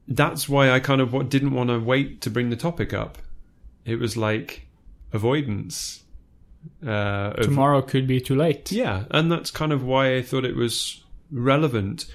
that's 0.07 0.49
why 0.49 0.71
I 0.71 0.79
kind 0.79 1.01
of 1.01 1.29
didn't 1.29 1.51
want 1.51 1.69
to 1.69 1.79
wait 1.79 2.21
to 2.21 2.29
bring 2.29 2.49
the 2.49 2.55
topic 2.55 2.93
up. 2.93 3.17
It 3.85 3.99
was 3.99 4.17
like 4.17 4.67
avoidance. 5.11 6.03
Uh, 6.85 7.33
of, 7.37 7.45
Tomorrow 7.45 7.81
could 7.81 8.07
be 8.07 8.21
too 8.21 8.35
late. 8.35 8.71
yeah, 8.71 9.03
and 9.11 9.31
that's 9.31 9.51
kind 9.51 9.71
of 9.71 9.83
why 9.83 10.15
I 10.15 10.21
thought 10.21 10.45
it 10.45 10.55
was 10.55 11.03
relevant. 11.31 12.05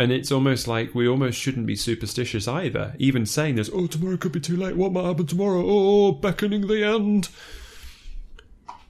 And 0.00 0.12
it's 0.12 0.32
almost 0.32 0.66
like 0.66 0.94
we 0.94 1.06
almost 1.06 1.38
shouldn't 1.38 1.66
be 1.66 1.76
superstitious 1.76 2.48
either. 2.48 2.94
Even 2.98 3.26
saying 3.26 3.56
this, 3.56 3.68
oh, 3.70 3.86
tomorrow 3.86 4.16
could 4.16 4.32
be 4.32 4.40
too 4.40 4.56
late. 4.56 4.74
What 4.74 4.92
might 4.92 5.04
happen 5.04 5.26
tomorrow? 5.26 5.62
Oh, 5.62 6.12
beckoning 6.12 6.68
the 6.68 6.82
end. 6.82 7.28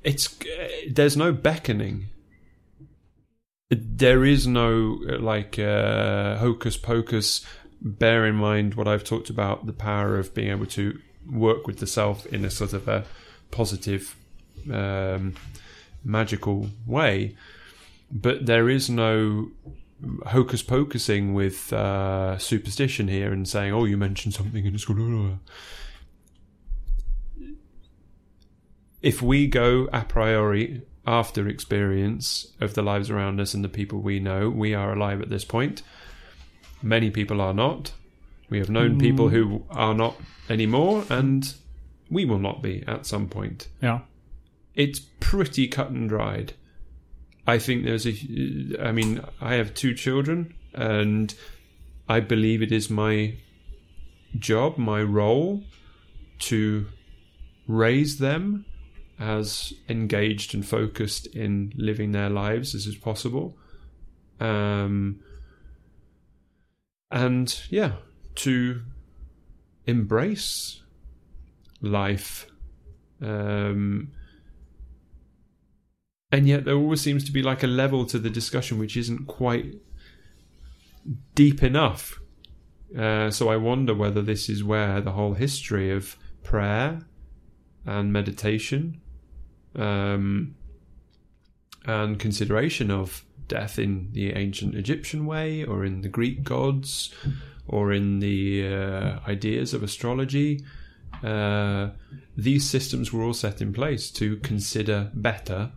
It's 0.04 0.40
uh, 0.42 0.68
there's 0.88 1.16
no 1.16 1.32
beckoning. 1.32 2.10
There 3.70 4.24
is 4.24 4.46
no 4.46 5.00
uh, 5.10 5.18
like 5.18 5.58
uh, 5.58 6.36
hocus 6.36 6.76
pocus. 6.76 7.44
Bear 7.82 8.24
in 8.24 8.36
mind 8.36 8.74
what 8.74 8.86
I've 8.86 9.02
talked 9.02 9.30
about: 9.30 9.66
the 9.66 9.72
power 9.72 10.16
of 10.16 10.32
being 10.32 10.52
able 10.52 10.66
to 10.66 10.96
work 11.28 11.66
with 11.66 11.80
the 11.80 11.88
self 11.88 12.24
in 12.26 12.44
a 12.44 12.50
sort 12.50 12.72
of 12.72 12.86
a 12.86 13.04
positive, 13.50 14.14
um, 14.72 15.34
magical 16.04 16.70
way. 16.86 17.36
But 18.12 18.46
there 18.46 18.68
is 18.68 18.88
no 18.88 19.50
hocus 20.26 20.62
pocusing 20.62 21.34
with 21.34 21.72
uh, 21.72 22.38
superstition 22.38 23.08
here 23.08 23.32
and 23.32 23.46
saying, 23.48 23.72
"Oh, 23.72 23.84
you 23.84 23.96
mentioned 23.96 24.34
something 24.34 24.66
and 24.66 24.74
it's 24.74 24.84
going." 24.84 25.40
If 29.02 29.22
we 29.22 29.46
go 29.46 29.88
a 29.92 30.02
priori 30.04 30.82
after 31.06 31.48
experience 31.48 32.52
of 32.60 32.74
the 32.74 32.82
lives 32.82 33.08
around 33.10 33.40
us 33.40 33.54
and 33.54 33.64
the 33.64 33.68
people 33.68 34.00
we 34.00 34.20
know, 34.20 34.50
we 34.50 34.74
are 34.74 34.92
alive 34.92 35.20
at 35.22 35.30
this 35.30 35.44
point. 35.44 35.82
Many 36.82 37.10
people 37.10 37.40
are 37.40 37.54
not. 37.54 37.92
We 38.50 38.58
have 38.58 38.68
known 38.70 38.98
people 38.98 39.28
who 39.28 39.64
are 39.70 39.94
not 39.94 40.16
anymore, 40.48 41.04
and 41.08 41.54
we 42.10 42.24
will 42.24 42.38
not 42.38 42.62
be 42.62 42.82
at 42.86 43.06
some 43.06 43.28
point 43.28 43.68
Yeah. 43.80 44.00
it's 44.74 45.00
pretty 45.20 45.68
cut 45.68 45.90
and 45.90 46.08
dried. 46.08 46.54
I 47.50 47.58
think 47.58 47.84
there's 47.84 48.06
a. 48.06 48.14
I 48.80 48.92
mean, 48.92 49.20
I 49.40 49.54
have 49.54 49.74
two 49.74 49.92
children, 49.92 50.54
and 50.72 51.34
I 52.08 52.20
believe 52.20 52.62
it 52.62 52.70
is 52.70 52.88
my 52.88 53.34
job, 54.38 54.78
my 54.78 55.02
role, 55.02 55.64
to 56.50 56.86
raise 57.66 58.18
them 58.18 58.66
as 59.18 59.72
engaged 59.88 60.54
and 60.54 60.64
focused 60.64 61.26
in 61.26 61.72
living 61.76 62.12
their 62.12 62.30
lives 62.30 62.72
as 62.74 62.86
is 62.86 62.94
possible. 62.94 63.56
Um, 64.38 65.20
and 67.10 67.60
yeah, 67.68 67.94
to 68.36 68.82
embrace 69.86 70.82
life. 71.82 72.46
Um, 73.20 74.12
and 76.32 76.46
yet 76.46 76.64
there 76.64 76.74
always 76.74 77.00
seems 77.00 77.24
to 77.24 77.32
be 77.32 77.42
like 77.42 77.62
a 77.62 77.66
level 77.66 78.04
to 78.06 78.18
the 78.18 78.30
discussion 78.30 78.78
which 78.78 78.96
isn't 78.96 79.26
quite 79.26 79.74
deep 81.34 81.62
enough. 81.62 82.20
Uh, 82.96 83.30
so 83.30 83.48
I 83.48 83.56
wonder 83.56 83.94
whether 83.94 84.22
this 84.22 84.48
is 84.48 84.62
where 84.62 85.00
the 85.00 85.12
whole 85.12 85.34
history 85.34 85.90
of 85.90 86.16
prayer 86.42 87.00
and 87.86 88.12
meditation 88.12 89.00
um, 89.74 90.54
and 91.84 92.18
consideration 92.18 92.90
of 92.90 93.24
death 93.48 93.78
in 93.78 94.10
the 94.12 94.32
ancient 94.32 94.74
Egyptian 94.74 95.26
way 95.26 95.64
or 95.64 95.84
in 95.84 96.02
the 96.02 96.08
Greek 96.08 96.44
gods 96.44 97.12
or 97.66 97.92
in 97.92 98.20
the 98.20 98.66
uh, 98.66 99.18
ideas 99.28 99.74
of 99.74 99.82
astrology. 99.82 100.64
Uh, 101.24 101.90
these 102.36 102.68
systems 102.68 103.12
were 103.12 103.22
all 103.22 103.34
set 103.34 103.60
in 103.60 103.72
place 103.72 104.10
to 104.10 104.36
consider 104.38 105.10
better 105.14 105.72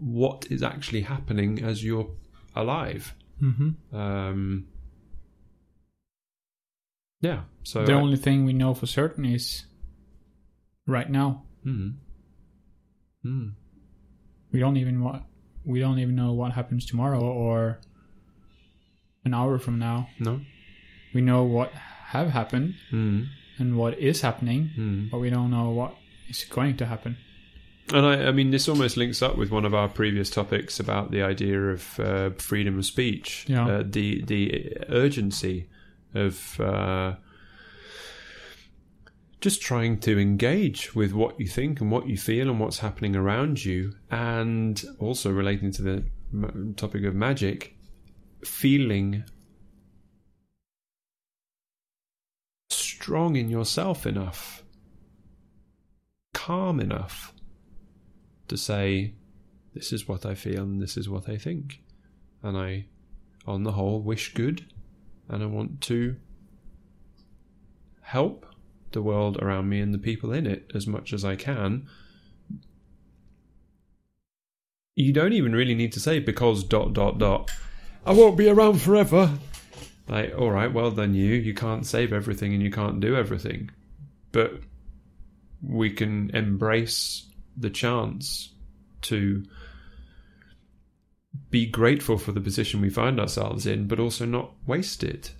what 0.00 0.46
is 0.50 0.62
actually 0.62 1.02
happening 1.02 1.62
as 1.62 1.84
you're 1.84 2.10
alive. 2.56 3.14
Mm-hmm. 3.42 3.96
Um, 3.96 4.66
yeah. 7.20 7.42
So 7.64 7.84
the 7.84 7.92
I- 7.92 7.96
only 8.00 8.16
thing 8.16 8.44
we 8.44 8.52
know 8.52 8.74
for 8.74 8.86
certain 8.86 9.24
is 9.24 9.64
right 10.86 11.08
now. 11.10 11.42
Mm. 11.64 11.96
Mm. 13.24 13.52
We 14.52 14.60
don't 14.60 14.76
even 14.78 15.02
what 15.02 15.22
we 15.64 15.78
don't 15.80 15.98
even 15.98 16.16
know 16.16 16.32
what 16.32 16.52
happens 16.52 16.86
tomorrow 16.86 17.20
or 17.20 17.80
an 19.24 19.34
hour 19.34 19.58
from 19.58 19.78
now. 19.78 20.08
No. 20.18 20.40
We 21.14 21.20
know 21.20 21.42
what 21.44 21.72
have 21.72 22.30
happened 22.30 22.74
Mm. 22.90 23.26
and 23.58 23.76
what 23.76 23.98
is 23.98 24.22
happening, 24.22 24.70
Mm. 24.78 25.10
but 25.10 25.18
we 25.20 25.28
don't 25.30 25.50
know 25.50 25.70
what 25.70 25.94
is 26.28 26.44
going 26.44 26.76
to 26.78 26.86
happen. 26.86 27.16
And 27.92 28.06
I, 28.06 28.28
I 28.28 28.30
mean, 28.32 28.50
this 28.50 28.68
almost 28.68 28.96
links 28.96 29.20
up 29.20 29.36
with 29.36 29.50
one 29.50 29.64
of 29.64 29.74
our 29.74 29.88
previous 29.88 30.30
topics 30.30 30.78
about 30.78 31.10
the 31.10 31.22
idea 31.22 31.60
of 31.60 31.98
uh, 32.00 32.30
freedom 32.38 32.78
of 32.78 32.84
speech, 32.86 33.46
Yeah. 33.48 33.66
uh, 33.66 33.82
the 33.84 34.22
the 34.24 34.76
urgency 34.88 35.68
of 36.14 36.60
uh, 36.60 37.16
just 39.40 39.60
trying 39.60 39.98
to 40.00 40.18
engage 40.20 40.94
with 40.94 41.12
what 41.12 41.40
you 41.40 41.46
think 41.48 41.80
and 41.80 41.90
what 41.90 42.06
you 42.08 42.16
feel 42.16 42.48
and 42.48 42.60
what's 42.60 42.78
happening 42.78 43.16
around 43.16 43.64
you, 43.64 43.92
and 44.10 44.84
also 45.00 45.32
relating 45.32 45.72
to 45.72 45.82
the 45.82 46.04
m- 46.32 46.74
topic 46.76 47.04
of 47.04 47.14
magic, 47.14 47.74
feeling 48.44 49.24
strong 52.68 53.34
in 53.36 53.48
yourself 53.48 54.06
enough, 54.06 54.62
calm 56.34 56.78
enough 56.78 57.32
to 58.50 58.56
say, 58.56 59.14
this 59.74 59.92
is 59.92 60.06
what 60.06 60.26
I 60.26 60.34
feel 60.34 60.62
and 60.62 60.80
this 60.80 60.96
is 60.96 61.08
what 61.08 61.28
I 61.28 61.36
think. 61.36 61.80
And 62.42 62.56
I, 62.56 62.86
on 63.46 63.64
the 63.64 63.72
whole, 63.72 64.00
wish 64.00 64.34
good 64.34 64.66
and 65.28 65.42
I 65.42 65.46
want 65.46 65.80
to 65.82 66.16
help 68.02 68.46
the 68.92 69.02
world 69.02 69.40
around 69.40 69.68
me 69.68 69.80
and 69.80 69.94
the 69.94 69.98
people 69.98 70.32
in 70.32 70.46
it 70.46 70.70
as 70.74 70.86
much 70.86 71.12
as 71.12 71.24
I 71.24 71.36
can. 71.36 71.88
you 75.00 75.12
don't 75.12 75.32
even 75.32 75.52
really 75.52 75.74
need 75.74 75.92
to 75.92 76.00
say 76.00 76.18
because 76.18 76.64
dot 76.64 76.92
dot 76.92 77.18
dot. 77.18 77.50
I 78.04 78.12
won't 78.12 78.36
be 78.36 78.48
around 78.48 78.80
forever. 78.80 79.30
Like, 80.08 80.34
all 80.36 80.50
right, 80.50 80.72
well 80.72 80.90
then 80.90 81.14
you 81.14 81.34
you 81.34 81.54
can't 81.54 81.86
save 81.86 82.12
everything 82.12 82.52
and 82.52 82.62
you 82.62 82.70
can't 82.70 83.00
do 83.00 83.16
everything, 83.16 83.70
but 84.32 84.60
we 85.62 85.90
can 85.90 86.30
embrace 86.34 87.26
the 87.56 87.70
chance 87.70 88.54
to 89.02 89.44
be 91.50 91.66
grateful 91.66 92.18
for 92.18 92.32
the 92.32 92.40
position 92.40 92.80
we 92.80 92.90
find 92.90 93.20
ourselves 93.20 93.66
in, 93.66 93.86
but 93.86 94.00
also 94.00 94.24
not 94.24 94.52
waste 94.66 95.02
it, 95.02 95.34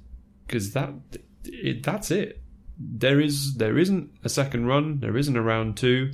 because 0.47 0.73
that 0.73 0.93
it, 1.45 1.83
that's 1.83 2.11
it. 2.11 2.43
There 2.79 3.21
is 3.21 3.55
there 3.55 3.79
isn't 3.79 4.11
a 4.25 4.29
second 4.29 4.67
run. 4.67 5.01
There 5.01 5.17
isn't 5.17 5.37
a 5.37 5.43
round 5.43 5.77
two. 5.77 6.13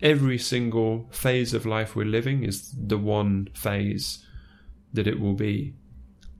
Every 0.00 0.38
single 0.38 1.08
phase 1.10 1.54
of 1.54 1.66
life 1.66 1.96
we're 1.96 2.06
living 2.06 2.44
is 2.44 2.72
the 2.72 2.98
one 2.98 3.48
phase 3.54 4.24
that 4.92 5.06
it 5.06 5.20
will 5.20 5.34
be, 5.34 5.74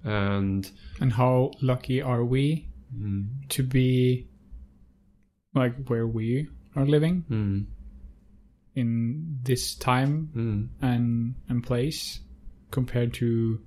and 0.04 0.70
And 1.00 1.12
how 1.12 1.52
lucky 1.60 2.00
are 2.02 2.24
we 2.24 2.68
mm, 2.96 3.26
to 3.48 3.62
be 3.62 4.28
like 5.54 5.74
where 5.88 6.06
we 6.06 6.48
are 6.76 6.86
living 6.86 7.24
mm, 7.30 7.66
in 8.78 9.38
this 9.42 9.74
time 9.74 10.30
mm, 10.34 10.68
and 10.80 11.34
and 11.48 11.64
place 11.64 12.20
compared 12.70 13.12
to 13.14 13.60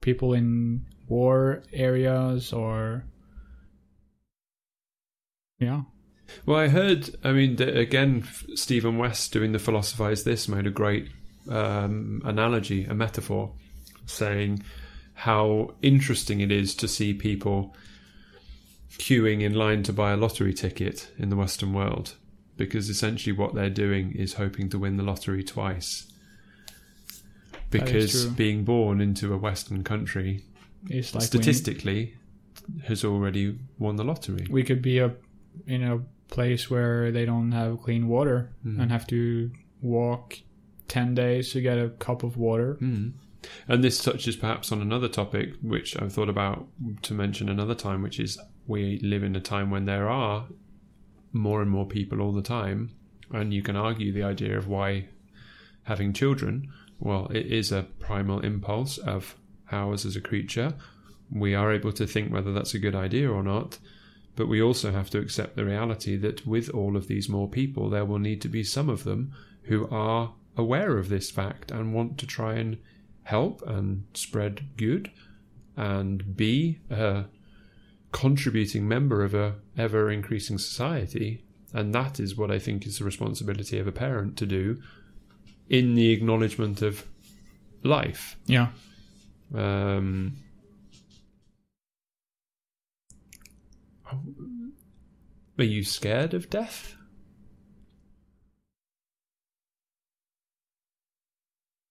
people 0.00 0.32
in 0.34 0.84
war 1.08 1.62
areas 1.72 2.52
or 2.52 3.04
yeah 5.58 5.82
Well, 6.46 6.58
I 6.58 6.68
heard. 6.68 7.10
I 7.24 7.32
mean, 7.32 7.56
that 7.56 7.76
again, 7.76 8.28
Stephen 8.54 8.98
West 8.98 9.32
doing 9.32 9.52
the 9.52 9.58
philosophize 9.58 10.24
this 10.24 10.48
made 10.48 10.66
a 10.66 10.70
great 10.70 11.08
um, 11.50 12.20
analogy, 12.24 12.84
a 12.84 12.94
metaphor, 12.94 13.52
saying 14.06 14.62
how 15.14 15.74
interesting 15.82 16.40
it 16.40 16.52
is 16.52 16.74
to 16.76 16.86
see 16.86 17.14
people 17.14 17.74
queuing 18.98 19.42
in 19.42 19.54
line 19.54 19.82
to 19.84 19.92
buy 19.92 20.12
a 20.12 20.16
lottery 20.16 20.54
ticket 20.54 21.10
in 21.18 21.28
the 21.30 21.36
Western 21.36 21.72
world, 21.72 22.14
because 22.58 22.90
essentially 22.90 23.32
what 23.32 23.54
they're 23.54 23.70
doing 23.70 24.12
is 24.12 24.34
hoping 24.34 24.68
to 24.68 24.78
win 24.78 24.96
the 24.98 25.02
lottery 25.02 25.42
twice. 25.42 26.06
Because 27.70 28.26
being 28.26 28.64
born 28.64 29.00
into 29.00 29.32
a 29.34 29.36
Western 29.38 29.84
country, 29.84 30.44
it's 30.88 31.14
like 31.14 31.22
we- 31.22 31.26
statistically, 31.26 32.14
has 32.84 33.04
already 33.04 33.58
won 33.78 33.96
the 33.96 34.04
lottery. 34.04 34.46
we, 34.50 34.62
could 34.62 34.82
be 34.82 34.98
a 34.98 35.14
in 35.66 35.82
a 35.82 35.98
place 36.28 36.68
where 36.70 37.10
they 37.10 37.24
don't 37.24 37.52
have 37.52 37.80
clean 37.82 38.08
water 38.08 38.50
Mm. 38.66 38.80
and 38.80 38.90
have 38.92 39.06
to 39.06 39.50
walk 39.80 40.38
10 40.88 41.14
days 41.14 41.52
to 41.52 41.60
get 41.62 41.78
a 41.78 41.88
cup 41.88 42.22
of 42.22 42.36
water 42.36 42.76
Mm. 42.80 43.12
And 43.68 43.82
this 43.84 44.02
touches 44.02 44.36
perhaps 44.36 44.70
on 44.72 44.82
another 44.82 45.08
topic 45.08 45.54
which 45.62 45.96
I've 46.00 46.12
thought 46.12 46.28
about 46.28 46.66
to 47.02 47.14
mention 47.14 47.48
another 47.48 47.74
time, 47.74 48.02
which 48.02 48.18
is 48.20 48.36
we 48.66 48.98
live 48.98 49.22
in 49.22 49.34
a 49.36 49.40
time 49.40 49.70
when 49.70 49.84
there 49.86 50.08
are 50.08 50.46
more 51.38 51.62
and 51.62 51.70
more 51.70 51.86
people 51.86 52.20
all 52.20 52.32
the 52.32 52.42
time, 52.42 52.90
and 53.30 53.54
you 53.54 53.62
can 53.62 53.76
argue 53.76 54.12
the 54.12 54.22
idea 54.22 54.58
of 54.58 54.66
why 54.66 55.06
having 55.84 56.12
children. 56.12 56.68
Well, 56.98 57.26
it 57.28 57.46
is 57.46 57.70
a 57.72 57.86
primal 58.00 58.40
impulse 58.40 58.98
of 58.98 59.36
ours 59.70 60.04
as 60.04 60.16
a 60.16 60.20
creature. 60.20 60.74
We 61.30 61.54
are 61.54 61.72
able 61.72 61.92
to 61.92 62.06
think 62.06 62.32
whether 62.32 62.52
that's 62.52 62.74
a 62.74 62.78
good 62.78 62.94
idea 62.94 63.30
or 63.30 63.42
not, 63.42 63.78
but 64.34 64.48
we 64.48 64.60
also 64.60 64.92
have 64.92 65.10
to 65.10 65.18
accept 65.18 65.56
the 65.56 65.64
reality 65.64 66.16
that 66.16 66.46
with 66.46 66.70
all 66.70 66.96
of 66.96 67.06
these 67.06 67.28
more 67.28 67.48
people, 67.48 67.88
there 67.88 68.04
will 68.04 68.18
need 68.18 68.40
to 68.42 68.48
be 68.48 68.64
some 68.64 68.88
of 68.88 69.04
them 69.04 69.32
who 69.64 69.88
are 69.90 70.34
aware 70.56 70.98
of 70.98 71.08
this 71.08 71.30
fact 71.30 71.70
and 71.70 71.94
want 71.94 72.18
to 72.18 72.26
try 72.26 72.54
and 72.54 72.78
help 73.22 73.62
and 73.66 74.04
spread 74.14 74.66
good 74.76 75.10
and 75.76 76.36
be 76.36 76.80
a 76.90 77.24
contributing 78.12 78.88
member 78.88 79.22
of 79.22 79.34
a 79.34 79.56
ever 79.76 80.10
increasing 80.10 80.58
society 80.58 81.42
and 81.74 81.94
that 81.94 82.18
is 82.18 82.36
what 82.36 82.50
i 82.50 82.58
think 82.58 82.86
is 82.86 82.98
the 82.98 83.04
responsibility 83.04 83.78
of 83.78 83.86
a 83.86 83.92
parent 83.92 84.36
to 84.36 84.46
do 84.46 84.80
in 85.68 85.94
the 85.94 86.10
acknowledgement 86.10 86.80
of 86.80 87.04
life 87.82 88.36
yeah 88.46 88.68
um, 89.54 90.36
are 95.58 95.64
you 95.64 95.84
scared 95.84 96.34
of 96.34 96.48
death 96.48 96.94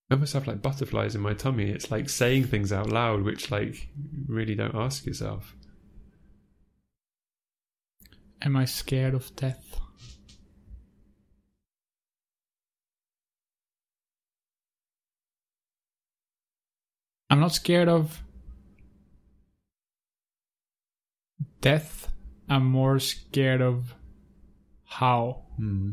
I 0.10 0.16
must 0.16 0.34
have 0.34 0.48
like 0.48 0.62
butterflies 0.62 1.16
in 1.16 1.22
my 1.22 1.34
tummy. 1.34 1.70
It's 1.70 1.92
like 1.92 2.10
saying 2.10 2.46
things 2.46 2.72
out 2.72 2.90
loud, 2.90 3.24
which 3.24 3.52
like 3.52 3.90
really 4.26 4.56
don't 4.56 4.76
ask 4.76 5.06
yourself. 5.06 5.57
Am 8.42 8.56
i 8.56 8.66
scared 8.66 9.14
of 9.14 9.36
death? 9.36 9.80
I'm 17.30 17.40
not 17.42 17.54
scared 17.54 17.90
of 17.90 18.24
death. 21.62 22.12
I'm 22.48 22.66
more 22.66 23.00
scared 23.00 23.62
of 23.62 23.94
how. 24.86 25.44
Hmm. 25.58 25.92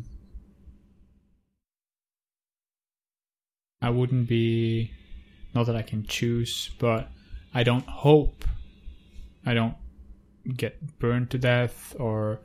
I 3.82 3.90
wouldn't 3.90 4.28
be 4.28 4.92
not 5.54 5.66
that 5.66 5.76
I 5.76 5.82
can 5.82 6.04
choose, 6.06 6.70
but 6.78 7.10
I 7.52 7.62
don't 7.64 7.86
hope 7.86 8.44
I 9.46 9.54
don't 9.54 9.76
get 10.56 10.98
burned 10.98 11.30
to 11.30 11.38
death 11.38 11.94
or 11.98 12.40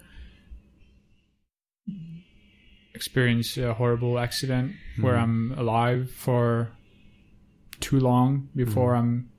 experience 2.93 3.57
a 3.57 3.73
horrible 3.73 4.19
accident 4.19 4.75
where 4.99 5.15
Mhm. 5.15 5.21
I'm 5.23 5.51
alive 5.53 6.11
for 6.11 6.71
too 7.79 7.99
long 7.99 8.49
before 8.55 8.95
I'm 8.95 9.29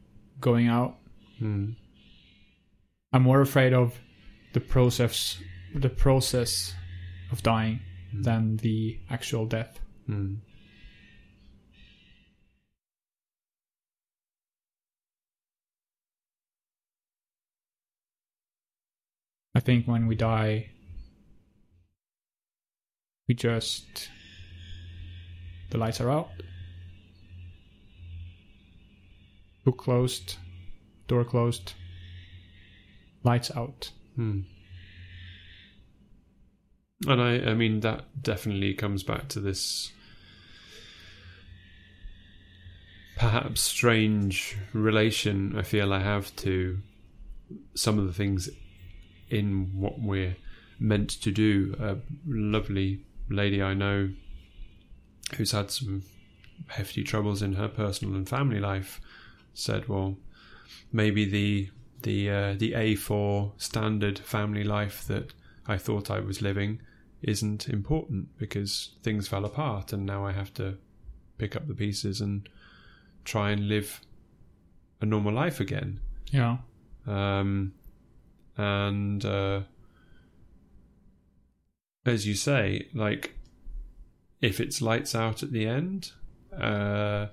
going 0.40 0.68
out. 0.68 0.98
Hmm. 1.38 1.72
I'm 3.12 3.22
more 3.22 3.40
afraid 3.40 3.72
of 3.72 3.98
the 4.52 4.60
process 4.60 5.40
the 5.74 5.88
process 5.88 6.74
of 7.30 7.42
dying 7.42 7.80
than 8.12 8.56
the 8.56 8.98
actual 9.08 9.46
death. 9.46 9.80
Hmm. 10.06 10.36
I 19.54 19.60
think 19.60 19.86
when 19.86 20.06
we 20.06 20.14
die, 20.14 20.70
we 23.28 23.34
just. 23.34 24.08
The 25.70 25.78
lights 25.78 26.00
are 26.00 26.10
out. 26.10 26.30
Book 29.64 29.78
closed. 29.78 30.36
Door 31.06 31.24
closed. 31.24 31.74
Lights 33.22 33.50
out. 33.56 33.92
Hmm. 34.16 34.40
And 37.06 37.20
I, 37.20 37.50
I 37.50 37.54
mean, 37.54 37.80
that 37.80 38.22
definitely 38.22 38.74
comes 38.74 39.02
back 39.02 39.28
to 39.28 39.40
this 39.40 39.92
perhaps 43.20 43.60
strange 43.60 44.56
relation 44.72 45.54
I 45.54 45.62
feel 45.62 45.92
I 45.92 46.00
have 46.00 46.34
to 46.36 46.78
some 47.74 47.98
of 47.98 48.06
the 48.06 48.14
things 48.14 48.48
in 49.30 49.70
what 49.74 50.00
we're 50.00 50.36
meant 50.78 51.10
to 51.10 51.30
do. 51.30 51.74
A 51.78 51.96
lovely 52.26 53.04
lady 53.28 53.62
I 53.62 53.74
know 53.74 54.10
who's 55.36 55.52
had 55.52 55.70
some 55.70 56.02
hefty 56.68 57.02
troubles 57.02 57.42
in 57.42 57.54
her 57.54 57.68
personal 57.68 58.14
and 58.14 58.28
family 58.28 58.60
life 58.60 59.00
said, 59.54 59.88
"Well, 59.88 60.16
maybe 60.92 61.24
the 61.24 61.70
the 62.02 62.30
uh, 62.30 62.54
the 62.54 62.72
A4 62.72 63.52
standard 63.56 64.18
family 64.18 64.64
life 64.64 65.06
that 65.06 65.32
I 65.66 65.76
thought 65.76 66.10
I 66.10 66.20
was 66.20 66.42
living 66.42 66.80
isn't 67.22 67.68
important 67.68 68.36
because 68.38 68.94
things 69.02 69.28
fell 69.28 69.44
apart, 69.44 69.92
and 69.92 70.06
now 70.06 70.26
I 70.26 70.32
have 70.32 70.52
to 70.54 70.78
pick 71.38 71.54
up 71.56 71.68
the 71.68 71.74
pieces 71.74 72.20
and 72.20 72.48
try 73.24 73.50
and 73.50 73.68
live 73.68 74.00
a 75.00 75.06
normal 75.06 75.32
life 75.32 75.60
again." 75.60 76.00
Yeah. 76.30 76.58
Um, 77.06 77.74
and 78.56 79.24
uh, 79.24 79.60
as 82.04 82.26
you 82.26 82.34
say, 82.34 82.88
like 82.94 83.34
if 84.40 84.60
it's 84.60 84.80
lights 84.80 85.14
out 85.14 85.42
at 85.42 85.52
the 85.52 85.66
end, 85.66 86.12
uh, 86.58 87.26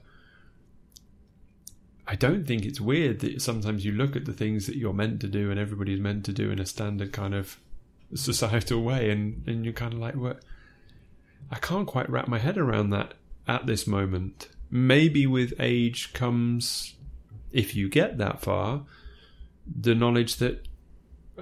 I 2.07 2.15
don't 2.15 2.45
think 2.45 2.65
it's 2.65 2.79
weird 2.81 3.19
that 3.19 3.41
sometimes 3.41 3.85
you 3.85 3.91
look 3.91 4.15
at 4.15 4.25
the 4.25 4.33
things 4.33 4.65
that 4.67 4.77
you're 4.77 4.93
meant 4.93 5.19
to 5.21 5.27
do 5.27 5.51
and 5.51 5.59
everybody's 5.59 5.99
meant 5.99 6.25
to 6.25 6.33
do 6.33 6.51
in 6.51 6.59
a 6.59 6.65
standard 6.65 7.11
kind 7.11 7.33
of 7.33 7.57
societal 8.15 8.81
way, 8.83 9.09
and, 9.09 9.43
and 9.47 9.65
you're 9.65 9.73
kind 9.73 9.93
of 9.93 9.99
like, 9.99 10.15
what? 10.15 10.41
I 11.51 11.57
can't 11.57 11.87
quite 11.87 12.09
wrap 12.09 12.27
my 12.27 12.39
head 12.39 12.57
around 12.57 12.89
that 12.91 13.13
at 13.47 13.65
this 13.65 13.87
moment. 13.87 14.49
maybe 14.69 15.25
with 15.25 15.53
age 15.59 16.13
comes, 16.13 16.93
if 17.51 17.75
you 17.75 17.89
get 17.89 18.17
that 18.17 18.41
far, 18.41 18.83
the 19.65 19.95
knowledge 19.95 20.37
that 20.37 20.66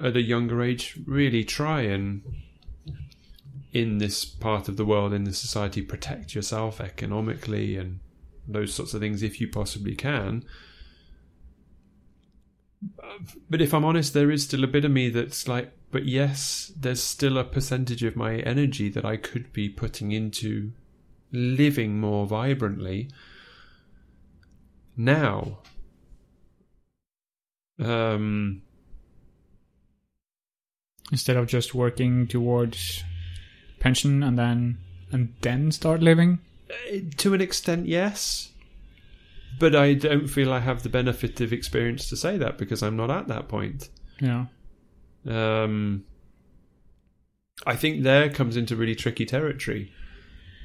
at 0.02 0.16
a 0.16 0.22
younger 0.22 0.62
age, 0.62 0.98
really 1.06 1.44
try 1.44 1.82
and 1.82 2.22
in 3.72 3.98
this 3.98 4.24
part 4.24 4.68
of 4.68 4.76
the 4.76 4.86
world, 4.86 5.12
in 5.12 5.24
this 5.24 5.38
society, 5.38 5.82
protect 5.82 6.34
yourself 6.34 6.80
economically 6.80 7.76
and 7.76 8.00
those 8.48 8.72
sorts 8.72 8.94
of 8.94 9.00
things 9.00 9.22
if 9.22 9.40
you 9.40 9.48
possibly 9.48 9.94
can. 9.94 10.44
But 13.50 13.60
if 13.60 13.74
I'm 13.74 13.84
honest, 13.84 14.14
there 14.14 14.30
is 14.30 14.44
still 14.44 14.64
a 14.64 14.68
bit 14.68 14.84
of 14.84 14.90
me 14.90 15.08
that's 15.10 15.46
like, 15.48 15.72
but 15.90 16.06
yes, 16.06 16.72
there's 16.78 17.02
still 17.02 17.38
a 17.38 17.44
percentage 17.44 18.02
of 18.02 18.16
my 18.16 18.36
energy 18.36 18.88
that 18.90 19.04
I 19.04 19.16
could 19.16 19.52
be 19.52 19.68
putting 19.68 20.12
into 20.12 20.72
living 21.32 22.00
more 22.00 22.26
vibrantly 22.26 23.10
now. 24.96 25.58
Um, 27.78 28.62
Instead 31.12 31.36
of 31.36 31.46
just 31.46 31.74
working 31.74 32.26
towards 32.26 33.04
pension 33.78 34.22
and 34.22 34.38
then 34.38 34.78
and 35.12 35.32
then 35.42 35.70
start 35.70 36.00
living. 36.02 36.40
Uh, 36.70 36.98
to 37.16 37.34
an 37.34 37.40
extent, 37.40 37.86
yes. 37.86 38.50
But 39.58 39.74
I 39.74 39.94
don't 39.94 40.26
feel 40.26 40.52
I 40.52 40.60
have 40.60 40.82
the 40.82 40.88
benefit 40.88 41.40
of 41.40 41.52
experience 41.52 42.08
to 42.08 42.16
say 42.16 42.36
that 42.38 42.58
because 42.58 42.82
I'm 42.82 42.96
not 42.96 43.10
at 43.10 43.28
that 43.28 43.48
point. 43.48 43.88
Yeah. 44.20 44.46
Um, 45.26 46.04
I 47.66 47.76
think 47.76 48.02
there 48.02 48.28
comes 48.28 48.56
into 48.56 48.76
really 48.76 48.94
tricky 48.94 49.24
territory 49.24 49.92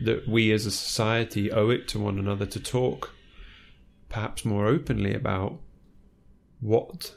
that 0.04 0.28
we 0.28 0.52
as 0.52 0.66
a 0.66 0.72
society 0.72 1.52
owe 1.52 1.70
it 1.70 1.88
to 1.90 2.00
one 2.00 2.18
another 2.18 2.46
to 2.48 2.60
talk 2.60 3.12
perhaps 4.10 4.44
more 4.44 4.68
openly 4.68 5.14
about 5.14 5.60
what 6.60 7.16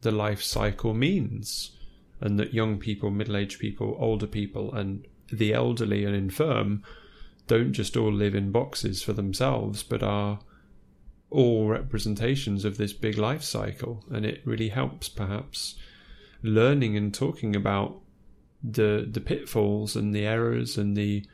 the 0.00 0.10
life 0.10 0.42
cycle 0.42 0.94
means 0.94 1.77
and 2.20 2.38
that 2.38 2.54
young 2.54 2.78
people, 2.78 3.10
middle 3.10 3.36
aged 3.36 3.58
people, 3.58 3.96
older 3.98 4.26
people, 4.26 4.74
and 4.74 5.06
the 5.30 5.52
elderly 5.52 6.04
and 6.04 6.14
infirm 6.14 6.82
don't 7.46 7.72
just 7.72 7.96
all 7.96 8.12
live 8.12 8.34
in 8.34 8.52
boxes 8.52 9.02
for 9.02 9.12
themselves, 9.12 9.82
but 9.82 10.02
are 10.02 10.40
all 11.30 11.68
representations 11.68 12.64
of 12.64 12.76
this 12.76 12.92
big 12.92 13.18
life 13.18 13.42
cycle. 13.42 14.04
And 14.10 14.24
it 14.24 14.42
really 14.44 14.68
helps, 14.68 15.08
perhaps, 15.08 15.76
learning 16.42 16.96
and 16.96 17.12
talking 17.12 17.56
about 17.56 18.00
the 18.62 19.08
the 19.08 19.20
pitfalls 19.20 19.94
and 19.94 20.14
the 20.14 20.26
errors 20.26 20.76
and 20.76 20.96
the 20.96 21.24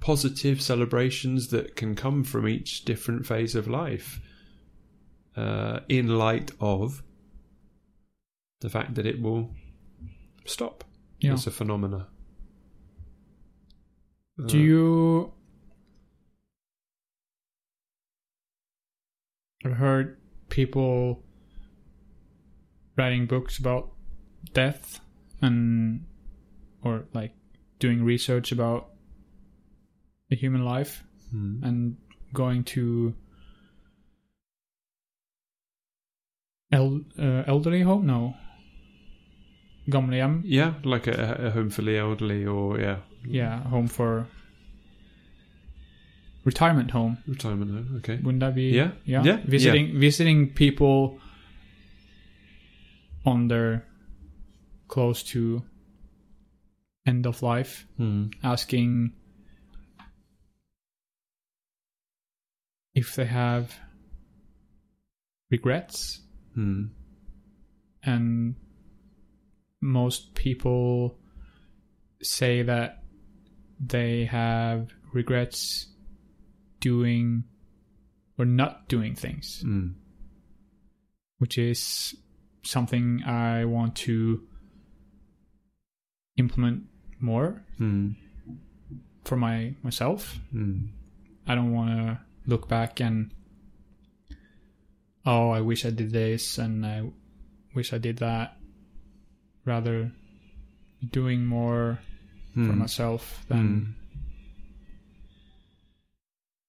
positive 0.00 0.60
celebrations 0.60 1.48
that 1.48 1.76
can 1.76 1.94
come 1.94 2.24
from 2.24 2.48
each 2.48 2.84
different 2.84 3.26
phase 3.26 3.54
of 3.54 3.68
life 3.68 4.20
uh, 5.36 5.80
in 5.88 6.18
light 6.18 6.50
of 6.60 7.02
the 8.60 8.68
fact 8.68 8.94
that 8.94 9.06
it 9.06 9.20
will 9.20 9.54
stop 10.44 10.84
Yeah. 11.20 11.34
as 11.34 11.46
a 11.46 11.50
phenomena. 11.50 12.08
Do 14.46 14.58
Uh, 14.58 14.62
you 14.62 15.32
I've 19.64 19.72
heard 19.76 20.18
people 20.48 21.22
writing 22.96 23.26
books 23.26 23.58
about 23.58 23.92
death 24.52 25.00
and 25.40 26.06
or 26.82 27.04
like 27.14 27.34
doing 27.78 28.02
research 28.04 28.50
about 28.52 28.90
the 30.30 30.36
human 30.36 30.64
life 30.64 31.04
hmm. 31.30 31.62
and 31.62 31.96
going 32.34 32.64
to 32.64 33.14
el- 36.72 37.02
uh, 37.18 37.44
elderly 37.46 37.82
home 37.82 38.06
no 38.06 38.34
gamlehjem 39.86 40.42
Yeah, 40.44 40.74
like 40.84 41.06
a, 41.06 41.46
a 41.46 41.50
home 41.50 41.70
for 41.70 41.82
the 41.82 41.98
elderly, 41.98 42.46
or 42.46 42.80
yeah, 42.80 42.98
yeah 43.26 43.68
home 43.68 43.88
for 43.88 44.26
retirement 46.44 46.90
home. 46.90 47.18
Retirement 47.26 47.70
home. 47.70 47.96
Okay, 47.98 48.18
wouldn't 48.22 48.40
that 48.40 48.54
be 48.54 48.70
Yeah, 48.70 48.92
yeah, 49.04 49.24
yeah, 49.24 49.40
visiting 49.44 50.00
visiting 50.00 50.54
people 50.54 51.18
on 53.24 53.48
their 53.48 53.84
close 54.88 55.22
to 55.32 55.62
end 57.06 57.26
of 57.26 57.42
life. 57.42 57.86
Hmm. 57.96 58.26
asking 58.42 59.12
if 62.94 63.14
they 63.14 63.24
have 63.26 63.74
regrets. 65.50 66.20
Hmm. 66.54 66.84
and 68.04 68.56
most 69.82 70.34
people 70.34 71.18
say 72.22 72.62
that 72.62 73.02
they 73.80 74.24
have 74.26 74.90
regrets 75.12 75.86
doing 76.80 77.42
or 78.38 78.44
not 78.44 78.88
doing 78.88 79.14
things 79.16 79.60
Hmm. 79.62 79.88
which 81.38 81.58
is 81.58 82.14
something 82.62 83.22
i 83.24 83.64
want 83.64 83.96
to 83.96 84.46
implement 86.36 86.84
more 87.20 87.62
Hmm. 87.78 88.10
for 89.24 89.36
my 89.36 89.74
myself 89.82 90.38
Hmm. 90.52 90.86
i 91.46 91.54
don't 91.56 91.72
want 91.72 91.90
to 91.90 92.20
look 92.46 92.68
back 92.68 93.00
and 93.00 93.32
oh 95.26 95.50
i 95.50 95.60
wish 95.60 95.84
i 95.84 95.90
did 95.90 96.10
this 96.12 96.58
and 96.58 96.86
i 96.86 97.02
wish 97.74 97.92
i 97.92 97.98
did 97.98 98.18
that 98.18 98.56
rather 99.64 100.12
doing 101.10 101.46
more 101.46 101.98
for 102.54 102.60
Hmm. 102.60 102.78
myself 102.78 103.44
than 103.48 103.94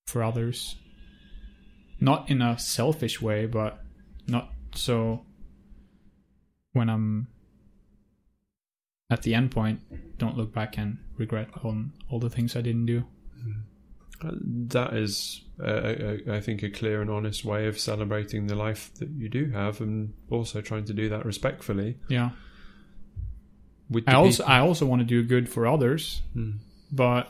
for 0.07 0.23
others. 0.23 0.75
Not 1.99 2.29
in 2.29 2.41
a 2.41 2.57
selfish 2.59 3.21
way, 3.21 3.45
but 3.45 3.83
not 4.27 4.51
so 4.75 5.25
when 6.73 6.89
I'm 6.89 7.27
at 9.09 9.21
the 9.23 9.35
end 9.35 9.51
point, 9.51 9.79
don't 10.17 10.37
look 10.37 10.53
back 10.53 10.77
and 10.77 10.97
regret 11.17 11.49
on 11.63 11.93
all 12.09 12.19
the 12.19 12.29
things 12.29 12.55
I 12.55 12.61
didn't 12.61 12.85
do. 12.87 13.05
Uh, 14.21 14.31
That 14.69 14.93
is, 14.95 15.43
uh, 15.59 15.63
uh, 15.63 16.17
I 16.31 16.39
think, 16.39 16.63
a 16.63 16.69
clear 16.69 17.01
and 17.01 17.09
honest 17.11 17.43
way 17.45 17.67
of 17.67 17.77
celebrating 17.79 18.47
the 18.47 18.55
life 18.55 18.91
that 18.95 19.09
you 19.09 19.29
do 19.29 19.51
have, 19.51 19.81
and 19.81 20.13
also 20.29 20.61
trying 20.61 20.85
to 20.85 20.93
do 20.93 21.09
that 21.09 21.25
respectfully. 21.25 21.97
Yeah. 22.09 22.31
With 23.89 24.07
I 24.09 24.13
also 24.15 24.43
people- 24.43 24.55
I 24.55 24.59
also 24.67 24.85
want 24.85 25.01
to 25.09 25.15
do 25.21 25.27
good 25.27 25.47
for 25.49 25.65
others, 25.67 26.23
Hmm. 26.33 26.51
but 26.91 27.23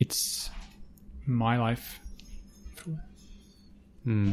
it's 0.00 0.50
my 1.26 1.56
life. 1.58 2.00
Hmm. 4.04 4.32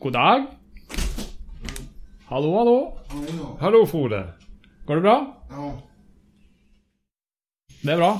God 0.00 0.12
dag. 0.12 0.46
Hallå, 2.26 2.58
hallå. 2.58 2.98
Ja, 3.10 3.16
ja. 3.38 3.56
Hallå 3.60 3.86
Frode! 3.86 4.32
Går 4.86 4.94
det 4.94 5.00
bra? 5.02 5.36
Ja. 5.50 5.80
Det 7.82 7.92
er 7.92 7.96
bra. 7.96 8.12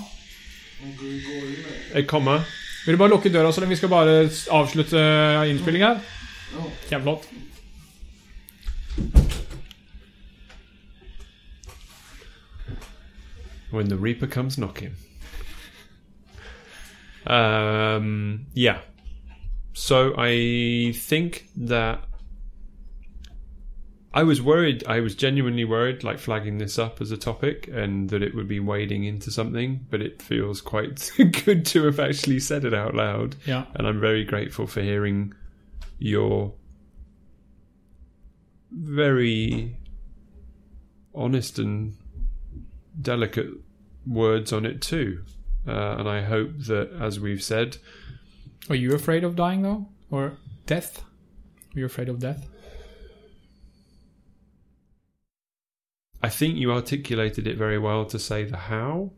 Och 0.80 0.86
vi 1.02 1.20
går 1.24 1.48
in 1.48 1.54
där. 1.64 1.98
Jeg 1.98 2.08
kommer. 2.08 2.40
Vil 2.86 2.94
du 2.94 2.98
bare 2.98 3.10
lukke 3.12 3.32
døra, 3.32 3.52
så 3.52 3.66
vi 3.66 3.76
skal 3.76 3.88
bare 3.92 4.30
avslutte 4.50 5.00
innspilling 5.50 5.84
her? 5.84 6.00
Kjempeflott. 6.88 7.28
When 13.70 13.88
the 13.88 13.96
Reaper 13.96 14.26
comes 14.26 14.56
knocking. 14.56 14.96
Um, 17.26 18.46
yeah. 18.54 18.78
So 19.74 20.14
I 20.16 20.92
think 20.94 21.44
that 21.68 22.07
I 24.14 24.22
was 24.22 24.40
worried. 24.40 24.84
I 24.86 25.00
was 25.00 25.14
genuinely 25.14 25.64
worried, 25.64 26.02
like 26.02 26.18
flagging 26.18 26.58
this 26.58 26.78
up 26.78 27.00
as 27.00 27.10
a 27.10 27.16
topic, 27.18 27.68
and 27.70 28.08
that 28.10 28.22
it 28.22 28.34
would 28.34 28.48
be 28.48 28.58
wading 28.58 29.04
into 29.04 29.30
something. 29.30 29.86
But 29.90 30.00
it 30.00 30.22
feels 30.22 30.60
quite 30.60 31.10
good 31.44 31.66
to 31.66 31.84
have 31.84 32.00
actually 32.00 32.40
said 32.40 32.64
it 32.64 32.72
out 32.72 32.94
loud, 32.94 33.36
Ja. 33.44 33.66
and 33.74 33.86
I'm 33.86 34.00
very 34.00 34.24
grateful 34.24 34.66
for 34.66 34.80
hearing 34.80 35.34
your 35.98 36.54
very 38.70 39.76
honest 41.14 41.58
and 41.58 41.96
delicate 43.00 43.50
words 44.06 44.52
on 44.52 44.64
it 44.64 44.80
too. 44.80 45.22
Uh, 45.66 45.96
and 45.98 46.08
I 46.08 46.22
hope 46.22 46.50
that, 46.60 46.90
as 46.98 47.20
we've 47.20 47.42
said, 47.42 47.76
Are 48.70 48.74
you 48.76 48.94
afraid 48.94 49.24
of 49.24 49.36
dying 49.36 49.62
though? 49.62 49.88
Or 50.10 50.38
death? 50.66 51.02
Are 51.74 51.78
you 51.78 51.84
afraid 51.84 52.08
of 52.08 52.18
death? 52.18 52.48
I 56.20 56.28
think 56.28 56.56
you 56.56 56.72
articulated 56.72 57.46
it 57.46 57.56
very 57.56 57.78
well 57.78 58.04
to 58.06 58.18
say 58.18 58.44
the 58.44 58.56
how. 58.56 59.12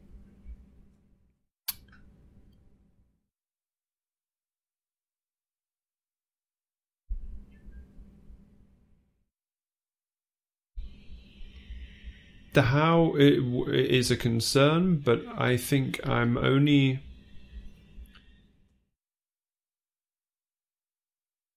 The 12.53 12.63
how 12.63 13.15
is 13.17 14.11
a 14.11 14.17
concern, 14.17 14.99
but 14.99 15.23
I 15.39 15.57
think 15.57 16.07
I'm 16.07 16.37
only. 16.37 17.01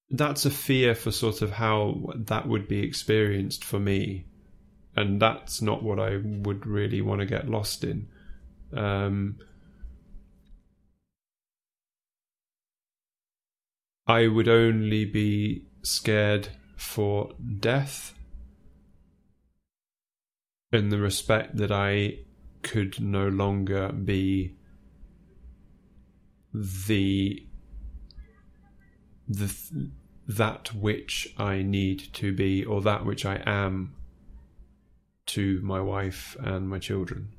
That's 0.10 0.46
a 0.46 0.52
fear 0.52 0.94
for 0.94 1.12
sort 1.12 1.42
of 1.42 1.52
how 1.52 2.14
that 2.16 2.48
would 2.48 2.68
be 2.68 2.84
experienced 2.84 3.66
for 3.66 3.80
me 3.80 4.26
and 4.96 5.22
that's 5.22 5.62
not 5.62 5.84
what 5.84 6.00
I 6.00 6.18
would 6.18 6.66
really 6.68 7.02
want 7.02 7.22
to 7.22 7.26
get 7.26 7.50
lost 7.50 7.84
in. 7.84 8.08
Um, 8.76 9.40
I 14.06 14.28
would 14.28 14.48
only 14.48 15.06
be 15.06 15.66
scared 15.82 16.50
for 16.76 17.32
death 17.60 18.14
in 20.72 20.90
the 20.90 21.00
respect 21.00 21.58
that 21.58 21.72
I 21.72 22.20
could 22.62 23.00
no 23.00 23.28
longer 23.28 23.92
be 23.92 24.56
the 26.54 27.46
the 29.28 29.54
that 30.28 30.74
which 30.74 31.34
I 31.38 31.62
need 31.62 32.14
to 32.14 32.34
be 32.34 32.64
or 32.64 32.82
that 32.82 33.06
which 33.06 33.26
I 33.26 33.42
am 33.46 33.96
to 35.26 35.60
my 35.62 35.80
wife 35.80 36.36
and 36.40 36.68
my 36.70 36.80
children 36.80 37.30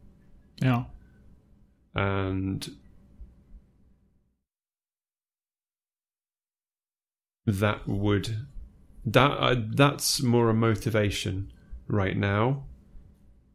Yeah. 0.62 0.84
and 1.94 2.68
that 7.46 7.86
would 7.86 8.36
that 9.04 9.30
uh, 9.32 9.56
that's 9.74 10.22
more 10.22 10.48
a 10.48 10.54
motivation 10.54 11.52
right 11.88 12.16
now 12.16 12.64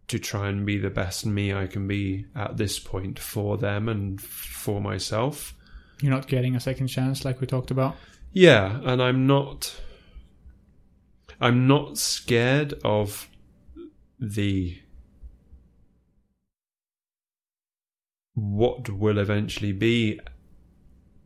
to 0.07 0.19
try 0.19 0.47
and 0.47 0.65
be 0.65 0.77
the 0.77 0.89
best 0.89 1.25
me 1.25 1.53
I 1.53 1.67
can 1.67 1.88
be 1.88 2.25
at 2.36 2.57
this 2.57 2.77
point 2.80 3.17
for 3.19 3.57
them 3.57 3.89
and 3.89 4.21
for 4.21 4.80
myself 4.80 5.55
You're 6.01 6.11
not 6.13 6.27
getting 6.27 6.55
a 6.55 6.59
second 6.59 6.88
chance 6.88 7.25
like 7.25 7.41
we 7.41 7.47
talked 7.47 7.71
about. 7.71 7.95
yeah 8.32 8.80
and 8.84 9.01
I'm 9.01 9.25
not 9.25 9.75
I'm 11.41 11.67
not 11.67 11.97
scared 11.97 12.73
of 12.84 13.27
the 14.20 14.78
what 18.36 18.89
will 18.89 19.17
eventually 19.17 19.72
be 19.72 20.20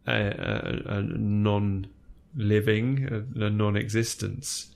a, 0.08 0.14
a, 0.14 0.98
a 0.98 1.02
non-living, 1.02 3.08
a, 3.12 3.46
a 3.46 3.50
non-existence. 3.50 4.76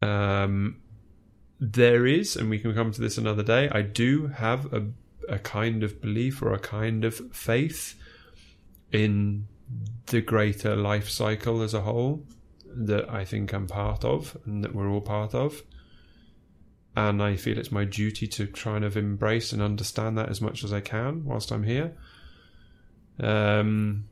Um, 0.00 0.80
there 1.58 2.06
is, 2.06 2.36
and 2.36 2.50
we 2.50 2.58
can 2.58 2.74
come 2.74 2.92
to 2.92 3.00
this 3.00 3.18
another 3.18 3.42
day. 3.42 3.68
I 3.70 3.82
do 3.82 4.28
have 4.28 4.72
a 4.72 4.86
a 5.28 5.38
kind 5.38 5.82
of 5.82 6.00
belief 6.00 6.42
or 6.42 6.52
a 6.52 6.58
kind 6.58 7.04
of 7.04 7.20
faith 7.34 7.98
in 8.92 9.46
the 10.06 10.20
greater 10.20 10.76
life 10.76 11.08
cycle 11.08 11.62
as 11.62 11.74
a 11.74 11.80
whole 11.80 12.24
that 12.66 13.08
I 13.08 13.24
think 13.24 13.52
I'm 13.52 13.66
part 13.66 14.04
of 14.04 14.36
and 14.44 14.62
that 14.64 14.74
we're 14.74 14.88
all 14.88 15.00
part 15.00 15.34
of. 15.34 15.62
And 16.96 17.22
I 17.22 17.36
feel 17.36 17.58
it's 17.58 17.72
my 17.72 17.84
duty 17.84 18.26
to 18.28 18.46
try 18.46 18.76
and 18.76 18.84
embrace 18.84 19.52
and 19.52 19.60
understand 19.60 20.16
that 20.16 20.28
as 20.28 20.40
much 20.40 20.62
as 20.62 20.72
I 20.72 20.80
can 20.80 21.24
whilst 21.24 21.50
I'm 21.50 21.64
here. 21.64 21.96
Um, 23.18 24.04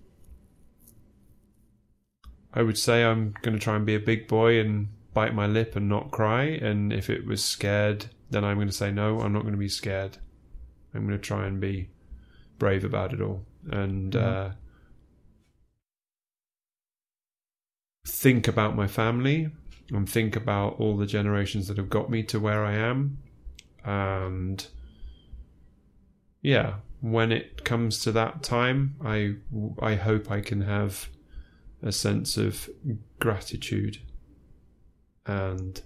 I 2.53 2.63
would 2.63 2.77
say 2.77 3.05
I'm 3.05 3.35
going 3.43 3.57
to 3.57 3.63
try 3.63 3.77
and 3.77 3.87
be 3.87 3.95
a 3.95 4.01
big 4.01 4.27
boy 4.27 4.59
and 4.59 4.89
bite 5.15 5.35
my 5.35 5.47
lip 5.47 5.77
and 5.77 5.89
not 5.89 6.11
cry. 6.11 6.45
And 6.45 6.93
if 6.93 7.09
it 7.09 7.25
was 7.25 7.45
scared, 7.45 8.07
then 8.31 8.45
I'm 8.45 8.57
going 8.57 8.69
to 8.69 8.75
say, 8.75 8.91
no, 8.91 9.21
I'm 9.21 9.33
not 9.33 9.43
going 9.43 9.55
to 9.55 9.59
be 9.59 9.69
scared. 9.69 10.19
I'm 10.95 11.07
going 11.07 11.19
to 11.19 11.25
try 11.25 11.47
and 11.47 11.61
be 11.61 11.89
brave 12.59 12.85
about 12.85 13.13
it 13.13 13.21
all. 13.21 13.47
And, 13.71 14.17
uh, 14.17 14.51
think 18.07 18.49
about 18.49 18.77
my 18.77 18.87
family 18.87 19.51
and 19.91 20.09
think 20.09 20.37
about 20.37 20.79
all 20.79 20.97
the 20.97 21.07
generations 21.07 21.69
that 21.69 21.77
have 21.77 21.91
got 21.91 22.11
me 22.11 22.23
to 22.25 22.41
where 22.41 22.65
I 22.65 22.75
am. 22.75 23.19
And 23.85 24.67
yeah, 26.41 26.75
when 27.01 27.33
it 27.33 27.65
comes 27.65 28.01
to 28.01 28.13
that 28.13 28.43
time, 28.43 28.97
I 29.05 29.35
I 29.81 29.97
hope 29.97 30.31
I 30.31 30.41
can 30.41 30.63
have 30.63 31.09
a 31.83 31.93
sense 31.93 32.37
of 32.37 32.71
gratitude 33.19 33.99
and 35.27 35.83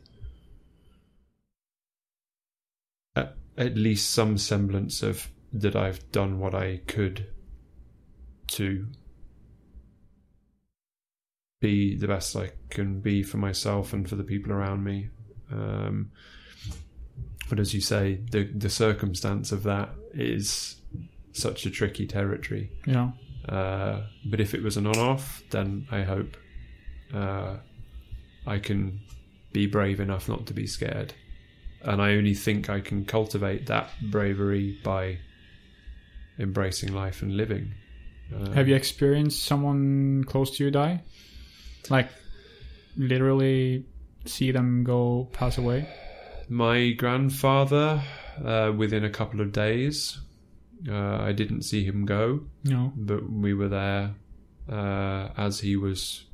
at, 3.14 3.34
at 3.56 3.76
least 3.76 4.10
some 4.10 4.36
semblance 4.36 5.02
of 5.02 5.28
that 5.52 5.74
I've 5.74 6.10
done 6.12 6.38
what 6.38 6.54
I 6.54 6.80
could 6.86 7.26
to 8.48 8.86
be 11.66 11.96
the 11.96 12.06
best 12.06 12.36
I 12.36 12.46
can 12.76 13.00
be 13.00 13.22
for 13.22 13.38
myself 13.38 13.92
and 13.92 14.08
for 14.08 14.16
the 14.16 14.24
people 14.32 14.52
around 14.52 14.84
me. 14.84 15.08
Um, 15.50 16.10
but 17.48 17.58
as 17.60 17.72
you 17.72 17.80
say, 17.80 18.20
the 18.30 18.42
the 18.64 18.70
circumstance 18.70 19.54
of 19.56 19.62
that 19.62 19.88
is 20.14 20.76
such 21.32 21.66
a 21.66 21.70
tricky 21.70 22.06
territory. 22.06 22.70
Yeah. 22.86 23.10
Uh, 23.48 23.96
but 24.30 24.40
if 24.40 24.54
it 24.54 24.62
was 24.62 24.76
an 24.76 24.86
on-off, 24.86 25.42
then 25.50 25.86
I 25.90 26.02
hope 26.02 26.36
uh, 27.14 27.56
I 28.46 28.58
can 28.58 29.00
be 29.52 29.66
brave 29.66 30.00
enough 30.00 30.28
not 30.28 30.46
to 30.46 30.54
be 30.54 30.66
scared. 30.66 31.14
And 31.82 32.02
I 32.02 32.16
only 32.18 32.34
think 32.34 32.68
I 32.68 32.80
can 32.80 33.04
cultivate 33.04 33.66
that 33.66 33.90
bravery 34.10 34.78
by 34.82 35.18
embracing 36.38 36.92
life 36.92 37.22
and 37.22 37.36
living. 37.36 37.74
Uh, 38.34 38.50
Have 38.52 38.68
you 38.68 38.74
experienced 38.74 39.44
someone 39.44 40.24
close 40.24 40.56
to 40.56 40.64
you 40.64 40.70
die? 40.72 41.02
Like 41.90 42.08
literally 42.96 43.84
see 44.24 44.50
them 44.52 44.84
go 44.84 45.28
pass 45.32 45.58
away? 45.58 45.88
My 46.48 46.92
grandfather, 46.92 48.02
uh, 48.44 48.72
within 48.76 49.04
a 49.04 49.10
couple 49.10 49.40
of 49.40 49.52
days, 49.52 50.18
uh, 50.88 51.16
I 51.18 51.32
didn't 51.32 51.62
see 51.62 51.84
him 51.84 52.04
go, 52.06 52.40
No. 52.64 52.92
but 52.96 53.28
we 53.30 53.54
were 53.54 53.68
there 53.68 54.14
uh, 54.70 55.28
as 55.36 55.60
he 55.60 55.76
was 55.76 56.24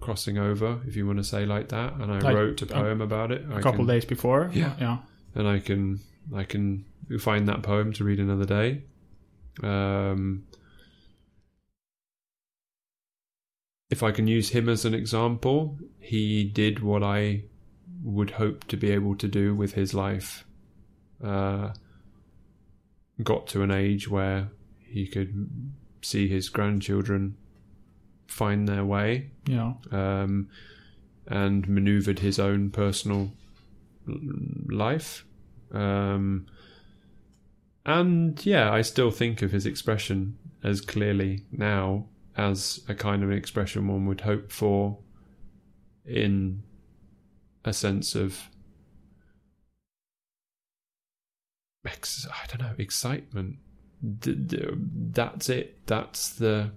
crossing 0.00 0.38
over, 0.38 0.80
if 0.86 0.96
you 0.96 1.06
want 1.06 1.18
to 1.18 1.24
say 1.24 1.44
like 1.46 1.68
that. 1.68 1.94
And 1.94 2.10
I 2.12 2.18
Like, 2.18 2.34
wrote 2.34 2.62
a 2.62 2.64
a- 2.64 2.68
poem 2.68 3.00
about 3.00 3.30
it. 3.32 3.44
A 3.50 3.56
I 3.56 3.60
couple 3.60 3.84
can, 3.84 3.86
days 3.94 4.04
before? 4.04 4.50
Yeah. 4.52 4.74
Yeah. 4.80 4.98
and 5.34 5.46
I 5.48 5.58
can 5.60 6.00
I 6.34 6.44
can 6.44 6.84
find 7.20 7.48
that 7.48 7.62
poem 7.62 7.92
to 7.94 8.04
read 8.04 8.20
another 8.20 8.44
day. 8.44 8.82
Um, 9.62 10.44
if 13.92 14.02
I 14.02 14.10
can 14.10 14.26
use 14.26 14.48
him 14.48 14.68
as 14.70 14.84
an 14.86 14.94
example, 14.94 15.76
he 16.00 16.44
did 16.44 16.80
what 16.80 17.02
I 17.02 17.44
would 18.02 18.30
hope 18.30 18.66
to 18.68 18.76
be 18.76 18.90
able 18.90 19.14
to 19.16 19.28
do 19.28 19.54
with 19.54 19.74
his 19.74 19.92
life. 19.92 20.44
Uh, 21.22 21.72
got 23.22 23.46
to 23.48 23.62
an 23.62 23.70
age 23.70 24.08
where 24.08 24.48
he 24.78 25.06
could 25.06 25.30
see 26.00 26.26
his 26.26 26.48
grandchildren 26.48 27.36
find 28.26 28.66
their 28.66 28.84
way 28.84 29.30
Yeah. 29.46 29.74
um, 29.90 30.48
and 31.26 31.68
maneuvered 31.68 32.20
his 32.20 32.38
own 32.38 32.70
personal 32.70 33.30
life. 34.06 35.24
Um, 35.70 36.46
and 37.84 38.44
yeah, 38.46 38.72
I 38.72 38.80
still 38.82 39.10
think 39.10 39.42
of 39.42 39.52
his 39.52 39.66
expression 39.66 40.38
as 40.64 40.80
clearly 40.80 41.44
now 41.52 42.06
as 42.36 42.80
a 42.88 42.94
kind 42.94 43.22
of 43.22 43.30
an 43.30 43.36
expression 43.36 43.88
one 43.88 44.06
would 44.06 44.22
hope 44.22 44.50
for 44.50 44.98
in 46.06 46.62
a 47.64 47.72
sense 47.72 48.14
of 48.14 48.48
ex- 51.86 52.26
I 52.30 52.46
don't 52.46 52.66
know 52.66 52.74
excitement. 52.78 53.56
D- 54.20 54.34
d- 54.34 54.66
that's 55.12 55.48
it. 55.48 55.86
That's 55.86 56.30
the 56.30 56.72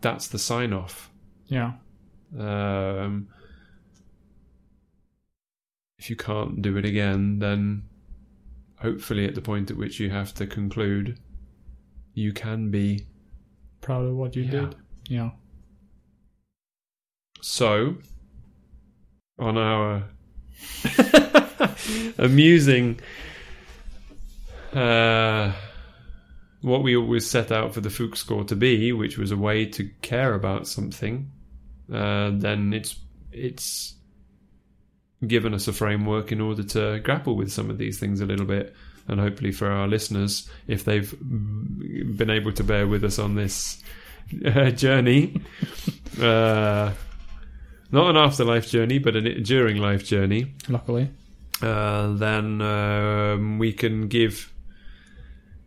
that's 0.00 0.28
the 0.28 0.38
sign 0.38 0.72
off. 0.72 1.10
Yeah. 1.46 1.72
Um, 2.38 3.28
if 5.98 6.10
you 6.10 6.16
can't 6.16 6.62
do 6.62 6.76
it 6.76 6.84
again, 6.84 7.38
then 7.38 7.84
hopefully 8.76 9.26
at 9.26 9.34
the 9.34 9.40
point 9.40 9.70
at 9.70 9.76
which 9.76 9.98
you 9.98 10.10
have 10.10 10.34
to 10.34 10.46
conclude, 10.46 11.18
you 12.14 12.32
can 12.32 12.70
be. 12.70 13.06
Proud 13.88 14.04
of 14.04 14.16
what 14.16 14.36
you 14.36 14.42
Yeah. 14.42 14.50
did. 14.50 14.74
Yeah. 15.08 15.30
So, 17.40 17.96
on 19.38 19.56
our 19.56 20.04
amusing 22.18 23.00
uh, 24.74 25.54
what 26.60 26.82
we 26.82 26.96
always 26.96 27.26
set 27.26 27.50
out 27.50 27.72
for 27.72 27.80
the 27.80 27.88
fooks 27.88 28.16
score 28.18 28.44
to 28.44 28.54
be, 28.54 28.92
which 28.92 29.16
was 29.16 29.30
a 29.30 29.38
way 29.38 29.64
to 29.64 29.88
care 30.02 30.34
about 30.34 30.66
something, 30.68 31.30
uh, 31.90 32.32
then 32.34 32.74
it's 32.74 32.94
it's 33.32 33.94
given 35.26 35.54
us 35.54 35.66
a 35.66 35.72
framework 35.72 36.30
in 36.30 36.42
order 36.42 36.62
to 36.62 37.00
grapple 37.00 37.36
with 37.36 37.50
some 37.50 37.70
of 37.70 37.78
these 37.78 37.98
things 37.98 38.20
a 38.20 38.26
little 38.26 38.44
bit. 38.44 38.74
And 39.08 39.18
hopefully, 39.20 39.52
for 39.52 39.70
our 39.70 39.88
listeners, 39.88 40.48
if 40.66 40.84
they've 40.84 41.12
been 41.20 42.30
able 42.30 42.52
to 42.52 42.62
bear 42.62 42.86
with 42.86 43.04
us 43.04 43.18
on 43.18 43.34
this 43.36 43.82
uh, 44.44 44.70
journey, 44.70 45.40
uh, 46.20 46.92
not 47.90 48.10
an 48.10 48.16
afterlife 48.16 48.68
journey, 48.68 48.98
but 48.98 49.16
a 49.16 49.40
during 49.40 49.78
life 49.78 50.04
journey, 50.04 50.54
Luckily. 50.68 51.08
uh, 51.62 52.12
then 52.14 52.60
um, 52.60 53.58
we 53.58 53.72
can 53.72 54.08
give 54.08 54.52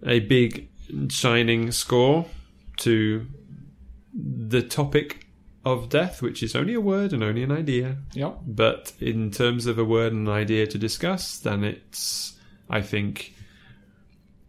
a 0.06 0.20
big 0.20 0.70
shining 1.10 1.72
score 1.72 2.26
to 2.78 3.26
the 4.14 4.62
topic 4.62 5.26
of 5.66 5.89
death, 5.89 6.22
which 6.22 6.44
is 6.44 6.56
only 6.56 6.74
a 6.74 6.82
word 6.82 7.14
and 7.14 7.24
only 7.24 7.44
an 7.44 7.52
idea. 7.52 7.98
Yep. 8.14 8.39
But 8.46 8.94
in 9.00 9.32
terms 9.32 9.66
of 9.68 9.78
a 9.80 9.86
word 9.86 10.12
and 10.14 10.28
an 10.28 10.34
idea 10.34 10.68
to 10.68 10.78
discuss, 10.78 11.38
then 11.39 11.64
it's, 11.64 12.38
I 12.72 12.82
think, 12.82 13.36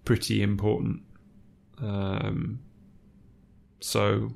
pretty 0.04 0.42
important. 0.42 1.02
Um, 1.78 2.60
so, 3.80 4.32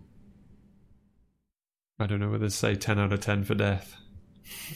I 2.00 2.06
don't 2.06 2.18
know 2.18 2.30
whether 2.30 2.46
to 2.46 2.50
say 2.50 2.74
10 2.74 2.98
out 2.98 3.12
of 3.12 3.20
10 3.20 3.44
for 3.44 3.54
death. 3.54 3.96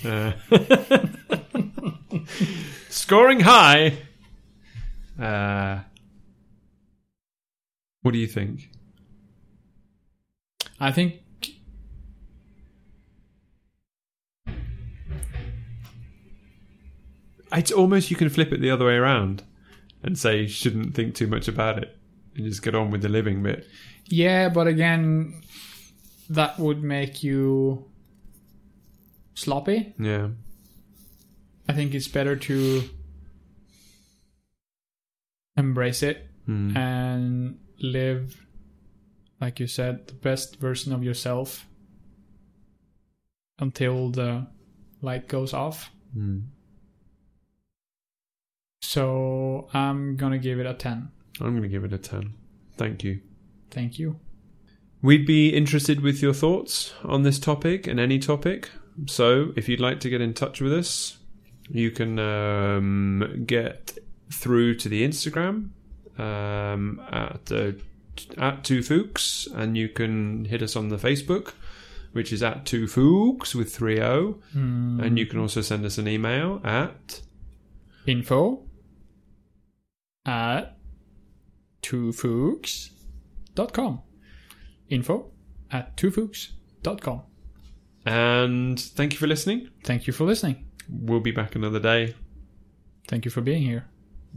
Uh, 0.04 0.32
scoring 2.88 3.40
high. 3.40 3.98
Uh, 5.20 5.80
what 8.02 8.12
do 8.12 8.18
you 8.18 8.28
think? 8.28 8.70
I 10.78 10.92
think 10.92 11.20
It's 17.52 17.72
almost 17.72 18.10
you 18.10 18.16
can 18.16 18.28
flip 18.30 18.52
it 18.52 18.60
the 18.60 18.70
other 18.70 18.86
way 18.86 18.94
around 18.94 19.42
and 20.02 20.18
say 20.18 20.46
shouldn't 20.46 20.94
think 20.94 21.14
too 21.14 21.26
much 21.26 21.48
about 21.48 21.78
it 21.82 21.96
and 22.36 22.44
just 22.46 22.62
get 22.62 22.74
on 22.74 22.90
with 22.90 23.02
the 23.02 23.08
living 23.08 23.42
bit. 23.42 23.66
yeah, 24.06 24.48
but 24.48 24.66
again 24.66 25.42
that 26.28 26.58
would 26.58 26.82
make 26.82 27.22
you 27.24 27.84
sloppy. 29.34 29.94
Yeah. 29.98 30.28
I 31.68 31.72
think 31.72 31.92
it's 31.94 32.08
better 32.08 32.36
to 32.36 32.82
embrace 35.56 36.02
it 36.02 36.26
Hmm. 36.46 36.74
and 36.76 37.58
live 37.80 38.44
like 39.40 39.60
you 39.60 39.66
said 39.66 40.06
the 40.08 40.14
best 40.14 40.56
version 40.56 40.92
of 40.92 41.04
yourself 41.04 41.66
until 43.58 44.08
the 44.10 44.46
light 45.02 45.28
goes 45.28 45.52
off. 45.52 45.90
Hmm. 46.14 46.40
So 48.80 49.68
I'm 49.72 50.16
gonna 50.16 50.38
give 50.38 50.58
it 50.58 50.66
a 50.66 50.74
10. 50.74 51.10
I'm 51.40 51.50
going 51.52 51.62
to 51.62 51.68
give 51.68 51.84
it 51.84 51.92
a 51.92 51.98
10. 51.98 52.34
Thank 52.76 53.02
you. 53.04 53.20
Thank 53.70 53.98
you. 53.98 54.18
We'd 55.00 55.26
be 55.26 55.50
interested 55.50 56.00
with 56.00 56.20
your 56.20 56.34
thoughts 56.34 56.92
on 57.02 57.22
this 57.22 57.38
topic 57.38 57.86
and 57.86 57.98
any 57.98 58.18
topic. 58.18 58.68
So, 59.06 59.52
if 59.56 59.66
you'd 59.68 59.80
like 59.80 60.00
to 60.00 60.10
get 60.10 60.20
in 60.20 60.34
touch 60.34 60.60
with 60.60 60.72
us, 60.74 61.16
you 61.70 61.90
can 61.90 62.18
um, 62.18 63.44
get 63.46 63.96
through 64.30 64.74
to 64.74 64.88
the 64.90 65.06
Instagram 65.06 65.70
um, 66.18 67.00
at 67.10 67.50
uh, 67.50 67.72
at 68.36 68.64
two 68.64 68.80
fooks, 68.80 69.46
and 69.54 69.78
you 69.78 69.88
can 69.88 70.44
hit 70.44 70.60
us 70.60 70.76
on 70.76 70.88
the 70.88 70.98
Facebook, 70.98 71.54
which 72.12 72.30
is 72.32 72.42
at 72.42 72.66
two 72.66 72.84
fooks 72.86 73.54
with 73.54 73.74
three 73.74 74.00
O, 74.02 74.32
Hmm. 74.52 75.00
and 75.00 75.18
you 75.18 75.24
can 75.24 75.38
also 75.38 75.62
send 75.62 75.86
us 75.86 75.96
an 75.96 76.06
email 76.08 76.60
at 76.64 77.22
info 78.06 78.62
at 80.26 80.76
twofooks.com. 81.82 84.02
Info 84.88 85.30
at 85.70 85.96
twofooks.com. 85.96 87.22
and 88.04 88.80
thank 88.80 89.12
you 89.12 89.18
for 89.18 89.26
listening. 89.26 89.68
Thank 89.84 90.06
you 90.06 90.12
for 90.12 90.24
listening. 90.24 90.66
We'll 90.88 91.20
be 91.20 91.30
back 91.30 91.54
another 91.54 91.80
day. 91.80 92.14
Thank 93.08 93.24
you 93.24 93.30
for 93.30 93.40
being 93.40 93.62
here. 93.62 93.86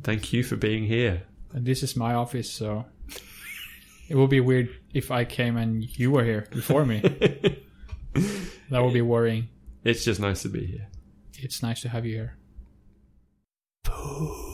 Thank 0.03 0.33
you 0.33 0.43
for 0.43 0.55
being 0.55 0.85
here. 0.85 1.23
And 1.53 1.65
this 1.65 1.83
is 1.83 1.95
my 1.95 2.13
office, 2.15 2.49
so 2.49 2.85
it 4.09 4.15
would 4.15 4.29
be 4.29 4.39
weird 4.39 4.69
if 4.93 5.11
I 5.11 5.25
came 5.25 5.57
and 5.57 5.83
you 5.97 6.11
were 6.11 6.23
here 6.23 6.47
before 6.51 6.85
me. 6.85 6.99
that 8.69 8.83
would 8.83 8.93
be 8.93 9.01
worrying. 9.01 9.49
It's 9.83 10.05
just 10.05 10.19
nice 10.19 10.41
to 10.43 10.49
be 10.49 10.65
here. 10.65 10.87
It's 11.37 11.61
nice 11.61 11.81
to 11.81 11.89
have 11.89 12.05
you 12.05 12.29
here. 13.85 14.49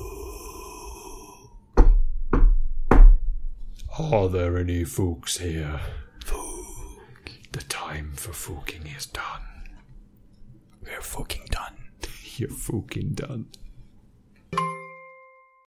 Are 3.99 4.29
there 4.29 4.57
any 4.57 4.85
fooks 4.85 5.39
here? 5.39 5.81
Fook. 6.23 7.51
The 7.51 7.61
time 7.63 8.13
for 8.15 8.31
Fooking 8.31 8.87
is 8.95 9.05
done. 9.05 9.41
We're 10.81 11.01
fucking 11.01 11.47
done. 11.51 11.75
You're 12.37 12.49
fucking 12.49 13.15
done. 13.15 13.47